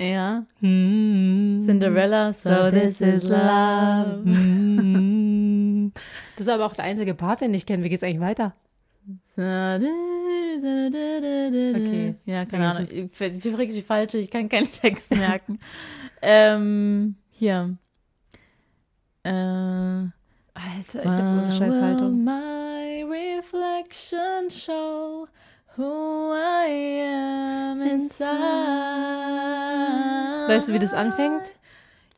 ja. 0.00 0.44
Hm. 0.60 1.62
Cinderella, 1.64 2.32
so, 2.32 2.70
this 2.70 3.00
is 3.00 3.24
love. 3.24 4.22
Mm. 4.24 5.92
Das 6.36 6.46
ist 6.46 6.52
aber 6.52 6.66
auch 6.66 6.74
der 6.74 6.84
einzige 6.86 7.14
Part, 7.14 7.42
den 7.42 7.54
ich 7.54 7.64
kenne. 7.64 7.84
Wie 7.84 7.88
geht's 7.88 8.02
eigentlich 8.02 8.18
weiter? 8.18 8.54
Okay. 11.76 12.14
Ja, 12.26 12.44
keine 12.44 12.70
Ahnung. 12.70 12.90
Wenigstens. 12.90 13.36
Ich, 13.36 13.46
ich 13.46 13.52
frage 13.52 13.72
die 13.72 13.82
falsche, 13.82 14.18
ich 14.18 14.30
kann 14.30 14.48
keinen 14.48 14.70
Text 14.70 15.14
merken. 15.14 15.60
ähm, 16.22 17.14
hier. 17.30 17.76
Äh, 19.22 20.08
Alter, 20.54 21.02
ich 21.02 21.08
hab 21.10 21.28
so 21.28 21.34
eine 21.40 21.52
scheiß 21.52 21.74
will 21.74 21.82
Haltung. 21.82 22.24
My 22.24 23.02
reflection 23.04 24.48
show 24.50 25.26
who 25.76 26.32
I 26.32 27.02
am 27.02 27.82
inside. 27.82 28.28
Weißt 30.48 30.68
du, 30.68 30.72
wie 30.72 30.78
das 30.78 30.94
anfängt? 30.94 31.50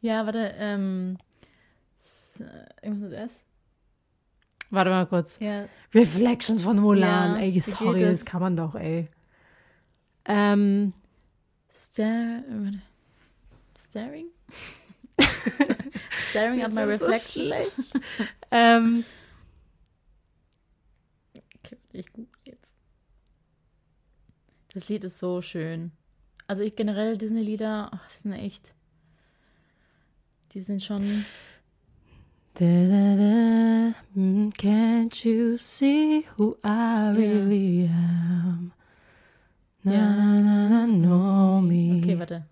Ja, 0.02 0.26
warte, 0.26 0.54
ähm, 0.58 1.16
irgendwas 2.82 3.10
mit 3.10 3.12
S? 3.12 3.44
Warte 4.70 4.90
mal 4.90 5.06
kurz. 5.06 5.38
Ja, 5.40 5.66
Reflection 5.94 6.58
von 6.60 6.78
Mulan. 6.78 7.36
Ja, 7.36 7.40
ey, 7.40 7.60
sorry, 7.60 8.00
das 8.00 8.18
es? 8.20 8.24
kann 8.24 8.40
man 8.42 8.56
doch, 8.56 8.74
ey. 8.74 9.08
Ähm, 10.26 10.92
warte. 11.70 12.82
Staring? 13.76 14.26
Staring 16.30 16.62
at 16.62 16.72
my 16.72 16.82
so 16.82 16.88
reflection. 16.88 17.44
schlecht. 17.46 17.72
ähm, 18.50 19.04
Okay, 21.64 21.78
ich 21.92 22.12
google 22.12 22.28
jetzt. 22.44 22.76
Das 24.74 24.88
Lied 24.88 25.04
ist 25.04 25.18
so 25.18 25.40
schön. 25.40 25.90
Also 26.46 26.62
ich 26.62 26.76
generell 26.76 27.16
Disney-Lieder, 27.18 28.00
sind 28.18 28.32
echt. 28.34 28.72
Die 30.52 30.60
sind 30.60 30.82
schon. 30.82 31.24
da, 32.54 32.64
da, 32.64 33.16
da, 33.16 33.94
mm, 34.14 34.50
can't 34.56 35.24
you 35.24 35.56
see 35.58 36.24
who 36.36 36.56
I 36.64 37.10
really 37.16 37.88
am? 37.92 38.72
Na, 39.82 39.92
Ja. 39.92 40.16
na, 40.16 40.40
na, 40.40 40.68
na, 40.68 40.86
know 40.86 41.60
me. 41.60 42.00
Okay, 42.02 42.18
warte. 42.18 42.46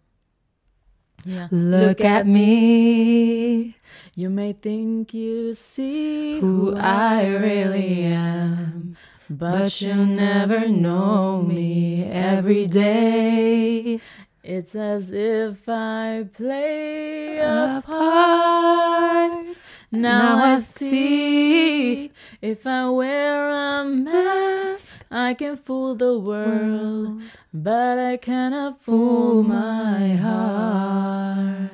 Ja. 1.24 1.48
Look, 1.50 2.04
at 2.04 2.26
me, 2.26 3.74
You 4.16 4.30
may 4.30 4.52
think 4.52 5.12
you 5.12 5.54
see 5.54 6.38
who 6.38 6.76
I 6.76 7.26
really 7.26 8.04
am. 8.04 8.96
But 9.28 9.80
you'll 9.80 10.06
never 10.06 10.68
know 10.68 11.42
me 11.42 12.04
every 12.04 12.66
day. 12.66 14.00
It's 14.44 14.76
as 14.76 15.10
if 15.10 15.68
I 15.68 16.26
play 16.32 17.38
a 17.38 17.82
part. 17.84 19.56
Now, 19.90 20.44
I 20.44 20.60
see 20.60 22.12
if 22.42 22.66
I 22.66 22.88
wear 22.90 23.48
a 23.48 23.84
mask, 23.84 25.03
I 25.16 25.34
can 25.34 25.56
fool 25.56 25.94
the 25.94 26.18
world, 26.18 27.22
but 27.52 28.00
I 28.00 28.16
cannot 28.16 28.82
fool 28.82 29.44
my 29.44 30.16
heart. 30.16 31.70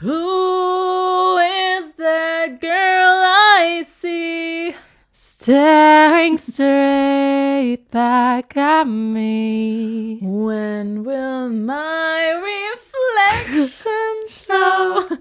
Who 0.00 1.38
is 1.38 1.92
that 1.92 2.60
girl 2.60 3.22
I 3.62 3.84
see? 3.86 4.74
Staring 5.12 6.36
straight 6.36 7.88
back 7.92 8.56
at 8.56 8.88
me. 8.88 10.18
When 10.20 11.04
will 11.04 11.48
my 11.48 12.32
reflection 13.46 14.26
show 14.26 15.16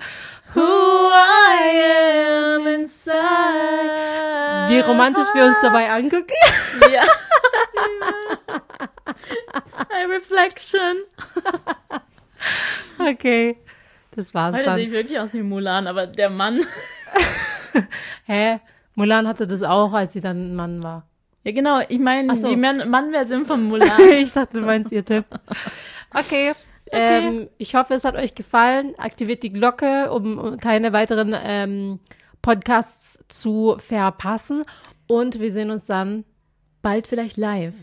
who 0.56 0.62
I 1.12 2.56
am 2.58 2.68
inside? 2.68 3.14
Wie 4.70 4.80
romantisch 4.80 5.28
wir 5.34 5.46
uns 5.46 5.58
dabei 5.62 5.90
angucken. 5.92 6.34
Ja. 6.92 7.04
Ein 9.90 10.10
Reflection. 10.12 10.98
Okay, 13.00 13.58
das 14.16 14.34
war's 14.34 14.56
Heute 14.56 14.76
sehe 14.76 14.78
ich 14.80 14.86
dann. 14.86 14.94
wirklich 14.94 15.20
aus 15.20 15.34
wie 15.34 15.42
Mulan, 15.44 15.88
aber 15.88 16.08
der 16.08 16.30
Mann. 16.30 16.62
Hä? 18.26 18.60
Mulan 18.96 19.28
hatte 19.28 19.46
das 19.48 19.62
auch, 19.64 19.92
als 19.94 20.14
sie 20.14 20.22
dann 20.22 20.52
ein 20.52 20.56
Mann 20.56 20.82
war. 20.84 21.06
Ja, 21.44 21.52
genau. 21.52 21.82
Ich 21.90 22.00
meine, 22.00 22.36
so. 22.36 22.48
die 22.50 22.56
Mann- 22.56 22.90
Mann-Version 22.90 23.46
von 23.46 23.64
Mulan. 23.68 24.00
ich 24.18 24.32
dachte, 24.34 24.60
du 24.60 24.66
meinst 24.66 24.92
ihr 24.92 25.04
Tipp. 25.06 25.26
Okay. 26.14 26.54
Ähm, 26.92 27.50
ich 27.58 27.76
hoffe, 27.76 27.94
es 27.94 28.04
hat 28.04 28.16
euch 28.16 28.36
gefallen. 28.36 28.94
Aktiviert 28.98 29.44
die 29.44 29.52
Glocke, 29.52 30.12
um 30.12 30.58
keine 30.58 30.94
weiteren 30.94 31.36
ähm, 31.38 32.00
Podcasts 32.42 33.24
zu 33.28 33.76
verpassen. 33.80 34.64
Und 35.08 35.40
wir 35.40 35.52
sehen 35.52 35.72
uns 35.72 35.86
dann. 35.86 36.26
Bald 36.82 37.08
vielleicht 37.08 37.38
live. 37.38 37.74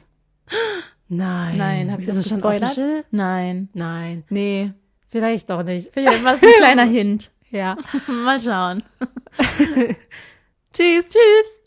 Nein. 1.08 1.58
Nein, 1.58 1.92
habe 1.92 2.02
ich 2.02 2.06
das 2.06 2.16
es 2.16 2.28
schon 2.28 2.40
gespoilert? 2.40 3.04
Nein. 3.10 3.68
Nein. 3.74 4.24
Nee. 4.30 4.72
Vielleicht 5.08 5.50
doch 5.50 5.62
nicht. 5.62 5.92
Vielleicht 5.92 6.24
war 6.24 6.36
es 6.36 6.42
ein 6.42 6.48
kleiner 6.58 6.84
Hint. 6.84 7.30
Ja. 7.50 7.76
Mal 8.06 8.40
schauen. 8.40 8.82
Tschüss. 10.72 11.08
Tschüss. 11.08 11.61